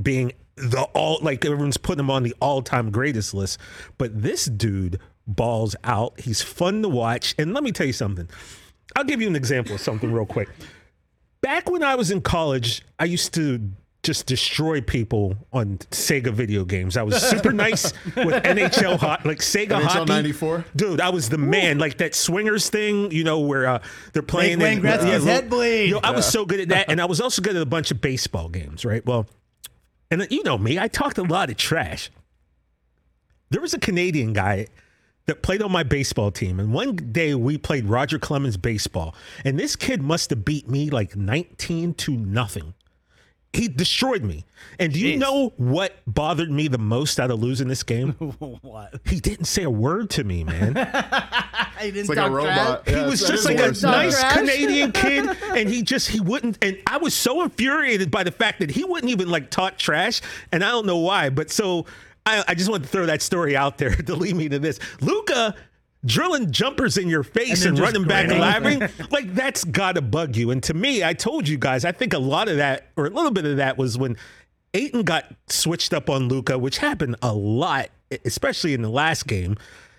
being 0.00 0.32
the 0.56 0.82
all 0.94 1.18
like 1.22 1.44
everyone's 1.44 1.76
putting 1.76 2.00
him 2.00 2.10
on 2.10 2.22
the 2.22 2.34
all-time 2.40 2.90
greatest 2.90 3.34
list. 3.34 3.58
But 3.98 4.22
this 4.22 4.46
dude 4.46 4.98
balls 5.26 5.76
out. 5.84 6.20
He's 6.20 6.42
fun 6.42 6.82
to 6.82 6.88
watch. 6.88 7.34
And 7.38 7.52
let 7.54 7.62
me 7.62 7.72
tell 7.72 7.86
you 7.86 7.92
something. 7.92 8.28
I'll 8.94 9.04
give 9.04 9.20
you 9.20 9.28
an 9.28 9.36
example 9.36 9.74
of 9.74 9.80
something 9.80 10.12
real 10.12 10.26
quick. 10.26 10.48
Back 11.40 11.70
when 11.70 11.82
I 11.82 11.94
was 11.94 12.10
in 12.10 12.20
college, 12.22 12.82
I 12.98 13.04
used 13.04 13.34
to 13.34 13.70
just 14.02 14.26
destroy 14.26 14.80
people 14.80 15.36
on 15.52 15.78
Sega 15.90 16.32
video 16.32 16.64
games. 16.64 16.96
I 16.96 17.02
was 17.02 17.20
super 17.20 17.52
nice 17.64 17.92
with 18.14 18.42
NHL 18.44 18.98
hot 18.98 19.26
like 19.26 19.38
Sega 19.38 19.80
NHL 19.80 19.82
hockey. 19.82 20.12
94? 20.12 20.64
Dude, 20.76 21.00
I 21.00 21.10
was 21.10 21.28
the 21.28 21.38
man. 21.38 21.78
Like 21.78 21.98
that 21.98 22.14
swingers 22.14 22.70
thing, 22.70 23.10
you 23.10 23.24
know, 23.24 23.40
where 23.40 23.66
uh, 23.66 23.82
they're 24.12 24.22
playing. 24.22 24.60
Wayne 24.60 24.78
in- 24.78 24.84
Gretzky's 24.84 25.24
head 25.24 25.50
bleed. 25.50 25.90
Yo, 25.90 25.98
I 26.02 26.12
was 26.12 26.24
so 26.24 26.46
good 26.46 26.60
at 26.60 26.68
that, 26.68 26.86
and 26.90 27.00
I 27.00 27.04
was 27.04 27.20
also 27.20 27.42
good 27.42 27.56
at 27.56 27.62
a 27.62 27.66
bunch 27.66 27.90
of 27.90 28.00
baseball 28.00 28.48
games, 28.48 28.84
right? 28.84 29.04
Well, 29.04 29.26
and 30.10 30.26
you 30.30 30.44
know 30.44 30.56
me, 30.56 30.78
I 30.78 30.86
talked 30.88 31.18
a 31.18 31.24
lot 31.24 31.50
of 31.50 31.56
trash. 31.56 32.10
There 33.50 33.60
was 33.60 33.74
a 33.74 33.78
Canadian 33.78 34.32
guy 34.32 34.68
that 35.26 35.42
played 35.42 35.62
on 35.62 35.72
my 35.72 35.82
baseball 35.82 36.30
team, 36.30 36.60
and 36.60 36.72
one 36.72 36.96
day 36.96 37.34
we 37.34 37.58
played 37.58 37.86
Roger 37.86 38.18
Clemens 38.18 38.56
baseball, 38.56 39.14
and 39.44 39.58
this 39.58 39.76
kid 39.76 40.02
must 40.02 40.30
have 40.30 40.44
beat 40.44 40.68
me 40.68 40.90
like 40.90 41.16
nineteen 41.16 41.94
to 41.94 42.12
nothing. 42.12 42.74
He 43.52 43.68
destroyed 43.68 44.22
me. 44.22 44.44
And 44.78 44.92
do 44.92 45.00
you 45.00 45.16
know 45.16 45.54
what 45.56 45.96
bothered 46.06 46.50
me 46.50 46.68
the 46.68 46.76
most 46.76 47.18
out 47.18 47.30
of 47.30 47.40
losing 47.40 47.68
this 47.68 47.82
game? 47.82 48.10
what? 48.60 49.00
He 49.06 49.18
didn't 49.18 49.46
say 49.46 49.62
a 49.62 49.70
word 49.70 50.10
to 50.10 50.24
me, 50.24 50.44
man. 50.44 50.74
He 51.80 51.90
didn't 51.90 52.00
It's 52.00 52.08
like 52.08 52.18
a 52.18 52.30
robot. 52.30 52.84
trash? 52.86 52.94
He 52.94 53.00
Yeah, 53.02 53.06
was 53.06 53.20
just 53.20 53.32
is 53.32 53.44
like 53.44 53.58
a 53.58 53.68
worse, 53.68 53.82
nice 53.82 54.18
yeah. 54.22 54.32
Canadian 54.34 54.92
kid, 55.02 55.28
and 55.54 55.68
he 55.68 55.82
just 55.82 56.08
he 56.08 56.20
wouldn't. 56.20 56.56
And 56.62 56.78
I 56.86 56.96
was 56.96 57.12
so 57.12 57.42
infuriated 57.42 58.10
by 58.10 58.24
the 58.24 58.30
fact 58.30 58.60
that 58.60 58.70
he 58.70 58.82
wouldn't 58.82 59.10
even 59.10 59.28
like 59.28 59.50
talk 59.50 59.76
trash, 59.76 60.22
and 60.52 60.64
I 60.64 60.70
don't 60.70 60.86
know 60.86 60.96
why. 60.98 61.28
But 61.28 61.50
so 61.50 61.84
I, 62.26 62.44
I 62.48 62.54
just 62.54 62.68
want 62.68 62.82
to 62.82 62.88
throw 62.88 63.06
that 63.06 63.22
story 63.22 63.56
out 63.56 63.78
there 63.78 63.94
to 63.94 64.14
lead 64.14 64.36
me 64.36 64.48
to 64.48 64.58
this. 64.58 64.78
Luka 65.00 65.54
drilling 66.04 66.50
jumpers 66.52 66.98
in 66.98 67.08
your 67.08 67.22
face 67.22 67.60
then 67.60 67.70
and, 67.70 67.78
running 67.78 68.04
back 68.04 68.28
laughing 68.28 68.80
like 69.10 69.34
that's 69.34 69.64
gotta 69.64 70.02
bug 70.02 70.36
you. 70.36 70.50
And 70.50 70.62
to 70.64 70.74
me, 70.74 71.02
I 71.02 71.14
told 71.14 71.48
you 71.48 71.56
guys, 71.56 71.84
I 71.84 71.92
think 71.92 72.12
a 72.12 72.18
lot 72.18 72.48
of 72.48 72.58
that, 72.58 72.88
or 72.96 73.06
a 73.06 73.10
little 73.10 73.30
bit 73.30 73.44
of 73.44 73.56
that, 73.56 73.78
was 73.78 73.96
when 73.96 74.16
Ayton 74.74 75.02
got 75.02 75.24
switched 75.48 75.94
up 75.94 76.10
on 76.10 76.28
Luka, 76.28 76.58
which 76.58 76.78
happened 76.78 77.16
a 77.22 77.32
lot, 77.32 77.88
especially 78.24 78.74
in 78.74 78.82
the 78.82 78.90
last 78.90 79.26
game. 79.26 79.56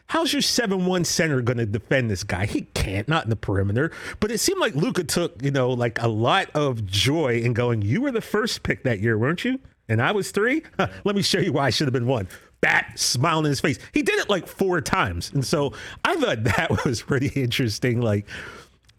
How's 0.09 0.31
your 0.31 0.41
7 0.41 0.85
1 0.85 1.03
center 1.03 1.41
going 1.41 1.57
to 1.57 1.65
defend 1.65 2.09
this 2.09 2.23
guy? 2.23 2.45
He 2.45 2.61
can't, 2.61 3.09
not 3.09 3.25
in 3.25 3.29
the 3.29 3.35
perimeter. 3.35 3.91
But 4.21 4.31
it 4.31 4.37
seemed 4.37 4.61
like 4.61 4.73
Luka 4.73 5.03
took, 5.03 5.41
you 5.43 5.51
know, 5.51 5.71
like 5.71 6.01
a 6.01 6.07
lot 6.07 6.49
of 6.53 6.85
joy 6.85 7.39
in 7.39 7.51
going, 7.51 7.81
You 7.81 8.01
were 8.01 8.11
the 8.11 8.21
first 8.21 8.63
pick 8.63 8.83
that 8.83 9.01
year, 9.01 9.17
weren't 9.17 9.43
you? 9.43 9.59
And 9.89 10.01
I 10.01 10.11
was 10.11 10.31
three? 10.31 10.63
Huh, 10.79 10.87
let 11.05 11.15
me 11.15 11.21
show 11.21 11.39
you 11.39 11.53
why 11.53 11.65
I 11.65 11.69
should 11.69 11.87
have 11.87 11.93
been 11.93 12.07
one. 12.07 12.27
Bat 12.61 12.93
smiling 12.99 13.45
in 13.45 13.49
his 13.51 13.59
face. 13.61 13.79
He 13.93 14.01
did 14.01 14.19
it 14.19 14.29
like 14.29 14.47
four 14.47 14.81
times. 14.81 15.31
And 15.33 15.45
so 15.45 15.73
I 16.03 16.15
thought 16.15 16.43
that 16.57 16.85
was 16.85 17.01
pretty 17.01 17.27
interesting. 17.29 18.01
Like, 18.01 18.27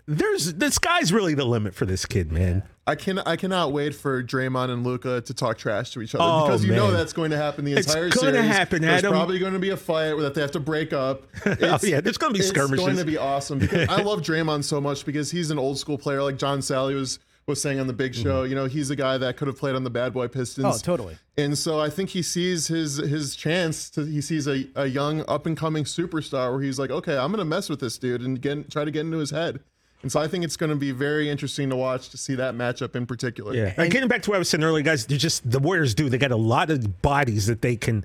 there's 0.06 0.54
the 0.54 0.70
sky's 0.70 1.12
really 1.12 1.34
the 1.34 1.44
limit 1.44 1.74
for 1.74 1.84
this 1.84 2.06
kid, 2.06 2.32
man. 2.32 2.62
I 2.86 2.94
can 2.94 3.18
I 3.18 3.36
cannot 3.36 3.72
wait 3.72 3.94
for 3.94 4.22
Draymond 4.22 4.70
and 4.70 4.82
Luka 4.82 5.20
to 5.20 5.34
talk 5.34 5.58
trash 5.58 5.90
to 5.90 6.00
each 6.00 6.14
other 6.14 6.24
Oh, 6.24 6.46
because 6.46 6.64
you 6.64 6.74
know 6.74 6.90
that's 6.90 7.12
going 7.12 7.30
to 7.32 7.36
happen 7.36 7.66
the 7.66 7.76
entire 7.76 8.06
It's 8.06 8.16
entire 8.16 8.32
gonna 8.32 8.42
happen, 8.42 8.80
There's 8.80 9.00
Adam. 9.04 9.12
probably 9.12 9.38
going 9.38 9.52
to 9.52 9.58
be 9.58 9.68
a 9.70 9.76
fight 9.76 10.14
where 10.14 10.22
that 10.22 10.32
they 10.32 10.40
have 10.40 10.52
to 10.52 10.60
break 10.60 10.94
up. 10.94 11.24
Oh, 11.44 11.54
it's, 11.60 11.84
yeah, 11.86 12.00
there's 12.00 12.16
gonna 12.16 12.32
be 12.32 12.40
skirmishes. 12.40 12.86
It's 12.86 12.94
going 12.94 12.96
to 12.96 13.04
be 13.04 13.18
awesome 13.18 13.58
because 13.58 13.88
I 13.90 14.00
love 14.00 14.22
Draymond 14.22 14.64
so 14.64 14.80
much 14.80 15.04
because 15.04 15.30
he's 15.30 15.50
an 15.50 15.58
old 15.58 15.78
school 15.78 15.98
player 15.98 16.22
like 16.22 16.38
John 16.38 16.60
Salley 16.60 16.94
was 16.94 17.18
was 17.48 17.60
saying 17.60 17.80
on 17.80 17.86
the 17.86 17.92
Big 17.92 18.14
Show. 18.14 18.42
Mm-hmm. 18.42 18.50
You 18.50 18.54
know, 18.54 18.66
he's 18.66 18.90
a 18.90 18.96
guy 18.96 19.18
that 19.18 19.36
could 19.36 19.48
have 19.48 19.58
played 19.58 19.74
on 19.74 19.84
the 19.84 19.90
Bad 19.90 20.12
Boy 20.12 20.28
Pistons. 20.28 20.66
Oh, 20.66 20.78
totally. 20.78 21.16
And 21.36 21.56
so 21.56 21.80
I 21.80 21.90
think 21.90 22.10
he 22.10 22.22
sees 22.22 22.68
his 22.68 22.96
his 22.96 23.34
chance 23.34 23.90
to 23.90 24.04
he 24.04 24.20
sees 24.20 24.46
a, 24.46 24.66
a 24.76 24.86
young 24.86 25.24
up 25.28 25.46
and 25.46 25.56
coming 25.56 25.84
superstar 25.84 26.52
where 26.52 26.62
he's 26.62 26.78
like, 26.78 26.90
okay, 26.90 27.16
I'm 27.16 27.30
gonna 27.30 27.44
mess 27.44 27.68
with 27.68 27.80
this 27.80 27.98
dude 27.98 28.22
and 28.22 28.40
get 28.40 28.70
try 28.70 28.84
to 28.84 28.90
get 28.90 29.00
into 29.00 29.18
his 29.18 29.30
head. 29.30 29.60
And 30.02 30.12
so 30.12 30.20
I 30.20 30.28
think 30.28 30.44
it's 30.44 30.56
going 30.56 30.70
to 30.70 30.76
be 30.76 30.92
very 30.92 31.28
interesting 31.28 31.70
to 31.70 31.76
watch 31.76 32.10
to 32.10 32.16
see 32.16 32.36
that 32.36 32.54
matchup 32.54 32.94
in 32.94 33.04
particular. 33.04 33.52
Yeah. 33.52 33.74
And 33.76 33.90
getting 33.90 34.08
back 34.08 34.22
to 34.22 34.30
what 34.30 34.36
I 34.36 34.38
was 34.38 34.48
saying 34.48 34.62
earlier, 34.62 34.84
guys, 34.84 35.06
they're 35.06 35.18
just 35.18 35.50
the 35.50 35.58
Warriors 35.58 35.92
do. 35.92 36.08
They 36.08 36.18
got 36.18 36.30
a 36.30 36.36
lot 36.36 36.70
of 36.70 37.02
bodies 37.02 37.46
that 37.46 37.62
they 37.62 37.74
can 37.74 38.04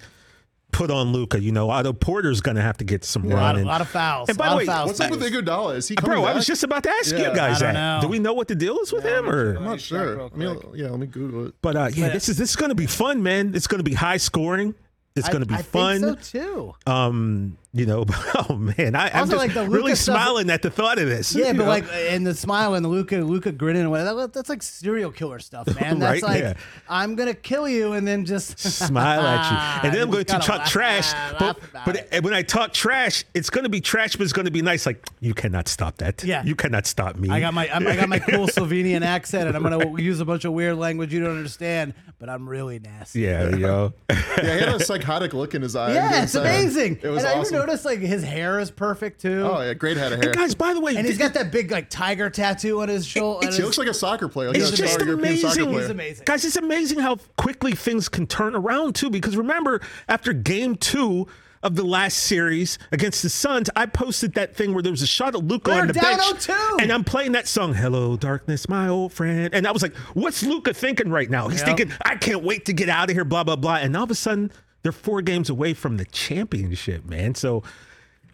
put 0.74 0.92
on 0.92 1.14
Luka. 1.14 1.40
You 1.40 1.52
know, 1.54 1.70
Otto 1.70 1.94
Porter's 1.94 2.42
going 2.42 2.56
to 2.58 2.62
have 2.62 2.78
to 2.78 2.84
get 2.84 3.06
some 3.06 3.24
A 3.26 3.28
lot, 3.30 3.36
run. 3.56 3.60
of, 3.60 3.66
lot 3.66 3.80
of 3.82 3.88
fouls. 3.88 4.28
And 4.28 4.38
by 4.38 4.50
the 4.50 4.58
way, 4.58 4.66
fouls. 4.66 4.88
What's 4.88 5.00
up 5.00 5.12
with 5.12 5.22
Iguodala? 5.22 5.76
Is 5.78 5.88
he 5.88 5.96
coming 5.96 6.18
Bro, 6.18 6.26
I 6.26 6.34
was 6.34 6.46
just 6.46 6.64
about 6.64 6.84
to 6.84 6.90
ask 6.90 7.12
Yeah, 7.12 7.30
you 7.30 7.36
guys 7.36 7.60
don't 7.60 7.74
that. 7.74 7.96
know. 7.98 8.02
Do 8.02 8.10
we 8.10 8.20
know 8.20 8.34
what 8.34 8.48
the 8.50 8.56
deal 8.56 8.78
is 8.80 8.92
with 8.92 9.06
him, 9.06 9.30
or? 9.30 9.56
I'm 9.56 9.64
not 9.64 9.80
sure. 9.80 10.22
I 10.24 10.36
mean, 10.36 10.60
yeah, 10.74 10.90
let 10.90 11.00
me 11.00 11.08
Google 11.08 11.48
it. 11.48 11.54
But 11.62 11.76
uh, 11.78 11.90
yeah, 11.94 12.10
this 12.10 12.28
is 12.28 12.38
this 12.38 12.50
is 12.50 12.56
going 12.58 12.70
to 12.70 12.76
be 12.76 12.88
fun, 12.88 13.24
man. 13.24 13.54
It's 13.56 13.68
going 13.68 13.80
to 13.80 13.90
be 13.90 13.94
high 13.94 14.18
scoring. 14.18 14.76
It's 15.16 15.30
going 15.30 15.42
to 15.42 15.48
be 15.48 15.54
I 15.56 15.62
fun. 15.62 16.02
think 16.02 16.24
so 16.24 16.40
too. 16.40 16.92
Um, 16.92 17.58
You 17.76 17.88
know, 17.88 18.06
oh 18.50 18.56
man, 18.56 18.94
I, 18.96 19.10
I'm 19.10 19.28
just 19.28 19.36
like, 19.36 19.56
the 19.56 19.68
really 19.68 19.96
stuff- 19.96 20.16
smiling 20.16 20.52
at 20.52 20.62
the 20.62 20.70
thought 20.70 21.00
of 21.00 21.08
this. 21.10 21.34
Yeah, 21.34 21.54
but 21.54 21.64
know? 21.64 21.66
like, 21.66 21.86
and 21.92 22.24
the 22.24 22.36
smile 22.36 22.76
and 22.76 22.86
the 22.86 22.90
Luka, 22.90 23.16
Luka 23.18 23.52
grinning, 23.52 23.82
and 23.82 23.90
whatever, 23.90 24.22
that- 24.22 24.34
that's 24.34 24.48
like 24.48 24.62
serial 24.62 25.10
killer 25.12 25.40
stuff, 25.40 25.66
man. 25.82 25.98
That's 25.98 26.22
Right? 26.22 26.32
like, 26.36 26.42
Yeah. 26.42 26.54
I'm 26.88 27.16
gonna 27.16 27.34
kill 27.34 27.68
you, 27.68 27.94
and 27.94 28.08
then 28.08 28.26
just 28.26 28.60
smile 28.60 29.22
at 29.22 29.52
you, 29.52 29.88
and 29.88 29.96
then 29.96 30.04
I'm 30.04 30.12
going 30.12 30.24
to 30.26 30.34
talk 30.34 30.46
gotta 30.60 30.70
trash. 30.70 31.14
laugh 31.14 31.36
But, 31.40 31.60
but 31.86 31.96
it. 32.14 32.24
when 32.24 32.36
I 32.36 32.44
talk 32.44 32.74
trash, 32.74 33.24
it's 33.34 33.50
going 33.50 33.64
to 33.64 33.70
be 33.72 33.82
trash, 33.82 34.16
but 34.18 34.24
it's 34.24 34.34
going 34.34 34.46
to 34.46 34.52
be 34.52 34.62
nice. 34.62 34.86
Like 34.86 35.04
you 35.20 35.34
cannot 35.34 35.68
stop 35.68 35.98
that. 35.98 36.24
Yeah. 36.24 36.44
you 36.44 36.54
cannot 36.56 36.86
stop 36.86 37.16
me. 37.16 37.32
I 37.32 37.40
got 37.40 37.56
my 37.56 37.68
I'm, 37.74 37.88
I 37.88 37.96
got 37.96 38.08
my 38.08 38.20
cool 38.20 38.46
Slovenian 38.46 39.02
accent, 39.02 39.48
and 39.48 39.58
I'm 39.58 39.64
gonna 39.64 40.00
use 40.00 40.20
a 40.20 40.26
bunch 40.26 40.46
of 40.46 40.54
weird 40.54 40.78
language 40.78 41.12
you 41.12 41.22
don't 41.22 41.36
understand, 41.38 41.96
but 42.20 42.30
I'm 42.30 42.48
really 42.48 42.78
nasty. 42.78 43.22
yeah, 43.22 43.50
you 43.50 43.58
know. 43.58 43.94
Yeah, 44.12 44.16
he 44.44 44.48
had 44.60 44.70
a 44.70 44.80
psychotic 44.80 45.34
look 45.34 45.56
in 45.56 45.64
his 45.64 45.76
eye. 45.76 45.94
Yeah, 45.94 46.22
it's 46.24 46.36
amazing. 46.36 47.00
It 47.02 47.08
was 47.10 47.24
and 47.24 47.34
I 47.34 47.40
awesome. 47.40 47.63
Even 47.64 47.70
noticed 47.70 47.86
like 47.86 48.00
his 48.00 48.24
hair 48.24 48.60
is 48.60 48.70
perfect 48.72 49.22
too. 49.22 49.42
Oh 49.50 49.62
yeah, 49.62 49.74
great 49.74 49.98
head 49.98 50.12
of 50.14 50.22
hair. 50.22 50.34
Guys, 50.34 50.54
by 50.56 50.74
the 50.74 50.82
way, 50.82 50.96
And 50.96 51.06
he's 51.08 51.18
got 51.18 51.34
that 51.36 51.52
big 51.52 51.72
like 51.72 51.90
tiger 51.90 52.30
tattoo 52.30 52.82
on 52.82 52.90
his 52.90 53.06
shoulder. 53.06 53.50
He 53.52 53.62
looks 53.62 53.78
like 53.78 53.88
a 53.88 53.94
soccer 53.94 54.28
player. 54.28 54.50
Like 54.50 54.58
It's 54.58 54.72
a 54.72 54.76
just 54.76 55.02
amazing. 55.02 55.50
player. 55.66 55.82
He's 55.82 55.90
amazing. 55.90 56.26
Guys, 56.26 56.44
it's 56.46 56.56
amazing 56.58 57.00
how 57.00 57.18
quickly 57.38 57.74
things 57.74 58.10
can 58.10 58.28
turn 58.28 58.56
around 58.56 58.96
too. 58.96 59.10
Because 59.10 59.38
remember, 59.38 59.82
after 60.08 60.34
game 60.34 60.76
two 60.76 61.28
of 61.62 61.76
the 61.78 61.84
last 61.86 62.18
series 62.18 62.78
against 62.92 63.24
the 63.24 63.30
Suns, 63.30 63.70
I 63.78 63.86
posted 63.86 64.34
that 64.34 64.54
thing 64.54 64.74
where 64.74 64.84
there 64.84 64.92
was 64.92 65.02
a 65.02 65.08
shot 65.08 65.34
of 65.34 65.46
Luka 65.46 65.72
on 65.72 65.88
the 65.88 65.94
bench, 65.94 66.20
0-2. 66.22 66.82
and 66.82 66.92
I'm 66.92 67.06
playing 67.06 67.32
that 67.34 67.48
song, 67.48 67.74
"Hello 67.74 68.18
Darkness, 68.18 68.68
My 68.68 68.90
Old 68.90 69.14
Friend," 69.14 69.50
and 69.54 69.66
I 69.66 69.72
was 69.72 69.82
like, 69.82 69.96
"What's 70.14 70.44
Luka 70.44 70.74
thinking 70.74 71.10
right 71.10 71.30
now?" 71.30 71.48
He's 71.48 71.60
Yep. 71.62 71.68
thinking, 71.78 71.92
"I 72.04 72.16
can't 72.16 72.44
wait 72.44 72.66
to 72.66 72.74
get 72.74 72.90
out 72.90 73.10
of 73.10 73.16
here." 73.16 73.24
Blah 73.24 73.46
blah 73.46 73.56
blah, 73.56 73.76
and 73.76 73.96
all 73.96 74.04
of 74.04 74.12
a 74.12 74.16
sudden, 74.16 74.52
they're 74.84 74.92
four 74.92 75.22
games 75.22 75.50
away 75.50 75.74
from 75.74 75.98
the 75.98 76.06
championship, 76.06 77.06
man. 77.06 77.36
So. 77.36 77.64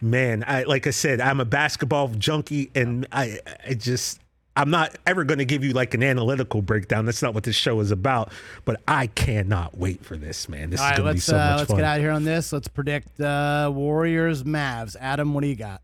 Man, 0.01 0.45
I 0.47 0.63
like 0.63 0.88
I 0.88 0.91
said, 0.91 1.19
I'm 1.19 1.41
a 1.41 1.45
basketball 1.45 2.07
junkie, 2.07 2.71
and 2.73 3.05
I, 3.12 3.39
I 3.67 3.73
just, 3.73 4.21
I'm 4.55 4.69
not 4.69 4.97
ever 5.05 5.25
going 5.25 5.39
to 5.39 5.45
give 5.45 5.62
you 5.62 5.73
like 5.73 5.93
an 5.93 6.01
analytical 6.03 6.62
breakdown. 6.62 7.03
That's 7.03 7.21
not 7.21 7.33
what 7.33 7.43
this 7.43 7.57
show 7.57 7.81
is 7.81 7.91
about. 7.91 8.31
But 8.63 8.79
I 8.88 9.07
cannot 9.07 9.77
wait 9.77 10.05
for 10.05 10.15
this, 10.15 10.47
man. 10.47 10.69
This 10.69 10.79
All 10.79 10.85
is 10.85 10.89
right, 10.91 10.97
going 10.97 11.07
to 11.07 11.13
be 11.15 11.17
let's 11.17 11.25
so 11.25 11.35
uh, 11.35 11.39
much 11.39 11.57
let's 11.57 11.67
fun. 11.71 11.77
get 11.79 11.85
out 11.85 11.97
of 11.97 12.01
here 12.01 12.12
on 12.12 12.23
this. 12.23 12.53
Let's 12.53 12.69
predict 12.69 13.19
uh, 13.19 13.69
Warriors 13.75 14.45
Mavs. 14.45 14.95
Adam, 15.01 15.33
what 15.33 15.41
do 15.41 15.47
you 15.47 15.57
got? 15.57 15.81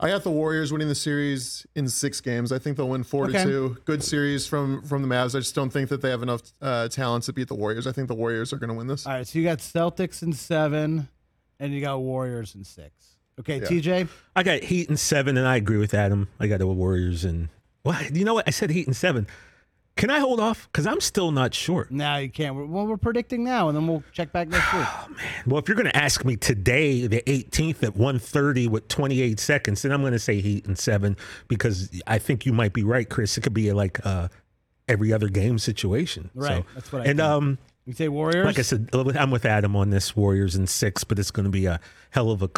I 0.00 0.08
got 0.08 0.24
the 0.24 0.30
Warriors 0.30 0.72
winning 0.72 0.88
the 0.88 0.94
series 0.94 1.66
in 1.76 1.88
six 1.88 2.20
games. 2.20 2.50
I 2.52 2.58
think 2.58 2.76
they'll 2.76 2.88
win 2.88 3.04
four 3.04 3.26
Okay. 3.26 3.38
to 3.38 3.44
two. 3.44 3.76
Good 3.84 4.02
series 4.02 4.46
from 4.46 4.82
from 4.82 5.02
the 5.02 5.08
Mavs. 5.08 5.34
I 5.36 5.38
just 5.38 5.54
don't 5.54 5.70
think 5.70 5.88
that 5.90 6.02
they 6.02 6.10
have 6.10 6.22
enough 6.22 6.42
uh, 6.60 6.88
talent 6.88 7.24
to 7.24 7.32
beat 7.32 7.48
the 7.48 7.54
Warriors. 7.54 7.86
I 7.86 7.92
think 7.92 8.08
the 8.08 8.14
Warriors 8.14 8.52
are 8.52 8.56
going 8.56 8.68
to 8.70 8.74
win 8.74 8.86
this. 8.88 9.06
All 9.06 9.12
right, 9.12 9.26
so 9.26 9.38
you 9.38 9.44
got 9.44 9.58
Celtics 9.58 10.22
in 10.22 10.32
seven, 10.32 11.08
and 11.60 11.72
you 11.72 11.80
got 11.80 12.00
Warriors 12.00 12.54
in 12.54 12.64
six. 12.64 12.90
Okay, 13.40 13.58
Yeah. 13.60 13.66
TJ. 13.66 14.08
I 14.36 14.42
got 14.42 14.62
Heat 14.64 14.88
and 14.88 14.98
seven, 14.98 15.36
and 15.36 15.46
I 15.46 15.56
agree 15.56 15.78
with 15.78 15.94
Adam. 15.94 16.28
I 16.40 16.48
got 16.48 16.58
the 16.58 16.66
Warriors 16.66 17.24
and 17.24 17.48
well, 17.84 18.00
you 18.12 18.24
know 18.24 18.34
what? 18.34 18.48
I 18.48 18.50
said 18.50 18.70
Heat 18.70 18.86
and 18.86 18.96
seven. 18.96 19.26
Can 19.96 20.10
I 20.10 20.18
hold 20.18 20.40
off? 20.40 20.68
Because 20.72 20.86
I'm 20.88 21.00
still 21.00 21.30
not 21.30 21.54
sure. 21.54 21.86
Now 21.88 22.16
you 22.16 22.28
can't. 22.28 22.56
We're, 22.56 22.64
well, 22.66 22.86
we're 22.86 22.96
predicting 22.96 23.44
now, 23.44 23.68
and 23.68 23.76
then 23.76 23.86
we'll 23.86 24.02
check 24.12 24.32
back 24.32 24.48
next 24.48 24.72
week. 24.74 24.84
Oh, 24.86 25.06
man. 25.10 25.24
Well, 25.46 25.58
if 25.58 25.68
you're 25.68 25.76
going 25.76 25.86
to 25.90 25.96
ask 25.96 26.24
me 26.24 26.34
today, 26.36 27.06
the 27.06 27.22
18th 27.26 27.82
at 27.84 27.94
1:30 27.94 28.68
with 28.68 28.88
28 28.88 29.38
seconds, 29.38 29.82
then 29.82 29.92
I'm 29.92 30.00
going 30.00 30.12
to 30.12 30.18
say 30.18 30.40
Heat 30.40 30.66
and 30.66 30.76
seven 30.76 31.16
because 31.46 31.90
I 32.08 32.18
think 32.18 32.44
you 32.44 32.52
might 32.52 32.72
be 32.72 32.82
right, 32.82 33.08
Chris. 33.08 33.38
It 33.38 33.42
could 33.42 33.54
be 33.54 33.72
like 33.72 34.04
uh, 34.04 34.28
every 34.88 35.12
other 35.12 35.28
game 35.28 35.58
situation. 35.60 36.30
Right, 36.34 36.64
So, 36.64 36.74
that's 36.74 36.92
what 36.92 37.02
I 37.02 37.04
and 37.06 37.18
think. 37.20 37.28
um, 37.28 37.58
You 37.86 37.92
say 37.92 38.08
Warriors. 38.08 38.44
like 38.46 38.58
I 38.58 38.62
said, 38.62 38.88
I'm 38.92 39.30
with 39.30 39.44
Adam 39.44 39.76
on 39.76 39.90
this 39.90 40.16
Warriors 40.16 40.56
in 40.56 40.66
six, 40.66 41.04
but 41.04 41.20
it's 41.20 41.30
going 41.30 41.44
to 41.44 41.50
be 41.50 41.66
a 41.66 41.78
hell 42.10 42.32
of 42.32 42.42
a 42.42 42.50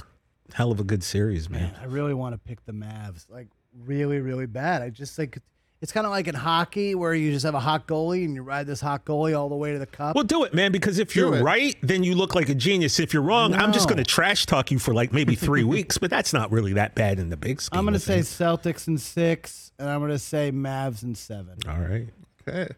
hell 0.55 0.73
of 0.73 0.81
a 0.81 0.85
good 0.85 1.03
series, 1.05 1.51
man. 1.51 1.65
Man, 1.73 1.75
I 1.83 1.85
really 1.85 2.15
want 2.15 2.33
to 2.35 2.39
pick 2.39 2.65
the 2.65 2.73
Mavs, 2.73 3.29
like 3.29 3.49
really, 3.85 4.21
really 4.21 4.47
bad. 4.47 4.81
I 4.81 4.89
just 4.89 5.19
like 5.19 5.39
it's 5.83 5.93
kind 5.93 6.07
of 6.07 6.11
like 6.11 6.27
in 6.27 6.35
hockey 6.35 6.95
where 6.95 7.13
you 7.15 7.31
just 7.33 7.45
have 7.45 7.55
a 7.55 7.61
hot 7.61 7.87
goalie 7.87 8.25
and 8.25 8.35
you 8.35 8.43
ride 8.43 8.67
this 8.67 8.81
hot 8.81 9.05
goalie 9.05 9.39
all 9.39 9.49
the 9.49 9.55
way 9.57 9.73
to 9.73 9.79
the 9.79 9.87
cup. 9.87 10.15
Well, 10.15 10.25
do 10.25 10.45
it, 10.45 10.55
man, 10.55 10.73
because 10.73 10.99
if 10.99 11.13
Do 11.13 11.21
you're 11.21 11.37
it. 11.37 11.43
right, 11.43 11.77
then 11.83 12.03
you 12.03 12.15
look 12.15 12.35
like 12.35 12.49
a 12.49 12.55
genius. 12.55 12.99
If 12.99 13.13
you're 13.13 13.23
wrong, 13.23 13.53
I'm 13.55 13.73
just 13.73 13.87
going 13.89 13.99
to 13.99 14.05
trash 14.05 14.47
talk 14.47 14.71
you 14.71 14.79
for 14.79 14.95
like 14.95 15.13
maybe 15.13 15.35
three 15.35 15.65
weeks, 15.75 15.99
but 15.99 16.09
that's 16.11 16.33
not 16.33 16.51
really 16.51 16.73
that 16.75 16.95
bad 16.95 17.19
in 17.19 17.29
the 17.29 17.37
big 17.37 17.61
scheme. 17.61 17.79
I'm 17.79 17.85
going 17.85 17.93
to 17.95 18.01
say 18.01 18.17
things. 18.23 18.29
Celtics 18.29 18.89
in 18.89 18.97
six, 18.99 19.71
and 19.79 19.89
I'm 19.91 20.01
going 20.01 20.13
to 20.13 20.19
say 20.19 20.51
Mavs 20.51 21.03
in 21.03 21.15
seven. 21.15 21.59
all 21.69 21.79
right. 21.79 22.09
Okay. 22.49 22.73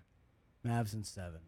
Mavs 0.66 0.92
in 0.94 1.04
seven. 1.04 1.38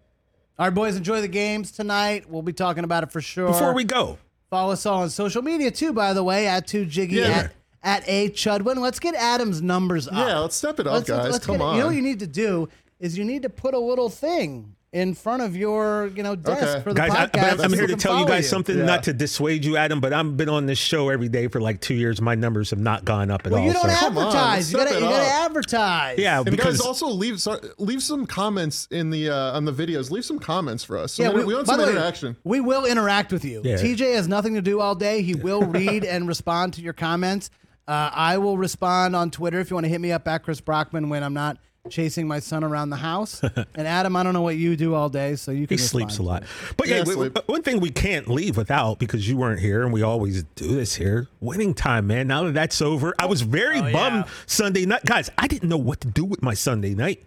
All 0.59 0.67
right, 0.67 0.75
boys, 0.75 0.95
enjoy 0.95 1.21
the 1.21 1.29
games 1.29 1.73
tonight. 1.73 2.29
We'll 2.29 2.43
be 2.43 2.53
talking 2.53 2.85
about 2.85 3.03
it 3.03 3.11
for 3.11 3.21
sure. 3.21 3.49
Before 3.49 3.73
we 3.73 3.83
go, 3.83 4.19
follow 4.51 4.73
us 4.73 4.85
all 4.87 5.03
on 5.03 5.11
social 5.11 5.43
media 5.43 5.71
too, 5.71 5.93
by 5.93 6.13
the 6.13 6.23
way, 6.23 6.47
at 6.47 6.67
two 6.67 6.85
jiggy 6.85 7.17
Yeah. 7.17 7.29
at 7.29 7.53
at 7.83 8.03
a 8.07 8.31
chudwin. 8.31 8.77
Let's 8.77 8.99
get 8.99 9.15
Adam's 9.15 9.63
numbers 9.63 10.07
up. 10.09 10.15
Yeah, 10.15 10.39
let's 10.41 10.57
step 10.57 10.79
it 10.81 10.87
up, 10.87 10.95
Let's- 10.95 11.09
let's- 11.09 11.23
guys. 11.25 11.33
let's 11.33 11.47
Come 11.47 11.57
get 11.59 11.63
it- 11.63 11.67
on. 11.67 11.75
You 11.77 11.81
know 11.81 11.87
what 11.89 11.97
you 11.97 12.03
need 12.03 12.21
to 12.21 12.27
do 12.27 12.69
is 12.99 13.17
you 13.17 13.25
need 13.25 13.43
to 13.43 13.49
put 13.51 13.75
a 13.75 13.79
little 13.79 14.09
thing 14.11 14.75
in 14.93 15.15
front 15.15 15.41
of 15.41 15.55
your 15.55 16.11
you 16.17 16.23
know 16.25 16.35
desk 16.35 16.63
Okay. 16.65 16.83
for 16.83 16.93
the 16.93 17.01
guys, 17.01 17.13
I, 17.13 17.27
podcast. 17.27 17.33
but 17.33 17.43
I'm, 17.53 17.61
I'm 17.61 17.73
here 17.73 17.87
to 17.87 17.95
tell 17.95 18.15
you 18.15 18.25
follow 18.25 18.27
guys 18.27 18.49
something, 18.49 18.77
Yeah. 18.77 18.85
not 18.85 19.05
to 19.05 19.13
dissuade 19.13 19.65
you, 19.65 19.77
Adam, 19.77 20.01
but 20.01 20.13
I've 20.13 20.37
been 20.37 20.49
on 20.49 20.67
this 20.67 20.79
show 20.81 21.11
every 21.11 21.29
day 21.29 21.47
for 21.47 21.61
like 21.61 21.81
two 21.81 21.95
years. 21.95 22.21
My 22.21 22.35
numbers 22.35 22.71
have 22.71 22.81
not 22.81 23.05
gone 23.05 23.31
up 23.31 23.43
at 23.47 23.53
Well, 23.53 23.61
all. 23.61 23.67
you 23.69 23.73
don't 23.73 23.89
so- 23.89 23.97
Come 23.97 24.19
on, 24.19 24.27
advertise. 24.27 24.73
you 24.73 24.79
gotta 24.79 24.95
you 24.95 25.01
gotta 25.01 25.25
advertise. 25.33 26.19
yeah, 26.19 26.39
And 26.41 26.51
because 26.51 26.79
guys, 26.79 26.87
also 26.87 27.07
leave 27.07 27.41
so, 27.41 27.61
leave 27.79 28.03
some 28.03 28.27
comments 28.27 28.89
in 28.91 29.11
the 29.11 29.31
uh, 29.31 29.57
on 29.57 29.65
the 29.65 29.73
videos. 29.73 30.11
Leave 30.11 30.25
some 30.25 30.41
comments 30.41 30.83
for 30.83 30.99
us. 30.99 31.13
So 31.13 31.23
Yeah, 31.23 31.31
we, 31.31 31.45
we 31.45 31.55
want 31.55 31.69
some 31.69 31.79
the 31.79 31.85
way, 31.87 31.93
interaction. 31.93 32.37
we 32.43 32.59
will 32.61 32.85
interact 32.85 33.33
with 33.33 33.45
you. 33.45 33.63
Yeah. 33.65 33.77
TJ 33.77 34.15
has 34.17 34.27
nothing 34.27 34.55
to 34.55 34.61
do 34.63 34.81
all 34.81 34.97
day. 34.97 35.23
He 35.23 35.37
will 35.37 35.63
read 35.63 36.05
and 36.05 36.27
respond 36.27 36.73
to 36.75 36.81
your 36.83 36.95
comments. 36.95 37.49
Uh, 37.91 38.11
I 38.15 38.39
will 38.39 38.57
respond 38.57 39.17
on 39.17 39.31
Twitter 39.33 39.59
if 39.59 39.69
you 39.71 39.75
want 39.75 39.85
to 39.85 39.91
hit 39.91 40.01
me 40.01 40.13
up 40.13 40.29
at 40.29 40.45
Chris 40.45 40.61
Brockman 40.61 41.09
when 41.09 41.25
I'm 41.25 41.35
not 41.35 41.59
chasing 41.89 42.29
my 42.29 42.39
son 42.39 42.63
around 42.63 42.91
the 42.91 42.97
house. 42.97 43.43
and 43.75 43.87
Adam, 43.89 44.15
I 44.15 44.23
don't 44.23 44.33
know 44.33 44.43
what 44.43 44.57
you 44.57 44.77
do 44.77 44.95
all 44.95 45.09
day, 45.09 45.35
so 45.35 45.51
you 45.51 45.67
can. 45.67 45.77
he 45.77 45.83
sleeps 45.83 46.19
a 46.19 46.23
respond. 46.23 46.27
lot. 46.29 46.75
But 46.77 46.87
yeah, 46.87 47.03
Yeah, 47.05 47.15
we- 47.17 47.29
one 47.47 47.63
thing 47.63 47.81
we 47.81 47.91
can't 47.91 48.29
leave 48.29 48.57
without 48.57 49.01
because 49.01 49.29
you 49.29 49.37
weren't 49.37 49.59
here, 49.59 49.83
and 49.83 49.93
we 49.93 50.03
always 50.03 50.45
do 50.55 50.69
this 50.69 50.95
here. 50.95 51.27
Winning 51.41 51.75
time, 51.75 52.07
man. 52.07 52.29
Now 52.29 52.45
that 52.45 52.55
that's 52.55 52.81
over, 52.81 53.13
I 53.19 53.27
was 53.27 53.43
very 53.43 53.81
Oh, 53.81 53.91
bummed 53.93 54.25
yeah. 54.27 54.33
Sunday 54.47 54.87
night, 54.87 55.05
guys. 55.05 55.29
I 55.37 55.49
didn't 55.49 55.69
know 55.69 55.77
what 55.77 56.01
to 56.03 56.09
do 56.09 56.25
with 56.25 56.43
my 56.43 56.55
Sunday 56.55 56.95
night. 56.95 57.25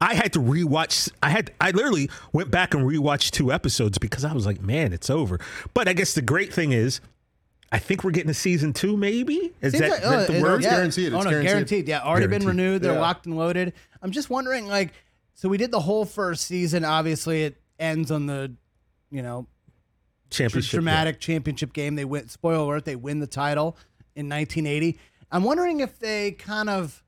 I 0.00 0.14
had 0.14 0.32
to 0.32 0.40
rewatch. 0.40 1.12
I 1.22 1.28
had. 1.30 1.52
I 1.60 1.70
literally 1.70 2.10
went 2.32 2.50
back 2.50 2.74
and 2.74 2.82
rewatched 2.84 3.30
two 3.32 3.52
episodes 3.52 3.98
because 3.98 4.24
I 4.24 4.32
was 4.32 4.44
like, 4.46 4.60
man, 4.60 4.92
it's 4.92 5.10
over. 5.10 5.38
But 5.74 5.86
I 5.88 5.92
guess 5.92 6.14
the 6.14 6.22
great 6.22 6.52
thing 6.52 6.72
is. 6.72 7.00
I 7.72 7.78
think 7.78 8.02
we're 8.02 8.10
getting 8.10 8.30
a 8.30 8.34
season 8.34 8.72
two, 8.72 8.96
maybe. 8.96 9.52
Is 9.60 9.72
Seems 9.72 9.80
that, 9.82 9.90
like- 9.90 10.02
is 10.02 10.08
that 10.10 10.18
oh, 10.30 10.32
the 10.32 10.38
it- 10.38 10.42
word? 10.42 10.62
Yeah. 10.62 10.70
guaranteed. 10.70 11.12
Oh 11.12 11.18
no, 11.18 11.30
guaranteed. 11.30 11.48
guaranteed. 11.50 11.88
Yeah, 11.88 12.00
already 12.02 12.26
been 12.26 12.44
renewed. 12.46 12.82
They're 12.82 12.94
Yeah. 12.94 13.00
locked 13.00 13.26
and 13.26 13.36
loaded. 13.36 13.72
I'm 14.02 14.10
just 14.10 14.28
wondering, 14.30 14.66
like, 14.66 14.92
so 15.34 15.48
we 15.48 15.56
did 15.56 15.70
the 15.70 15.80
whole 15.80 16.04
first 16.04 16.44
season. 16.46 16.84
Obviously, 16.84 17.44
it 17.44 17.60
ends 17.78 18.10
on 18.10 18.26
the, 18.26 18.52
you 19.10 19.22
know, 19.22 19.46
Championship. 20.30 20.70
dramatic 20.70 21.20
championship 21.20 21.72
game. 21.72 21.94
They 21.94 22.04
win. 22.04 22.28
Spoiler 22.28 22.58
alert: 22.64 22.84
they 22.84 22.96
win 22.96 23.20
the 23.20 23.26
title 23.26 23.76
in 24.16 24.28
1980. 24.28 24.98
I'm 25.32 25.44
wondering 25.44 25.80
if 25.80 25.98
they 25.98 26.32
kind 26.32 26.68
of 26.68 27.02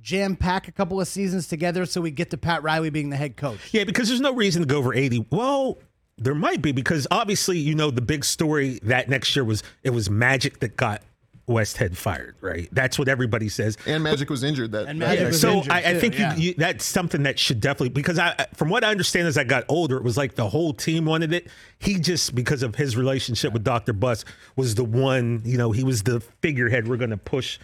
jam 0.00 0.34
pack 0.36 0.66
a 0.68 0.72
couple 0.72 1.00
of 1.00 1.06
seasons 1.08 1.46
together 1.46 1.84
so 1.84 2.00
we 2.00 2.10
get 2.10 2.30
to 2.30 2.38
Pat 2.38 2.62
Riley 2.62 2.90
being 2.90 3.10
the 3.10 3.16
head 3.16 3.36
coach. 3.36 3.58
Yeah, 3.72 3.84
because 3.84 4.08
there's 4.08 4.20
no 4.20 4.32
reason 4.34 4.62
to 4.62 4.66
go 4.66 4.78
over 4.78 4.94
80. 4.94 5.26
Well, 5.30 5.78
there 6.20 6.34
might 6.34 6.62
be 6.62 6.72
because 6.72 7.06
obviously, 7.10 7.58
you 7.58 7.74
know, 7.74 7.90
the 7.90 8.02
big 8.02 8.24
story 8.24 8.78
that 8.82 9.08
next 9.08 9.34
year 9.34 9.44
was 9.44 9.62
it 9.82 9.90
was 9.90 10.10
Magic 10.10 10.60
that 10.60 10.76
got 10.76 11.02
Westhead 11.48 11.96
fired, 11.96 12.36
right? 12.40 12.68
That's 12.70 12.98
what 12.98 13.08
everybody 13.08 13.48
says. 13.48 13.76
And 13.86 14.04
Magic 14.04 14.30
was 14.30 14.44
injured 14.44 14.72
that. 14.72 14.86
And 14.86 14.98
Magic 14.98 15.18
year. 15.18 15.28
was 15.28 15.40
so 15.40 15.54
injured 15.54 15.72
I, 15.72 15.78
I 15.78 15.92
too, 15.94 15.98
think 15.98 16.18
yeah. 16.18 16.36
you, 16.36 16.42
you, 16.42 16.54
that's 16.54 16.84
something 16.84 17.24
that 17.24 17.38
should 17.38 17.60
definitely 17.60 17.88
because 17.88 18.18
I, 18.18 18.46
from 18.54 18.68
what 18.68 18.84
I 18.84 18.90
understand 18.90 19.26
as 19.26 19.36
I 19.36 19.44
got 19.44 19.64
older, 19.68 19.96
it 19.96 20.04
was 20.04 20.16
like 20.16 20.36
the 20.36 20.48
whole 20.48 20.72
team 20.72 21.06
wanted 21.06 21.32
it. 21.32 21.48
He 21.78 21.98
just 21.98 22.34
because 22.34 22.62
of 22.62 22.76
his 22.76 22.96
relationship 22.96 23.52
with 23.52 23.64
Dr. 23.64 23.92
Buss 23.92 24.24
was 24.56 24.76
the 24.76 24.84
one. 24.84 25.42
You 25.44 25.58
know, 25.58 25.72
he 25.72 25.82
was 25.82 26.02
the 26.02 26.20
figurehead. 26.42 26.86
We're 26.86 26.98
going 26.98 27.10
to 27.10 27.16
push 27.16 27.58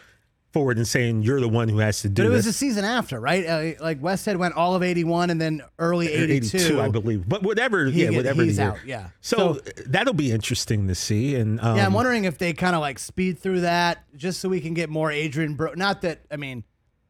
forward 0.56 0.78
and 0.78 0.88
saying 0.88 1.22
you're 1.22 1.38
the 1.40 1.48
one 1.48 1.68
who 1.68 1.78
has 1.78 2.00
to 2.00 2.08
do 2.08 2.22
But 2.22 2.28
it 2.28 2.34
was 2.34 2.44
this. 2.46 2.54
the 2.54 2.58
season 2.58 2.84
after, 2.86 3.20
right? 3.20 3.44
Uh, 3.46 3.72
like 3.84 4.00
Westhead 4.00 4.36
went 4.36 4.54
all 4.54 4.74
of 4.74 4.82
81 4.82 5.28
and 5.28 5.38
then 5.38 5.62
early 5.78 6.08
82. 6.10 6.80
I 6.80 6.88
believe. 6.88 7.28
But 7.28 7.42
whatever, 7.42 7.84
He 7.86 8.04
yeah, 8.04 8.10
whatever. 8.16 8.42
he's 8.42 8.58
out, 8.58 8.78
yeah. 8.86 9.08
So, 9.20 9.36
So- 9.54 9.60
that'll 9.86 10.14
be 10.14 10.32
interesting 10.32 10.88
to 10.88 10.94
see. 10.94 11.34
And 11.34 11.60
um, 11.60 11.76
Yeah, 11.76 11.84
I'm 11.84 11.92
wondering 11.92 12.24
if 12.24 12.38
they 12.38 12.54
kind 12.54 12.74
of 12.74 12.80
like 12.80 12.98
speed 12.98 13.38
through 13.38 13.60
that 13.60 14.04
just 14.16 14.40
so 14.40 14.48
we 14.48 14.60
can 14.60 14.72
get 14.72 14.88
more 14.88 15.10
Adrien 15.12 15.54
Bro. 15.56 15.74
Not 15.74 16.00
that 16.02 16.20
I 16.30 16.36
mean, 16.36 16.64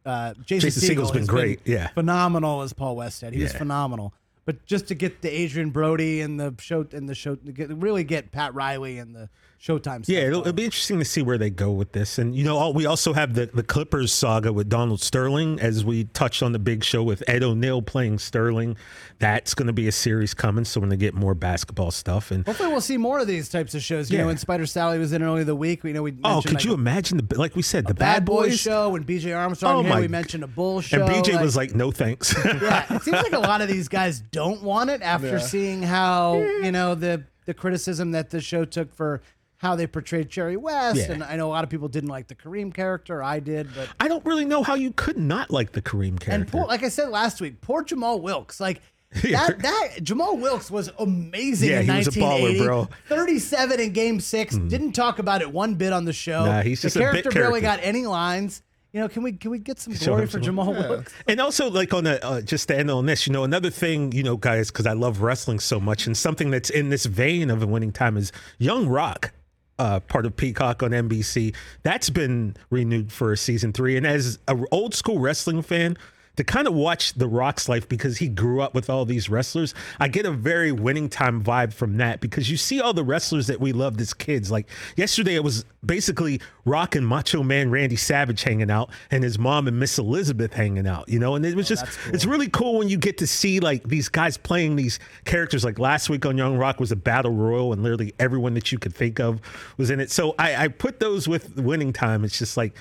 uh, 0.04 0.34
Jason, 0.44 0.70
Jason 0.70 0.82
Segel 0.96 1.02
Segel's 1.02 1.12
been 1.12 1.26
great, 1.26 1.60
yeah. 1.64 1.88
phenomenal 1.88 2.62
as 2.62 2.72
Paul 2.72 2.96
Westhead. 2.96 3.32
He 3.32 3.42
was 3.42 3.52
phenomenal. 3.52 4.12
but 4.44 4.64
just 4.66 4.86
to 4.88 4.94
get 4.94 5.22
the 5.22 5.44
Adrien 5.44 5.70
Brody 5.70 6.20
and 6.20 6.38
the 6.40 6.54
show 6.60 6.86
and 6.92 7.08
the 7.08 7.14
show 7.14 7.34
to 7.36 7.52
get, 7.52 7.68
really 7.70 8.04
get 8.04 8.30
Pat 8.32 8.54
Riley 8.54 8.98
and 8.98 9.14
the 9.14 9.28
Showtime. 9.60 10.04
Stuff 10.04 10.08
Yeah, 10.08 10.20
it'll, 10.20 10.40
it'll 10.42 10.52
be 10.52 10.64
interesting 10.64 10.98
to 10.98 11.04
see 11.04 11.22
where 11.22 11.38
they 11.38 11.50
go 11.50 11.70
with 11.72 11.92
this. 11.92 12.18
And, 12.18 12.34
you 12.36 12.44
know, 12.44 12.56
all, 12.58 12.72
we 12.72 12.86
also 12.86 13.12
have 13.14 13.34
the, 13.34 13.46
the 13.46 13.62
Clippers 13.62 14.12
saga 14.12 14.52
with 14.52 14.68
Donald 14.68 15.00
Sterling, 15.00 15.58
as 15.60 15.84
we 15.84 16.04
touched 16.04 16.42
on 16.42 16.52
the 16.52 16.58
big 16.58 16.84
show 16.84 17.02
with 17.02 17.22
Ed 17.26 17.42
O'Neill 17.42 17.82
playing 17.82 18.18
Sterling. 18.18 18.76
That's 19.18 19.54
going 19.54 19.66
to 19.66 19.72
be 19.72 19.88
a 19.88 19.92
series 19.92 20.34
coming, 20.34 20.64
so 20.66 20.78
we're 20.80 20.88
going 20.88 20.98
to 20.98 21.04
get 21.04 21.14
more 21.14 21.34
basketball 21.34 21.90
stuff. 21.90 22.30
And 22.30 22.44
Hopefully, 22.46 22.68
we'll 22.68 22.80
see 22.82 22.98
more 22.98 23.18
of 23.18 23.26
these 23.26 23.48
types 23.48 23.74
of 23.74 23.82
shows. 23.82 24.10
You 24.10 24.16
Yeah. 24.18 24.22
know, 24.22 24.28
when 24.28 24.36
Spider 24.36 24.64
Salley 24.64 24.98
was 24.98 25.12
in 25.12 25.22
earlier 25.22 25.44
the 25.44 25.56
week, 25.56 25.82
we 25.82 25.92
know 25.94 26.02
we 26.02 26.14
oh, 26.22 26.42
could 26.42 26.54
like, 26.56 26.64
you 26.64 26.74
imagine 26.74 27.16
the 27.16 27.38
like 27.38 27.56
we 27.56 27.62
said 27.62 27.86
the 27.86 27.94
Bad 27.94 28.24
Boys 28.26 28.50
Boys 28.50 28.60
show 28.60 28.90
when 28.90 29.04
BJ 29.04 29.34
Armstrong 29.36 29.76
Oh 29.76 29.82
here. 29.82 29.90
my- 29.90 30.00
We 30.00 30.08
mentioned 30.08 30.44
a 30.44 30.46
Bull 30.46 30.80
show. 30.82 31.02
and 31.04 31.08
BJ 31.24 31.32
like- 31.34 31.42
was 31.42 31.56
like, 31.56 31.74
"No 31.74 31.90
thanks." 31.90 32.34
yeah, 32.44 32.84
it 32.94 33.02
seems 33.02 33.16
like 33.16 33.32
a 33.32 33.38
lot 33.38 33.62
of 33.62 33.68
these 33.68 33.88
guys 33.88 34.20
don't 34.20 34.62
want 34.62 34.90
it 34.90 35.00
after 35.00 35.40
seeing 35.40 35.82
how 35.82 36.36
you 36.36 36.70
know 36.72 36.94
the 36.94 37.24
the 37.46 37.54
criticism 37.54 38.10
that 38.10 38.30
the 38.30 38.40
show 38.40 38.64
took 38.64 38.92
for 38.94 39.22
how 39.58 39.74
they 39.76 39.86
portrayed 39.86 40.28
Jerry 40.28 40.56
West, 40.56 40.98
Yeah. 40.98 41.12
and 41.12 41.24
I 41.24 41.36
know 41.36 41.48
a 41.48 41.50
lot 41.50 41.64
of 41.64 41.70
people 41.70 41.88
didn't 41.88 42.10
like 42.10 42.28
the 42.28 42.34
Kareem 42.34 42.72
character. 42.74 43.22
I 43.22 43.40
did, 43.40 43.68
but 43.74 43.88
I 43.98 44.08
don't 44.08 44.24
really 44.26 44.44
know 44.44 44.62
how 44.62 44.74
you 44.74 44.92
could 44.92 45.16
not 45.16 45.50
like 45.50 45.72
the 45.72 45.80
Kareem 45.82 46.20
character. 46.20 46.32
and 46.32 46.48
poor, 46.48 46.66
like 46.66 46.82
I 46.82 46.88
said 46.88 47.08
last 47.08 47.40
week, 47.40 47.60
poor 47.60 47.82
Jamal 47.82 48.20
Wilkes, 48.20 48.60
like. 48.60 48.80
That, 49.22 49.60
that 49.60 49.88
Jamal 50.02 50.36
Wilkes 50.36 50.70
was 50.70 50.90
amazing 50.98 51.70
Yeah, 51.70 51.80
in 51.80 51.86
he 51.88 51.96
was 51.98 52.08
a 52.08 52.10
baller, 52.10 52.58
bro. 52.58 52.84
Hmm. 52.84 52.92
37 53.08 53.80
in 53.80 53.92
game 53.92 54.20
six. 54.20 54.56
Didn't 54.58 54.92
talk 54.92 55.18
about 55.20 55.40
it 55.40 55.50
one 55.50 55.76
bit 55.76 55.92
on 55.92 56.04
the 56.04 56.12
show. 56.12 56.44
Nah, 56.44 56.60
he's 56.62 56.82
the 56.82 56.86
just 56.86 56.96
a 56.96 56.98
bit 56.98 57.10
character 57.22 57.30
barely 57.30 57.60
got 57.62 57.78
any 57.82 58.04
lines. 58.04 58.62
You 58.92 59.00
know, 59.00 59.08
can 59.08 59.22
we 59.22 59.32
can 59.32 59.50
we 59.52 59.58
get 59.58 59.78
some 59.78 59.94
glory 59.94 60.26
for 60.26 60.32
some- 60.32 60.42
Jamal 60.42 60.72
Wilkes? 60.74 61.14
And 61.28 61.40
also, 61.40 61.70
like 61.70 61.94
on 61.94 62.06
a 62.06 62.14
uh, 62.22 62.40
just 62.42 62.68
to 62.68 62.76
end 62.78 62.90
on 62.90 63.06
this, 63.06 63.26
you 63.26 63.32
know, 63.32 63.44
another 63.44 63.70
thing, 63.70 64.12
you 64.12 64.22
know, 64.22 64.36
guys, 64.36 64.70
because 64.70 64.86
I 64.86 64.92
love 64.92 65.22
wrestling 65.22 65.60
so 65.60 65.78
much, 65.80 66.06
and 66.06 66.16
something 66.16 66.50
that's 66.50 66.68
in 66.68 66.90
this 66.90 67.06
vein 67.06 67.48
of 67.48 67.62
a 67.62 67.66
winning 67.66 67.92
time 67.92 68.16
is 68.16 68.32
Young 68.58 68.86
Rock, 68.88 69.32
uh, 69.78 70.00
part 70.00 70.26
of 70.26 70.36
Peacock 70.36 70.82
on 70.82 70.90
NBC. 70.90 71.54
That's 71.82 72.10
been 72.10 72.56
renewed 72.70 73.12
for 73.12 73.34
season 73.36 73.72
three, 73.72 73.96
and 73.96 74.06
as 74.06 74.38
an 74.48 74.64
old 74.70 74.94
school 74.94 75.18
wrestling 75.18 75.62
fan. 75.62 75.96
To 76.36 76.44
kind 76.44 76.66
of 76.66 76.74
watch 76.74 77.14
The 77.14 77.28
Rock's 77.28 77.68
life 77.68 77.88
because 77.88 78.18
he 78.18 78.28
grew 78.28 78.60
up 78.60 78.74
with 78.74 78.90
all 78.90 79.04
these 79.04 79.30
wrestlers, 79.30 79.74
I 79.98 80.08
get 80.08 80.26
a 80.26 80.30
very 80.30 80.70
winning 80.70 81.08
time 81.08 81.42
vibe 81.42 81.72
from 81.72 81.96
that 81.96 82.20
because 82.20 82.50
you 82.50 82.56
see 82.56 82.80
all 82.80 82.92
the 82.92 83.04
wrestlers 83.04 83.46
that 83.46 83.60
we 83.60 83.72
loved 83.72 84.00
as 84.00 84.12
kids. 84.12 84.50
Like 84.50 84.68
yesterday, 84.96 85.34
it 85.34 85.44
was 85.44 85.64
basically 85.84 86.40
Rock 86.64 86.94
and 86.94 87.06
Macho 87.06 87.42
Man 87.42 87.70
Randy 87.70 87.96
Savage 87.96 88.42
hanging 88.42 88.70
out, 88.70 88.90
and 89.10 89.24
his 89.24 89.38
mom 89.38 89.68
and 89.68 89.78
Miss 89.78 89.98
Elizabeth 89.98 90.52
hanging 90.52 90.86
out. 90.86 91.08
You 91.08 91.18
know, 91.18 91.36
and 91.36 91.46
it 91.46 91.54
was 91.54 91.70
oh, 91.70 91.74
just 91.74 91.98
it's 92.08 92.26
really 92.26 92.48
cool 92.48 92.78
when 92.78 92.88
you 92.88 92.98
get 92.98 93.18
to 93.18 93.26
see 93.26 93.60
like 93.60 93.84
these 93.84 94.08
guys 94.08 94.36
playing 94.36 94.76
these 94.76 94.98
characters. 95.24 95.64
Like 95.64 95.78
last 95.78 96.10
week 96.10 96.26
on 96.26 96.36
Young 96.36 96.56
Rock 96.58 96.80
was 96.80 96.92
a 96.92 96.96
battle 96.96 97.32
royal, 97.32 97.72
and 97.72 97.82
literally 97.82 98.14
everyone 98.18 98.54
that 98.54 98.72
you 98.72 98.78
could 98.78 98.94
think 98.94 99.20
of 99.20 99.40
was 99.76 99.90
in 99.90 100.00
it. 100.00 100.10
So 100.10 100.34
I, 100.38 100.64
I 100.64 100.68
put 100.68 101.00
those 101.00 101.26
with 101.28 101.56
winning 101.56 101.92
time. 101.92 102.24
It's 102.24 102.38
just 102.38 102.56
like 102.56 102.74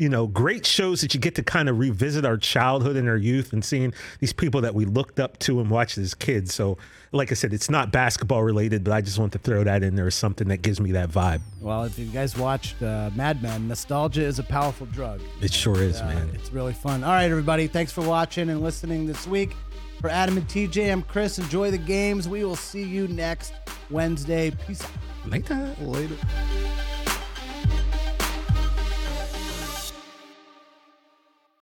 you 0.00 0.08
know, 0.08 0.26
great 0.26 0.64
shows 0.64 1.02
that 1.02 1.12
you 1.12 1.20
get 1.20 1.34
to 1.34 1.42
kind 1.42 1.68
of 1.68 1.78
revisit 1.78 2.24
our 2.24 2.38
childhood 2.38 2.96
and 2.96 3.06
our 3.08 3.16
youth 3.18 3.52
and 3.52 3.62
seeing 3.62 3.92
these 4.18 4.32
people 4.32 4.62
that 4.62 4.74
we 4.74 4.86
looked 4.86 5.20
up 5.20 5.38
to 5.40 5.60
and 5.60 5.68
watched 5.68 5.98
as 5.98 6.14
kids. 6.14 6.54
So, 6.54 6.78
like 7.12 7.30
I 7.30 7.34
said, 7.34 7.52
it's 7.52 7.68
not 7.68 7.92
basketball 7.92 8.42
related, 8.42 8.82
but 8.82 8.92
I 8.94 9.02
just 9.02 9.18
want 9.18 9.32
to 9.32 9.38
throw 9.38 9.62
that 9.64 9.82
in 9.82 9.96
there 9.96 10.06
as 10.06 10.14
something 10.14 10.48
that 10.48 10.62
gives 10.62 10.80
me 10.80 10.92
that 10.92 11.10
vibe. 11.10 11.42
Well, 11.60 11.84
if 11.84 11.98
you 11.98 12.06
guys 12.06 12.36
watched 12.38 12.82
uh, 12.82 13.10
Mad 13.14 13.42
Men, 13.42 13.68
nostalgia 13.68 14.22
is 14.22 14.38
a 14.38 14.42
powerful 14.42 14.86
drug. 14.86 15.20
It 15.42 15.52
sure 15.52 15.82
is, 15.82 16.00
Uh, 16.00 16.06
man. 16.06 16.30
It's 16.34 16.50
really 16.50 16.72
fun. 16.72 17.04
All 17.04 17.10
right, 17.10 17.30
everybody. 17.30 17.66
Thanks 17.66 17.92
for 17.92 18.00
watching 18.00 18.48
and 18.48 18.62
listening 18.62 19.06
this 19.06 19.26
week. 19.26 19.54
For 20.00 20.08
Adam 20.08 20.38
and 20.38 20.48
TJ, 20.48 20.90
I'm 20.90 21.02
Chris. 21.02 21.38
Enjoy 21.38 21.70
the 21.70 21.76
games. 21.78 22.26
We 22.26 22.42
will 22.42 22.56
see 22.56 22.84
you 22.84 23.06
next 23.08 23.52
Wednesday. 23.90 24.50
Peace 24.66 24.82
out. 24.82 25.30
Later. 25.30 25.74
Later. 25.80 26.16